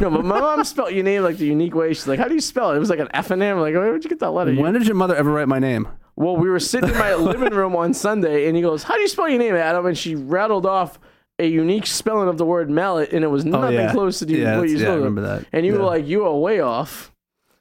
no, 0.00 0.10
but 0.10 0.24
my 0.24 0.40
mom 0.40 0.64
spelled 0.64 0.92
your 0.92 1.04
name 1.04 1.22
like 1.22 1.36
the 1.36 1.46
unique 1.46 1.74
way. 1.74 1.92
She's 1.94 2.06
like, 2.06 2.18
"How 2.18 2.28
do 2.28 2.34
you 2.34 2.40
spell 2.40 2.70
it?" 2.72 2.76
It 2.76 2.80
was 2.80 2.90
like 2.90 2.98
an 2.98 3.08
F 3.14 3.30
and 3.30 3.42
M. 3.42 3.58
Like, 3.60 3.74
where'd 3.74 4.02
you 4.04 4.10
get 4.10 4.20
that 4.20 4.30
letter? 4.30 4.54
When 4.54 4.72
did 4.74 4.86
your 4.86 4.96
mother 4.96 5.14
ever 5.16 5.30
write 5.30 5.48
my 5.48 5.58
name? 5.58 5.88
Well, 6.16 6.36
we 6.36 6.48
were 6.50 6.60
sitting 6.60 6.90
in 6.90 6.98
my 6.98 7.14
living 7.16 7.52
room 7.54 7.74
on 7.76 7.94
Sunday, 7.94 8.46
and 8.46 8.56
he 8.56 8.62
goes, 8.62 8.82
"How 8.82 8.94
do 8.94 9.00
you 9.00 9.08
spell 9.08 9.28
your 9.28 9.38
name, 9.38 9.54
Adam?" 9.54 9.86
And 9.86 9.96
she 9.96 10.14
rattled 10.14 10.66
off 10.66 10.98
a 11.38 11.46
unique 11.46 11.86
spelling 11.86 12.28
of 12.28 12.36
the 12.38 12.44
word 12.44 12.70
mallet, 12.70 13.12
and 13.12 13.24
it 13.24 13.28
was 13.28 13.44
oh, 13.46 13.48
nothing 13.48 13.74
yeah. 13.74 13.92
close 13.92 14.18
to 14.20 14.26
the, 14.26 14.34
Yeah, 14.34 14.58
what 14.58 14.68
you 14.68 14.76
yeah, 14.76 14.80
I 14.80 14.84
spelled. 14.84 14.98
remember 14.98 15.22
that. 15.22 15.46
And 15.52 15.64
you 15.66 15.72
Yeah. 15.72 15.78
were 15.78 15.84
like, 15.86 16.06
"You 16.06 16.24
are 16.26 16.36
way 16.36 16.60
off." 16.60 17.12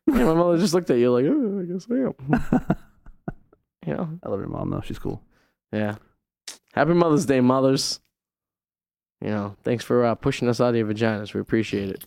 And 0.07 0.17
my 0.25 0.33
mother 0.33 0.57
just 0.57 0.73
looked 0.73 0.89
at 0.89 0.97
you 0.97 1.11
like, 1.11 1.25
"Oh, 1.27 1.59
I 1.61 1.65
guess 1.71 1.87
I 1.89 1.95
am." 1.95 2.75
you 3.87 3.93
know, 3.95 4.19
I 4.23 4.29
love 4.29 4.39
your 4.39 4.49
mom 4.49 4.69
though. 4.69 4.81
She's 4.81 4.99
cool. 4.99 5.23
yeah. 5.71 5.95
Happy 6.73 6.93
Mother's 6.93 7.25
Day, 7.25 7.41
mothers. 7.41 7.99
You 9.21 9.29
know, 9.29 9.55
thanks 9.63 9.83
for 9.83 10.03
uh, 10.05 10.15
pushing 10.15 10.49
us 10.49 10.59
out 10.59 10.69
of 10.69 10.75
your 10.75 10.87
vaginas. 10.87 11.33
We 11.33 11.39
appreciate 11.41 11.89
it. 11.89 12.05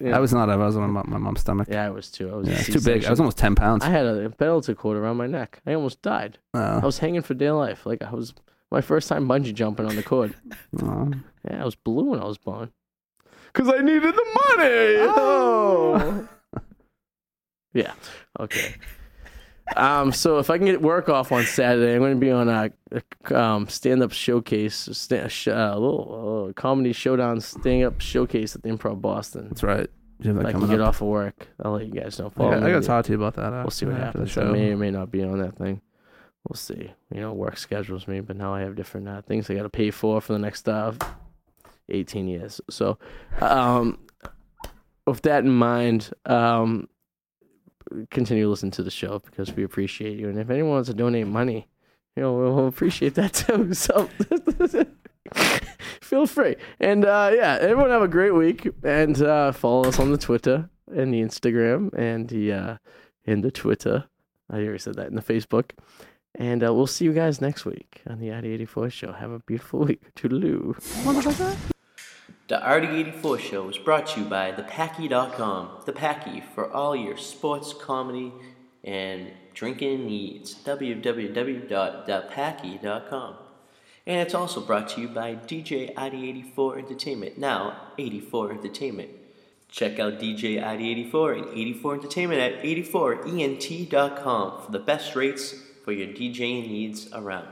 Yeah. 0.00 0.16
I 0.16 0.20
was 0.20 0.32
not. 0.32 0.48
I 0.48 0.56
was 0.56 0.76
on 0.76 0.90
my, 0.90 1.02
my 1.04 1.18
mom's 1.18 1.40
stomach. 1.40 1.68
Yeah, 1.70 1.86
I 1.86 1.90
was 1.90 2.10
too. 2.10 2.30
I 2.30 2.36
was 2.36 2.48
Yeah, 2.48 2.54
it's 2.54 2.66
too 2.66 2.80
big. 2.80 3.04
I 3.04 3.10
was 3.10 3.18
almost 3.20 3.38
ten 3.38 3.54
pounds. 3.54 3.84
I 3.84 3.88
had 3.90 4.06
a 4.06 4.30
penalty 4.30 4.74
cord 4.74 4.96
around 4.96 5.16
my 5.16 5.26
neck. 5.26 5.60
I 5.66 5.74
almost 5.74 6.02
died. 6.02 6.38
I 6.54 6.74
Oh, 6.76 6.86
was 6.86 6.98
hanging 6.98 7.22
for 7.22 7.34
dear 7.34 7.52
life. 7.52 7.84
Like 7.84 8.02
I 8.02 8.10
was 8.12 8.32
my 8.70 8.80
first 8.80 9.08
time 9.08 9.26
bungee 9.28 9.52
jumping 9.54 9.86
on 9.86 9.96
the 9.96 10.02
cord. 10.02 10.34
oh. 10.82 11.10
Yeah, 11.48 11.62
I 11.62 11.64
was 11.64 11.74
blue 11.74 12.04
when 12.10 12.20
I 12.20 12.24
was 12.26 12.38
born. 12.38 12.70
Cause 13.52 13.68
I 13.68 13.78
needed 13.82 14.14
the 14.14 14.40
money. 14.56 14.96
Oh. 15.14 16.28
yeah. 17.74 17.92
Okay. 18.40 18.76
Um. 19.76 20.12
So 20.12 20.38
if 20.38 20.50
I 20.50 20.58
can 20.58 20.66
get 20.66 20.82
work 20.82 21.08
off 21.08 21.32
on 21.32 21.44
Saturday, 21.44 21.94
I'm 21.94 22.00
going 22.00 22.14
to 22.14 22.20
be 22.20 22.30
on 22.30 22.48
a, 22.48 22.70
a 22.90 23.40
um 23.40 23.68
stand-up 23.68 24.12
showcase, 24.12 24.88
sta- 24.92 25.28
sh- 25.28 25.48
uh, 25.48 25.74
little 25.74 26.48
uh, 26.48 26.52
comedy 26.52 26.92
showdown 26.92 27.40
stand-up 27.40 28.00
showcase 28.00 28.54
at 28.54 28.62
the 28.62 28.68
Improv 28.68 29.00
Boston. 29.00 29.48
That's 29.48 29.62
right. 29.62 29.88
You 30.20 30.28
have 30.34 30.36
that 30.42 30.46
I 30.46 30.52
can 30.52 30.68
get 30.68 30.80
up. 30.80 30.88
off 30.88 31.00
of 31.00 31.08
work, 31.08 31.48
I'll 31.64 31.72
let 31.72 31.86
you 31.86 31.92
guys 31.92 32.18
know. 32.18 32.26
I 32.26 32.30
Follow 32.30 32.50
got, 32.50 32.60
me. 32.60 32.66
I 32.68 32.72
got 32.72 32.82
to 32.82 32.86
talk 32.86 33.04
to 33.06 33.12
you 33.12 33.16
about 33.18 33.34
that. 33.34 33.52
We'll 33.52 33.70
see 33.70 33.86
what 33.86 33.96
after 33.96 34.18
the 34.18 34.26
happens. 34.26 34.38
I 34.38 34.52
may 34.52 34.72
or 34.72 34.76
may 34.76 34.90
not 34.90 35.10
be 35.10 35.22
on 35.24 35.38
that 35.40 35.56
thing. 35.56 35.80
We'll 36.48 36.56
see. 36.56 36.92
You 37.12 37.20
know, 37.20 37.32
work 37.32 37.56
schedules 37.56 38.06
me, 38.06 38.20
but 38.20 38.36
now 38.36 38.54
I 38.54 38.60
have 38.60 38.76
different 38.76 39.08
uh, 39.08 39.22
things 39.22 39.48
I 39.48 39.54
got 39.54 39.62
to 39.62 39.68
pay 39.68 39.90
for 39.90 40.20
for 40.20 40.32
the 40.32 40.38
next 40.38 40.68
uh, 40.68 40.92
18 41.88 42.28
years. 42.28 42.60
So, 42.70 42.98
um, 43.40 43.98
with 45.06 45.22
that 45.22 45.44
in 45.44 45.50
mind, 45.50 46.10
um, 46.26 46.88
continue 48.10 48.44
to 48.44 48.50
listen 48.50 48.70
to 48.72 48.82
the 48.82 48.90
show 48.90 49.18
because 49.20 49.54
we 49.54 49.64
appreciate 49.64 50.18
you. 50.18 50.28
And 50.28 50.38
if 50.38 50.50
anyone 50.50 50.72
wants 50.72 50.88
to 50.88 50.94
donate 50.94 51.26
money, 51.26 51.68
you 52.16 52.22
know, 52.22 52.34
we'll 52.34 52.66
appreciate 52.66 53.14
that 53.14 53.32
too. 53.34 53.74
So, 53.74 54.08
feel 56.00 56.26
free. 56.26 56.56
And 56.80 57.04
uh, 57.04 57.32
yeah, 57.34 57.58
everyone 57.60 57.90
have 57.90 58.02
a 58.02 58.08
great 58.08 58.34
week 58.34 58.68
and 58.82 59.20
uh, 59.22 59.52
follow 59.52 59.88
us 59.88 59.98
on 59.98 60.10
the 60.10 60.18
Twitter 60.18 60.68
and 60.94 61.12
the 61.12 61.20
Instagram 61.20 61.92
and 61.94 62.28
the 62.28 62.52
uh, 62.52 62.76
and 63.26 63.42
the 63.42 63.50
Twitter. 63.50 64.04
I 64.50 64.56
already 64.56 64.78
said 64.78 64.96
that 64.96 65.08
in 65.08 65.14
the 65.14 65.22
Facebook. 65.22 65.70
And 66.34 66.64
uh, 66.64 66.72
we'll 66.72 66.86
see 66.86 67.04
you 67.04 67.12
guys 67.12 67.40
next 67.40 67.66
week 67.66 68.00
on 68.06 68.18
the 68.18 68.28
Arty84 68.28 68.90
show. 68.90 69.12
Have 69.12 69.32
a 69.32 69.40
beautiful 69.40 69.80
week. 69.80 70.14
Toodaloo. 70.14 70.74
The 72.52 72.58
Arty84 72.58 73.40
show 73.40 73.68
is 73.70 73.78
brought 73.78 74.08
to 74.08 74.20
you 74.20 74.26
by 74.26 74.52
ThePackie.com. 74.52 75.70
The 75.86 75.92
Packie 75.94 76.44
for 76.54 76.70
all 76.70 76.94
your 76.94 77.16
sports, 77.16 77.72
comedy, 77.72 78.30
and 78.84 79.30
drinking 79.54 80.04
needs. 80.04 80.54
www.thepackie.com. 80.56 83.34
And 84.06 84.20
it's 84.20 84.34
also 84.34 84.60
brought 84.60 84.90
to 84.90 85.00
you 85.00 85.08
by 85.08 85.34
DJ 85.34 85.94
Arty84 85.94 86.76
Entertainment, 86.76 87.38
now 87.38 87.74
84 87.96 88.52
Entertainment. 88.52 89.08
Check 89.70 89.98
out 89.98 90.20
DJ 90.20 90.62
Arty84 90.62 91.38
and 91.38 91.48
84 91.58 91.94
Entertainment 91.94 92.38
at 92.38 92.62
84ent.com 92.62 94.62
for 94.62 94.70
the 94.70 94.78
best 94.78 95.16
rates 95.16 95.54
for 95.86 95.92
your 95.92 96.08
DJing 96.08 96.68
needs 96.68 97.10
around. 97.14 97.48